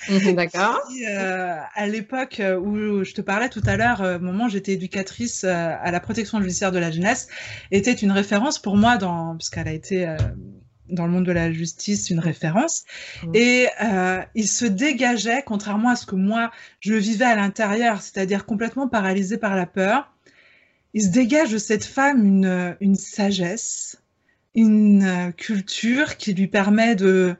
Mhm, 0.08 0.34
d'accord. 0.36 0.80
Euh, 1.06 1.58
à 1.74 1.86
l'époque 1.86 2.40
euh, 2.40 2.58
où 2.58 3.04
je 3.04 3.12
te 3.12 3.20
parlais 3.20 3.50
tout 3.50 3.62
à 3.66 3.76
l'heure, 3.76 4.02
euh, 4.02 4.16
au 4.16 4.20
moment 4.20 4.46
où 4.46 4.48
j'étais 4.48 4.72
éducatrice 4.72 5.44
à 5.44 5.90
la 5.90 6.00
protection 6.00 6.40
judiciaire 6.40 6.72
de 6.72 6.78
la 6.78 6.90
jeunesse, 6.90 7.28
était 7.70 7.92
une 7.92 8.10
référence 8.10 8.58
pour 8.58 8.76
moi, 8.76 8.96
dans, 8.96 9.36
puisqu'elle 9.36 9.68
a 9.68 9.72
été 9.72 10.16
dans 10.88 11.04
le 11.04 11.12
monde 11.12 11.26
de 11.26 11.32
la 11.32 11.52
justice 11.52 12.10
une 12.10 12.20
référence. 12.20 12.84
Mhm. 13.22 13.32
Et 13.34 13.68
il 14.34 14.48
se 14.48 14.64
dégageait, 14.64 15.42
contrairement 15.44 15.90
à 15.90 15.96
ce 15.96 16.06
que 16.06 16.16
moi 16.16 16.50
je 16.80 16.94
vivais 16.94 17.24
à 17.26 17.36
l'intérieur, 17.36 18.00
c'est-à-dire 18.00 18.46
complètement 18.46 18.88
paralysé 18.88 19.36
par 19.36 19.56
la 19.56 19.66
peur. 19.66 20.10
Il 20.94 21.02
se 21.02 21.08
dégage 21.08 21.50
de 21.50 21.58
cette 21.58 21.84
femme 21.84 22.24
une, 22.24 22.76
une 22.80 22.94
sagesse, 22.94 23.98
une 24.56 25.32
culture 25.36 26.16
qui 26.16 26.34
lui 26.34 26.48
permet 26.48 26.96
de, 26.96 27.36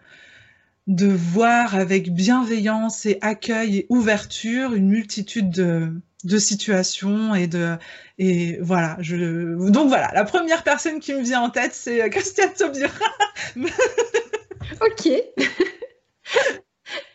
de 0.87 1.07
voir 1.07 1.75
avec 1.75 2.13
bienveillance 2.13 3.07
et 3.07 3.19
accueil 3.23 3.79
et 3.79 3.87
ouverture 3.89 4.75
une 4.75 4.89
multitude 4.89 5.51
de, 5.51 5.91
de 6.25 6.39
situations 6.39 7.35
et 7.35 7.49
de 7.49 7.77
et 8.19 8.59
voilà 8.61 8.97
je 9.01 9.71
donc 9.71 9.89
voilà 9.89 10.11
la 10.15 10.25
première 10.25 10.63
personne 10.63 11.01
qui 11.01 11.13
me 11.15 11.23
vient 11.23 11.41
en 11.41 11.51
tête 11.51 11.75
c'est 11.75 12.09
Christiane 12.11 12.53
Taubira. 12.55 12.93
Ok. 14.81 15.07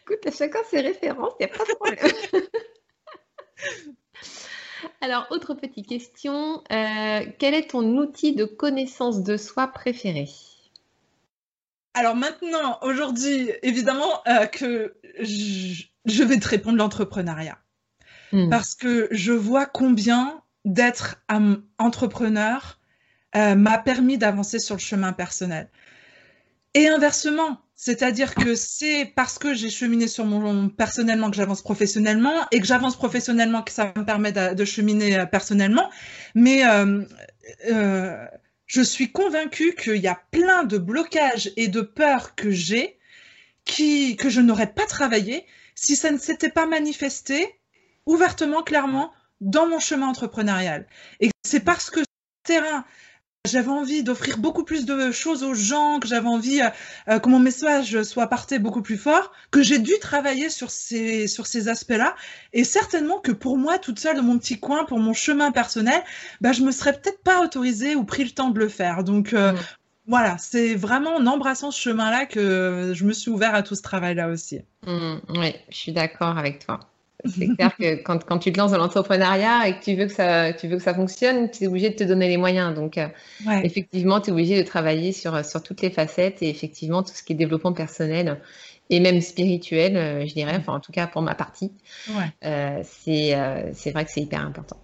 Écoute 0.02 0.26
à 0.26 0.32
chacun 0.32 0.60
ses 0.70 0.80
références 0.80 1.34
il 1.40 1.46
n'y 1.46 1.52
a 1.52 1.56
pas 1.56 1.66
de 1.66 1.76
problème 1.76 2.48
alors 5.02 5.28
autre 5.32 5.56
petite 5.56 5.88
question 5.88 6.64
euh, 6.72 7.26
quel 7.40 7.54
est 7.54 7.72
ton 7.72 7.98
outil 7.98 8.34
de 8.36 8.46
connaissance 8.46 9.24
de 9.24 9.36
soi 9.36 9.68
préféré? 9.68 10.30
Alors 11.94 12.16
maintenant, 12.16 12.80
aujourd'hui, 12.84 13.52
évidemment, 13.64 14.22
euh, 14.28 14.46
que 14.46 14.96
je 15.20 16.24
vais 16.24 16.40
te 16.40 16.48
répondre 16.48 16.78
l'entrepreneuriat. 16.78 17.58
Hmm. 18.32 18.50
Parce 18.50 18.76
que 18.76 19.10
je 19.12 19.34
vois 19.34 19.66
combien 19.66 20.42
d'être 20.64 21.18
entrepreneur 21.80 22.80
euh, 23.36 23.56
m'a 23.56 23.78
permis 23.78 24.18
d'avancer 24.18 24.60
sur 24.60 24.76
le 24.76 24.82
chemin 24.82 25.14
personnel. 25.14 25.70
Et 26.74 26.88
inversement, 26.88 27.60
c'est-à-dire 27.82 28.36
que 28.36 28.54
c'est 28.54 29.12
parce 29.16 29.40
que 29.40 29.56
j'ai 29.56 29.72
cheminé 29.72 30.08
sur 30.08 30.24
mon 30.24 30.70
personnellement 30.70 31.32
que 31.32 31.36
j'avance 31.36 31.64
professionnellement 31.64 32.46
et 32.52 32.60
que 32.60 32.68
j'avance 32.68 32.96
professionnellement 32.96 33.64
que 33.64 33.72
ça 33.72 33.92
me 33.98 34.06
permet 34.06 34.32
de, 34.32 34.66
cheminer 34.66 35.18
euh, 35.18 35.26
personnellement. 35.26 35.90
Mais 36.36 36.64
euh, 36.64 37.04
euh, 37.72 38.24
je 38.68 38.84
suis 38.84 39.12
convaincue 39.12 39.74
qu'il 39.74 39.96
y 39.96 40.08
a 40.08 40.22
plein 40.30 40.64
de 40.64 40.78
blocages 40.78 41.52
et 41.58 41.70
de 41.70 41.82
peurs 41.82 42.36
que 42.36 42.52
j'ai 42.52 43.00
qui 43.66 44.16
que 44.16 44.30
je 44.30 44.42
n'aurais 44.42 44.72
pas 44.74 44.86
travaillé 44.86 45.48
si 45.74 45.96
ça 45.96 46.12
ne 46.12 46.20
s'était 46.20 46.52
pas 46.52 46.68
manifesté 46.68 47.48
ouvertement, 48.06 48.62
clairement, 48.62 49.12
dans 49.40 49.68
mon 49.68 49.80
chemin 49.80 50.08
entrepreneurial. 50.08 50.86
Et 51.20 51.32
c'est 51.44 51.62
parce 51.62 51.90
que 51.90 52.02
terrain 52.44 52.86
j'avais 53.52 53.70
envie 53.70 54.04
d'offrir 54.04 54.38
beaucoup 54.38 54.64
plus 54.64 54.86
de 54.86 55.12
choses 55.12 55.44
aux 55.44 55.54
gens, 55.54 56.00
que 56.00 56.08
j'avais 56.08 56.28
envie 56.28 56.62
euh, 56.62 56.70
euh, 57.10 57.20
que 57.20 57.28
mon 57.28 57.40
message 57.40 58.04
soit 58.04 58.28
parté 58.28 58.60
beaucoup 58.60 58.82
plus 58.82 58.98
fort, 58.98 59.32
que 59.50 59.64
j'ai 59.64 59.80
dû 59.80 59.94
travailler 60.00 60.50
sur 60.50 60.70
ces, 60.70 61.28
sur 61.28 61.48
ces 61.48 61.68
aspects-là. 61.68 62.16
Et 62.54 62.64
certainement 62.64 63.20
que 63.20 63.32
pour 63.32 63.58
moi, 63.58 63.80
toute 63.80 64.00
seule 64.00 64.18
dans 64.18 64.24
mon 64.24 64.38
petit 64.38 64.60
coin, 64.60 64.86
pour 64.86 65.00
mon 65.00 65.14
chemin 65.14 65.52
personnel, 65.52 66.02
bah, 66.40 66.52
je 66.52 66.62
me 66.62 66.72
serais 66.72 66.94
peut-être 66.94 67.24
pas 67.24 67.44
autorisée 67.44 67.96
ou 67.96 68.04
pris 68.04 68.24
le 68.24 68.32
temps 68.32 68.52
de 68.52 68.60
le 68.60 68.70
faire. 68.70 69.04
Donc, 69.04 69.34
euh, 69.34 69.54
mmh. 69.54 69.58
voilà, 70.08 70.38
c'est 70.38 70.76
vraiment 70.76 71.16
en 71.16 71.26
embrassant 71.26 71.72
ce 71.72 71.82
chemin-là 71.82 72.28
que 72.28 72.94
je 72.96 73.04
me 73.06 73.14
suis 73.14 73.32
ouvert 73.32 73.56
à 73.56 73.64
tout 73.64 73.74
ce 73.74 73.82
travail-là 73.82 74.30
aussi. 74.30 74.62
Mmh, 74.86 75.16
oui, 75.30 75.56
je 75.70 75.78
suis 75.78 75.92
d'accord 75.92 76.38
avec 76.38 76.66
toi. 76.66 76.91
C'est 77.26 77.48
clair 77.56 77.76
que 77.78 77.96
quand, 78.02 78.24
quand, 78.24 78.40
tu 78.40 78.52
te 78.52 78.58
lances 78.58 78.72
dans 78.72 78.78
l'entrepreneuriat 78.78 79.68
et 79.68 79.78
que 79.78 79.84
tu 79.84 79.96
veux 79.96 80.06
que 80.06 80.14
ça, 80.14 80.54
tu 80.54 80.68
veux 80.68 80.78
que 80.78 80.84
ça 80.84 80.94
fonctionne, 80.94 81.50
tu 81.52 81.64
es 81.64 81.68
obligé 81.68 81.90
de 81.90 81.96
te 81.96 82.04
donner 82.04 82.28
les 82.28 82.38
moyens. 82.38 82.74
Donc, 82.74 82.98
euh, 82.98 83.08
effectivement, 83.64 84.22
tu 84.22 84.30
es 84.30 84.34
obligé 84.34 84.62
de 84.62 84.68
travailler 84.68 85.12
sur, 85.12 85.44
sur 85.46 85.62
toutes 85.62 85.82
les 85.82 85.92
facettes 85.92 86.42
et 86.42 86.50
effectivement, 86.50 87.04
tout 87.04 87.14
ce 87.14 87.24
qui 87.24 87.34
est 87.34 87.36
développement 87.36 87.74
personnel 87.74 88.40
et 88.90 89.00
même 89.00 89.22
spirituel, 89.22 89.96
euh, 89.96 90.26
je 90.28 90.34
dirais, 90.34 90.56
enfin, 90.58 90.74
en 90.74 90.80
tout 90.80 90.92
cas 90.92 91.08
pour 91.08 91.22
ma 91.22 91.36
partie, 91.36 91.72
euh, 92.44 92.82
c'est 92.84 93.92
vrai 93.92 94.06
que 94.06 94.12
c'est 94.12 94.22
hyper 94.22 94.42
important. 94.42 94.78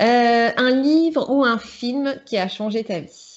un 0.00 0.70
livre 0.70 1.30
ou 1.30 1.44
un 1.44 1.58
film 1.58 2.16
qui 2.24 2.38
a 2.38 2.48
changé 2.48 2.84
ta 2.84 3.00
vie? 3.00 3.34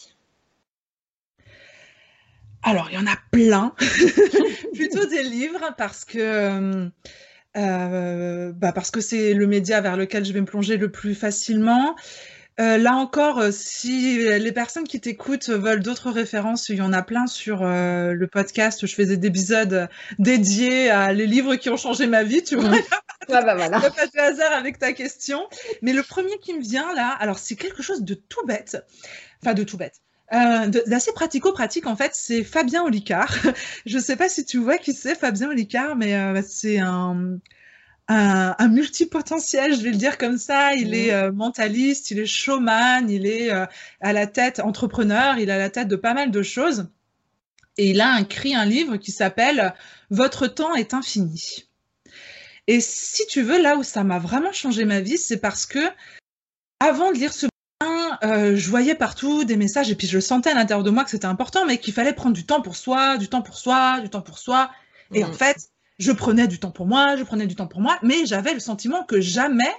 Alors, 2.64 2.89
il 2.91 2.95
y 2.95 2.97
en 2.97 3.08
a 3.08 3.18
plein. 3.32 3.74
Plutôt 4.74 5.05
des 5.05 5.24
livres 5.24 5.74
parce 5.78 6.03
que 6.03 6.89
euh, 7.58 8.51
bah 8.53 8.72
parce 8.72 8.91
que 8.91 9.01
c'est 9.01 9.34
le 9.34 9.47
média 9.47 9.82
vers 9.82 9.97
lequel 9.97 10.26
je 10.26 10.34
vais 10.34 10.41
me 10.41 10.45
plonger 10.45 10.78
le 10.78 10.91
plus 10.91 11.16
facilement. 11.16 11.95
Euh, 12.60 12.78
là 12.78 12.95
encore, 12.95 13.39
euh, 13.39 13.51
si 13.51 14.18
les 14.18 14.51
personnes 14.51 14.86
qui 14.86 14.99
t'écoutent 14.99 15.49
veulent 15.49 15.84
d'autres 15.84 16.10
références, 16.10 16.70
il 16.70 16.78
y 16.78 16.82
en 16.82 16.91
a 16.91 17.03
plein 17.03 17.28
sur 17.28 17.64
le 17.64 18.28
podcast. 18.32 18.86
Je 18.86 18.95
faisais 18.95 19.18
des 19.18 19.28
épisodes 19.28 19.89
dédiés 20.20 20.89
à 20.89 21.14
les 21.14 21.28
livres 21.28 21.55
qui 21.55 21.70
ont 21.70 21.78
changé 21.78 22.08
ma 22.08 22.24
vie, 22.24 22.43
tu 22.43 22.55
vois. 22.55 22.72
Mmh. 23.28 23.34
Ah 23.34 23.41
bah 23.41 23.55
voilà. 23.55 23.82
pas 23.91 24.08
de 24.08 24.20
hasard 24.20 24.53
avec 24.53 24.80
ta 24.80 24.93
question. 24.93 25.41
Mais 25.82 25.91
le 25.91 26.01
premier 26.01 26.38
qui 26.39 26.53
me 26.53 26.62
vient 26.62 26.93
là, 26.93 27.10
alors 27.20 27.39
c'est 27.39 27.55
quelque 27.58 27.84
chose 27.84 28.03
de 28.03 28.14
tout 28.14 28.45
bête, 28.45 28.78
enfin 29.41 29.53
de 29.53 29.64
tout 29.64 29.76
bête. 29.76 29.99
Euh, 30.34 30.67
d'assez 30.88 31.13
pratico-pratique 31.13 31.88
en 31.88 31.95
fait, 31.95 32.11
c'est 32.13 32.43
Fabien 32.43 32.84
Olicard. 32.84 33.34
je 33.86 33.97
ne 33.97 34.01
sais 34.01 34.17
pas 34.17 34.28
si 34.28 34.45
tu 34.45 34.57
vois 34.57 34.78
qui 34.78 34.93
c'est 34.93 35.15
Fabien 35.15 35.49
Olicard, 35.49 35.95
mais 35.95 36.15
euh, 36.15 36.41
c'est 36.45 36.80
un, 36.80 37.39
un, 38.09 38.55
un, 38.57 38.67
multipotentiel, 38.67 39.73
je 39.73 39.82
vais 39.82 39.91
le 39.91 39.97
dire 39.97 40.17
comme 40.17 40.38
ça. 40.38 40.73
Il 40.73 40.93
est 40.93 41.13
euh, 41.13 41.32
mentaliste, 41.32 42.11
il 42.11 42.19
est 42.19 42.25
showman, 42.25 43.09
il 43.09 43.25
est 43.25 43.51
à 43.51 44.13
la 44.13 44.28
tête 44.28 44.59
entrepreneur, 44.59 45.38
il 45.38 45.49
a 45.49 45.57
la 45.57 45.69
tête 45.69 45.88
de 45.88 45.95
pas 45.95 46.13
mal 46.13 46.32
de 46.32 46.43
choses. 46.43 46.89
Et 47.78 47.91
il 47.91 48.01
a 48.01 48.19
écrit 48.19 48.55
un 48.55 48.65
livre 48.65 48.97
qui 48.97 49.11
s'appelle 49.11 49.73
Votre 50.09 50.47
temps 50.47 50.75
est 50.75 50.93
infini. 50.93 51.67
Et 52.67 52.82
si 52.82 53.25
tu 53.28 53.43
veux, 53.43 53.61
là 53.61 53.78
où 53.78 53.84
ça 53.84 54.03
m'a 54.03 54.19
vraiment 54.19 54.51
changé 54.51 54.84
ma 54.84 54.99
vie, 54.99 55.17
c'est 55.17 55.38
parce 55.38 55.65
que 55.65 55.80
avant 56.82 57.11
de 57.11 57.17
lire 57.17 57.34
ce 57.34 57.47
euh, 58.24 58.55
je 58.55 58.70
voyais 58.70 58.95
partout 58.95 59.43
des 59.43 59.57
messages 59.57 59.89
et 59.89 59.95
puis 59.95 60.07
je 60.07 60.20
sentais 60.20 60.51
à 60.51 60.53
l'intérieur 60.53 60.84
de 60.84 60.89
moi 60.89 61.03
que 61.03 61.09
c'était 61.09 61.26
important, 61.26 61.65
mais 61.65 61.78
qu'il 61.78 61.93
fallait 61.93 62.13
prendre 62.13 62.36
du 62.36 62.45
temps 62.45 62.61
pour 62.61 62.76
soi, 62.76 63.18
du 63.18 63.28
temps 63.28 63.41
pour 63.41 63.57
soi, 63.57 63.99
du 63.99 64.09
temps 64.09 64.22
pour 64.22 64.38
soi. 64.38 64.70
Et 65.13 65.24
en 65.24 65.30
mm. 65.30 65.34
fait, 65.34 65.70
je 65.99 66.11
prenais 66.11 66.47
du 66.47 66.59
temps 66.59 66.72
pour 66.72 66.86
moi, 66.86 67.15
je 67.18 67.24
prenais 67.24 67.47
du 67.47 67.55
temps 67.55 67.68
pour 67.68 67.82
moi, 67.82 67.97
mais 68.03 68.26
j'avais 68.26 68.53
le 68.53 68.59
sentiment 68.59 69.03
que 69.03 69.22
jamais 69.22 69.72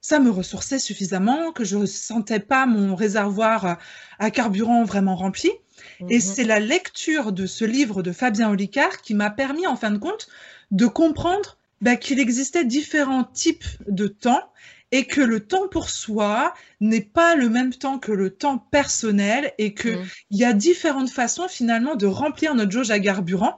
ça 0.00 0.18
me 0.18 0.30
ressourçait 0.30 0.78
suffisamment, 0.78 1.52
que 1.52 1.64
je 1.64 1.76
ne 1.76 1.86
sentais 1.86 2.40
pas 2.40 2.66
mon 2.66 2.94
réservoir 2.94 3.78
à 4.18 4.30
carburant 4.30 4.82
vraiment 4.84 5.14
rempli. 5.14 5.50
Et 6.10 6.18
mm-hmm. 6.18 6.20
c'est 6.20 6.44
la 6.44 6.58
lecture 6.58 7.32
de 7.32 7.46
ce 7.46 7.64
livre 7.64 8.02
de 8.02 8.12
Fabien 8.12 8.50
Olicard 8.50 9.00
qui 9.02 9.14
m'a 9.14 9.30
permis, 9.30 9.66
en 9.66 9.76
fin 9.76 9.90
de 9.90 9.98
compte, 9.98 10.28
de 10.72 10.86
comprendre 10.86 11.56
bah, 11.80 11.96
qu'il 11.96 12.18
existait 12.18 12.64
différents 12.64 13.24
types 13.24 13.64
de 13.86 14.06
temps 14.06 14.42
et 14.92 15.06
que 15.06 15.20
le 15.20 15.40
temps 15.40 15.68
pour 15.68 15.90
soi 15.90 16.54
n'est 16.80 17.00
pas 17.00 17.34
le 17.34 17.48
même 17.48 17.72
temps 17.72 17.98
que 17.98 18.12
le 18.12 18.30
temps 18.30 18.58
personnel 18.58 19.52
et 19.58 19.74
qu'il 19.74 19.96
mmh. 19.96 20.06
y 20.30 20.44
a 20.44 20.52
différentes 20.52 21.10
façons 21.10 21.48
finalement 21.48 21.96
de 21.96 22.06
remplir 22.06 22.54
notre 22.54 22.70
jauge 22.70 22.90
à 22.90 23.00
carburant. 23.00 23.56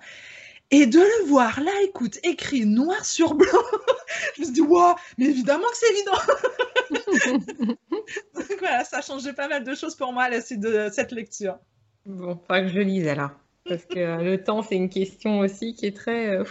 Et 0.70 0.86
de 0.86 0.98
le 0.98 1.26
voir 1.26 1.60
là, 1.60 1.70
écoute, 1.84 2.18
écrit 2.24 2.64
noir 2.64 3.04
sur 3.04 3.34
blanc, 3.34 3.50
je 4.36 4.40
me 4.40 4.44
suis 4.46 4.54
dit, 4.54 4.60
waouh, 4.60 4.94
mais 5.18 5.26
évidemment 5.26 5.66
que 5.68 5.76
c'est 5.76 5.92
évident. 5.92 7.76
Donc 8.34 8.58
voilà, 8.58 8.82
ça 8.84 8.98
a 8.98 9.02
changé 9.02 9.34
pas 9.34 9.46
mal 9.46 9.62
de 9.62 9.74
choses 9.74 9.94
pour 9.94 10.12
moi 10.12 10.24
à 10.24 10.30
la 10.30 10.40
suite 10.40 10.60
de 10.60 10.88
cette 10.90 11.12
lecture. 11.12 11.58
Bon, 12.06 12.34
pas 12.34 12.62
que 12.62 12.68
je 12.68 12.80
lise 12.80 13.06
alors. 13.06 13.30
Parce 13.66 13.84
que 13.86 13.98
euh, 13.98 14.16
le 14.18 14.42
temps, 14.42 14.62
c'est 14.62 14.76
une 14.76 14.90
question 14.90 15.38
aussi 15.38 15.74
qui 15.74 15.86
est 15.86 15.96
très. 15.96 16.28
Euh, 16.28 16.44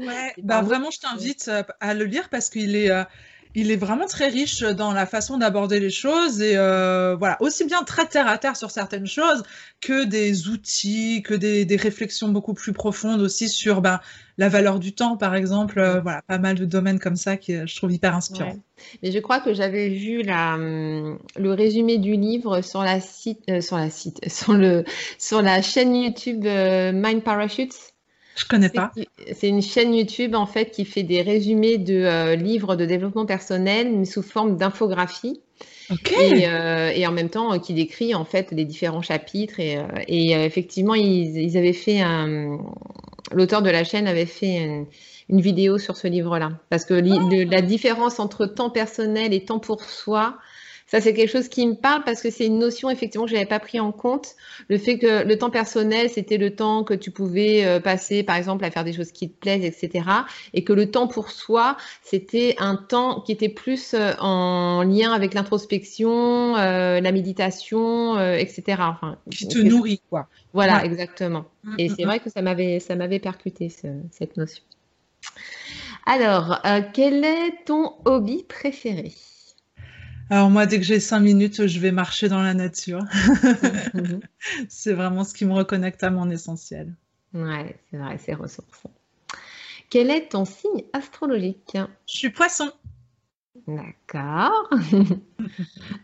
ouais, 0.00 0.32
bah, 0.42 0.62
vraiment, 0.62 0.90
je 0.90 1.00
t'invite 1.00 1.48
euh, 1.48 1.64
à 1.80 1.94
le 1.94 2.04
lire 2.04 2.28
parce 2.28 2.48
qu'il 2.48 2.76
est 2.76 2.90
il 3.54 3.70
est 3.70 3.76
vraiment 3.76 4.06
très 4.06 4.28
riche 4.28 4.62
dans 4.62 4.92
la 4.92 5.06
façon 5.06 5.38
d'aborder 5.38 5.78
les 5.78 5.90
choses 5.90 6.42
et 6.42 6.56
euh, 6.56 7.14
voilà, 7.16 7.36
aussi 7.40 7.64
bien 7.64 7.84
très 7.84 8.06
terre 8.06 8.26
à 8.26 8.36
terre 8.36 8.56
sur 8.56 8.70
certaines 8.70 9.06
choses 9.06 9.42
que 9.80 10.04
des 10.04 10.48
outils, 10.48 11.22
que 11.22 11.34
des, 11.34 11.64
des 11.64 11.76
réflexions 11.76 12.28
beaucoup 12.28 12.54
plus 12.54 12.72
profondes 12.72 13.20
aussi 13.20 13.48
sur 13.48 13.80
ben, 13.80 14.00
la 14.38 14.48
valeur 14.48 14.80
du 14.80 14.92
temps, 14.92 15.16
par 15.16 15.36
exemple. 15.36 15.78
Euh, 15.78 16.00
voilà, 16.00 16.22
pas 16.22 16.38
mal 16.38 16.56
de 16.56 16.64
domaines 16.64 16.98
comme 16.98 17.16
ça 17.16 17.36
qui 17.36 17.54
je 17.54 17.76
trouve 17.76 17.92
hyper 17.92 18.16
inspirants. 18.16 18.56
Mais 19.02 19.12
je 19.12 19.18
crois 19.20 19.38
que 19.38 19.54
j'avais 19.54 19.88
vu 19.88 20.22
la, 20.22 20.54
hum, 20.54 21.18
le 21.36 21.52
résumé 21.52 21.98
du 21.98 22.16
livre 22.16 22.60
sur 22.60 22.82
la 22.82 23.00
site, 23.00 23.40
euh, 23.48 23.60
sur 23.60 23.76
la 23.76 23.90
site, 23.90 24.20
sur 24.28 24.54
le, 24.54 24.84
sur 25.18 25.42
la 25.42 25.62
chaîne 25.62 25.94
YouTube 25.94 26.44
Mind 26.44 27.22
Parachutes. 27.22 27.93
Je 28.36 28.44
connais 28.46 28.68
pas. 28.68 28.92
C'est 29.32 29.48
une 29.48 29.62
chaîne 29.62 29.94
YouTube 29.94 30.34
en 30.34 30.46
fait 30.46 30.70
qui 30.70 30.84
fait 30.84 31.02
des 31.02 31.22
résumés 31.22 31.78
de 31.78 31.94
euh, 31.94 32.36
livres 32.36 32.76
de 32.76 32.84
développement 32.84 33.26
personnel 33.26 33.92
mais 33.96 34.04
sous 34.04 34.22
forme 34.22 34.56
d'infographie. 34.56 35.40
Et, 36.18 36.48
euh, 36.48 36.90
et, 36.94 37.06
en 37.06 37.12
même 37.12 37.28
temps 37.28 37.52
euh, 37.52 37.58
qui 37.58 37.74
décrit 37.74 38.14
en 38.14 38.24
fait 38.24 38.50
les 38.52 38.64
différents 38.64 39.02
chapitres 39.02 39.60
et, 39.60 39.76
et 40.08 40.32
effectivement 40.32 40.94
ils, 40.94 41.36
ils, 41.36 41.58
avaient 41.58 41.74
fait 41.74 42.00
un 42.00 42.58
l'auteur 43.32 43.60
de 43.60 43.68
la 43.68 43.84
chaîne 43.84 44.06
avait 44.06 44.24
fait 44.24 44.64
une, 44.64 44.86
une 45.28 45.42
vidéo 45.42 45.76
sur 45.76 45.98
ce 45.98 46.08
livre-là 46.08 46.52
parce 46.70 46.86
que 46.86 46.94
oh. 46.94 47.50
la 47.50 47.60
différence 47.60 48.18
entre 48.18 48.46
temps 48.46 48.70
personnel 48.70 49.34
et 49.34 49.44
temps 49.44 49.58
pour 49.58 49.84
soi 49.84 50.38
ça, 50.94 51.00
c'est 51.00 51.12
quelque 51.12 51.32
chose 51.32 51.48
qui 51.48 51.66
me 51.66 51.74
parle 51.74 52.04
parce 52.04 52.22
que 52.22 52.30
c'est 52.30 52.46
une 52.46 52.60
notion 52.60 52.88
effectivement 52.88 53.24
que 53.24 53.30
je 53.30 53.34
n'avais 53.34 53.48
pas 53.48 53.58
pris 53.58 53.80
en 53.80 53.90
compte. 53.90 54.36
Le 54.68 54.78
fait 54.78 54.96
que 54.96 55.26
le 55.26 55.36
temps 55.36 55.50
personnel, 55.50 56.08
c'était 56.08 56.36
le 56.36 56.54
temps 56.54 56.84
que 56.84 56.94
tu 56.94 57.10
pouvais 57.10 57.66
euh, 57.66 57.80
passer, 57.80 58.22
par 58.22 58.36
exemple, 58.36 58.64
à 58.64 58.70
faire 58.70 58.84
des 58.84 58.92
choses 58.92 59.10
qui 59.10 59.28
te 59.28 59.36
plaisent, 59.36 59.64
etc. 59.64 60.08
Et 60.52 60.62
que 60.62 60.72
le 60.72 60.92
temps 60.92 61.08
pour 61.08 61.32
soi, 61.32 61.76
c'était 62.04 62.54
un 62.58 62.76
temps 62.76 63.22
qui 63.22 63.32
était 63.32 63.48
plus 63.48 63.94
euh, 63.94 64.12
en 64.20 64.84
lien 64.84 65.10
avec 65.12 65.34
l'introspection, 65.34 66.56
euh, 66.58 67.00
la 67.00 67.10
méditation, 67.10 68.16
etc. 68.36 68.82
Enfin, 68.82 69.18
qui 69.32 69.48
te 69.48 69.58
nourrit, 69.58 70.00
quoi. 70.10 70.28
Voilà, 70.52 70.84
exactement. 70.84 71.44
Mm, 71.64 71.74
Et 71.78 71.88
mm, 71.88 71.94
c'est 71.96 72.04
mm. 72.04 72.06
vrai 72.06 72.20
que 72.20 72.30
ça 72.30 72.40
m'avait, 72.40 72.78
ça 72.78 72.94
m'avait 72.94 73.18
percuté 73.18 73.68
cette 73.68 74.36
notion. 74.36 74.62
Alors, 76.06 76.62
quel 76.92 77.24
est 77.24 77.64
ton 77.64 77.94
hobby 78.04 78.44
préféré? 78.44 79.10
Alors 80.30 80.50
moi, 80.50 80.66
dès 80.66 80.78
que 80.78 80.84
j'ai 80.84 81.00
cinq 81.00 81.20
minutes, 81.20 81.66
je 81.66 81.78
vais 81.78 81.92
marcher 81.92 82.28
dans 82.28 82.42
la 82.42 82.54
nature. 82.54 83.04
Mhm. 83.94 84.20
c'est 84.68 84.92
vraiment 84.92 85.24
ce 85.24 85.34
qui 85.34 85.44
me 85.44 85.52
reconnecte 85.52 86.02
à 86.02 86.10
mon 86.10 86.30
essentiel. 86.30 86.94
Ouais, 87.32 87.76
c'est 87.90 87.96
vrai, 87.96 88.18
c'est 88.18 88.34
ressourçant. 88.34 88.90
Quel 89.90 90.10
est 90.10 90.28
ton 90.30 90.44
signe 90.44 90.84
astrologique? 90.92 91.76
Je 92.06 92.16
suis 92.16 92.30
poisson. 92.30 92.70
D'accord. 93.66 94.70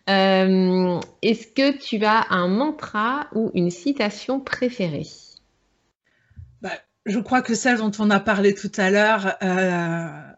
Euh, 0.09 1.01
est-ce 1.23 1.47
que 1.47 1.79
tu 1.79 2.05
as 2.05 2.27
un 2.31 2.49
mantra 2.49 3.29
ou 3.33 3.51
une 3.55 3.71
citation 3.71 4.41
préférée? 4.41 5.07
Bah, 6.61 6.73
je 7.07 7.19
crois 7.21 7.43
que 7.43 7.55
celle 7.55 7.79
dont 7.79 7.93
on 7.99 8.11
a 8.11 8.21
parlé 8.21 8.55
tout 8.55 8.73
à 8.77 8.91
l'heure 8.91 9.37
euh, 9.43 10.33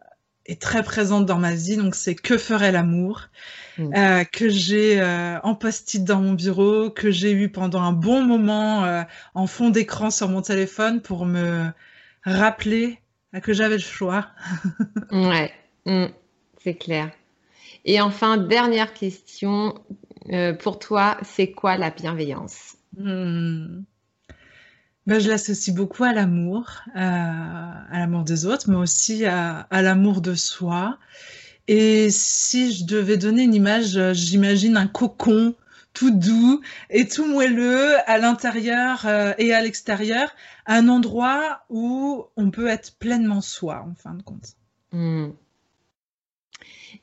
est 0.45 0.61
très 0.61 0.83
présente 0.83 1.25
dans 1.25 1.37
ma 1.37 1.53
vie. 1.55 1.77
Donc, 1.77 1.95
c'est 1.95 2.15
Que 2.15 2.37
ferait 2.37 2.71
l'amour 2.71 3.29
mm. 3.77 3.93
euh, 3.95 4.23
que 4.25 4.49
j'ai 4.49 4.99
euh, 4.99 5.39
en 5.41 5.55
post-it 5.55 6.03
dans 6.03 6.21
mon 6.21 6.33
bureau, 6.33 6.89
que 6.89 7.11
j'ai 7.11 7.31
eu 7.31 7.49
pendant 7.49 7.81
un 7.81 7.93
bon 7.93 8.23
moment 8.23 8.85
euh, 8.85 9.03
en 9.33 9.47
fond 9.47 9.69
d'écran 9.69 10.11
sur 10.11 10.29
mon 10.29 10.41
téléphone 10.41 11.01
pour 11.01 11.25
me 11.25 11.67
rappeler 12.23 12.99
que 13.41 13.53
j'avais 13.53 13.75
le 13.75 13.81
choix. 13.81 14.27
ouais, 15.11 15.51
mm. 15.85 16.05
c'est 16.63 16.75
clair. 16.75 17.09
Et 17.85 17.99
enfin, 17.99 18.37
dernière 18.37 18.93
question. 18.93 19.75
pour 20.59 20.79
toi, 20.79 21.17
c'est 21.23 21.51
quoi 21.51 21.77
la 21.77 21.89
bienveillance? 21.89 22.77
Hmm. 22.97 23.83
Ben, 25.05 25.19
je 25.19 25.27
l'associe 25.29 25.75
beaucoup 25.75 26.03
à 26.05 26.13
l'amour, 26.13 26.69
euh, 26.95 26.99
à, 26.99 27.99
l'amour 27.99 28.23
des 28.23 28.45
autres, 28.45 28.69
mais 28.69 28.77
aussi 28.77 29.25
à, 29.25 29.67
l'amour 29.69 30.21
de 30.21 30.33
soi. 30.33 30.97
Et 31.67 32.09
si 32.09 32.73
je 32.73 32.85
devais 32.85 33.17
donner 33.17 33.43
une 33.43 33.53
image, 33.53 33.99
j'imagine 34.13 34.77
un 34.77 34.87
cocon 34.87 35.55
tout 35.93 36.11
doux 36.11 36.61
et 36.89 37.07
tout 37.07 37.25
moelleux 37.25 37.95
à 38.09 38.17
l'intérieur 38.17 39.05
euh, 39.05 39.33
et 39.37 39.53
à 39.53 39.61
l'extérieur, 39.61 40.29
un 40.65 40.87
endroit 40.89 41.65
où 41.69 42.25
on 42.35 42.49
peut 42.49 42.67
être 42.67 42.97
pleinement 42.97 43.41
soi, 43.41 43.85
en 43.87 43.93
fin 43.95 44.15
de 44.15 44.23
compte. 44.23 44.55
Hmm. 44.91 45.29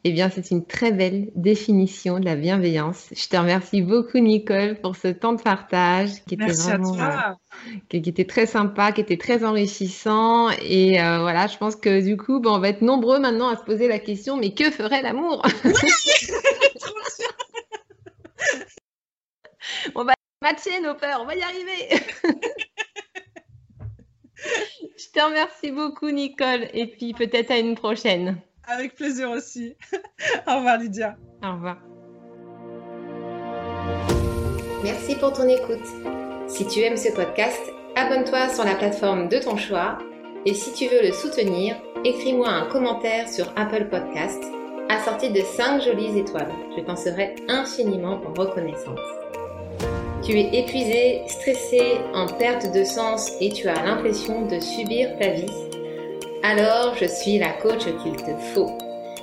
Eh 0.05 0.13
bien, 0.13 0.31
c'est 0.31 0.51
une 0.51 0.65
très 0.65 0.93
belle 0.93 1.31
définition 1.35 2.21
de 2.21 2.25
la 2.25 2.37
bienveillance. 2.37 3.09
Je 3.13 3.29
te 3.29 3.37
remercie 3.37 3.83
beaucoup, 3.83 4.19
Nicole, 4.19 4.81
pour 4.81 4.97
ce 4.97 5.09
temps 5.09 5.33
de 5.33 5.43
partage 5.43 6.25
qui 6.27 6.35
était 6.35 6.53
vraiment, 6.53 6.99
euh, 6.99 7.17
qui, 7.89 7.97
était 7.97 8.25
très 8.25 8.47
sympa, 8.47 8.93
qui 8.93 9.01
était 9.01 9.17
très 9.17 9.45
enrichissant. 9.45 10.51
Et 10.63 11.01
euh, 11.01 11.21
voilà, 11.21 11.47
je 11.47 11.59
pense 11.59 11.77
que 11.77 12.03
du 12.03 12.17
coup, 12.17 12.43
on 12.45 12.59
va 12.59 12.69
être 12.69 12.83
nombreux 12.83 13.19
maintenant 13.19 13.49
à 13.49 13.57
se 13.57 13.65
poser 13.65 13.89
la 13.89 13.99
question, 13.99 14.37
mais 14.37 14.55
que 14.55 14.71
ferait 14.71 15.03
l'amour? 15.03 15.43
On 19.95 20.05
va 20.05 20.15
matcher 20.43 20.81
nos 20.81 20.95
peurs, 20.95 21.21
on 21.23 21.27
va 21.27 21.37
y 21.37 21.43
arriver. 21.43 21.89
je 24.35 25.11
te 25.13 25.21
remercie 25.25 25.71
beaucoup, 25.71 26.11
Nicole, 26.11 26.69
et 26.73 26.87
puis 26.87 27.13
peut-être 27.13 27.51
à 27.51 27.59
une 27.59 27.75
prochaine. 27.75 28.41
Avec 28.73 28.95
plaisir 28.95 29.31
aussi. 29.31 29.77
Au 30.47 30.57
revoir 30.57 30.79
Lydia. 30.79 31.17
Au 31.43 31.53
revoir. 31.53 31.79
Merci 34.85 35.17
pour 35.17 35.33
ton 35.33 35.49
écoute. 35.49 35.87
Si 36.47 36.67
tu 36.67 36.81
aimes 36.81 36.97
ce 36.97 37.11
podcast, 37.13 37.61
abonne-toi 37.97 38.49
sur 38.49 38.65
la 38.65 38.75
plateforme 38.75 39.29
de 39.29 39.39
ton 39.39 39.57
choix 39.57 39.99
et 40.47 40.55
si 40.55 40.73
tu 40.73 40.87
veux 40.87 41.03
le 41.03 41.13
soutenir, 41.13 41.77
écris-moi 42.05 42.49
un 42.49 42.67
commentaire 42.67 43.29
sur 43.29 43.53
Apple 43.57 43.89
Podcast 43.91 44.43
assorti 44.89 45.31
de 45.31 45.41
5 45.41 45.83
jolies 45.83 46.19
étoiles. 46.19 46.53
Je 46.77 46.83
t'en 46.83 46.97
serai 46.97 47.35
infiniment 47.49 48.21
reconnaissante. 48.37 48.99
Tu 50.23 50.33
es 50.33 50.61
épuisé, 50.61 51.23
stressé, 51.27 51.99
en 52.15 52.27
perte 52.27 52.73
de 52.73 52.85
sens 52.85 53.33
et 53.41 53.51
tu 53.51 53.69
as 53.69 53.83
l'impression 53.83 54.47
de 54.47 54.61
subir 54.61 55.17
ta 55.19 55.31
vie 55.31 55.80
alors 56.43 56.95
je 57.01 57.07
suis 57.07 57.39
la 57.39 57.51
coach 57.51 57.85
qu'il 58.03 58.17
te 58.17 58.31
faut. 58.55 58.71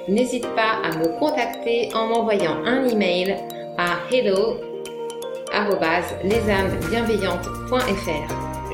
N'hésite 0.07 0.47
pas 0.55 0.79
à 0.83 0.97
me 0.97 1.19
contacter 1.19 1.89
en 1.93 2.07
m'envoyant 2.07 2.63
un 2.65 2.87
email 2.87 3.35
à 3.77 3.97
hello 4.11 4.57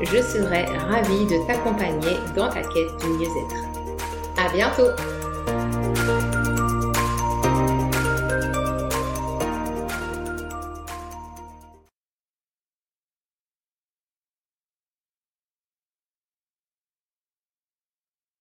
Je 0.02 0.20
serai 0.22 0.64
ravie 0.64 1.26
de 1.26 1.46
t'accompagner 1.46 2.16
dans 2.36 2.48
ta 2.48 2.60
quête 2.60 2.92
de 3.02 3.18
mieux-être. 3.18 3.64
À 4.36 4.52
bientôt! 4.52 5.23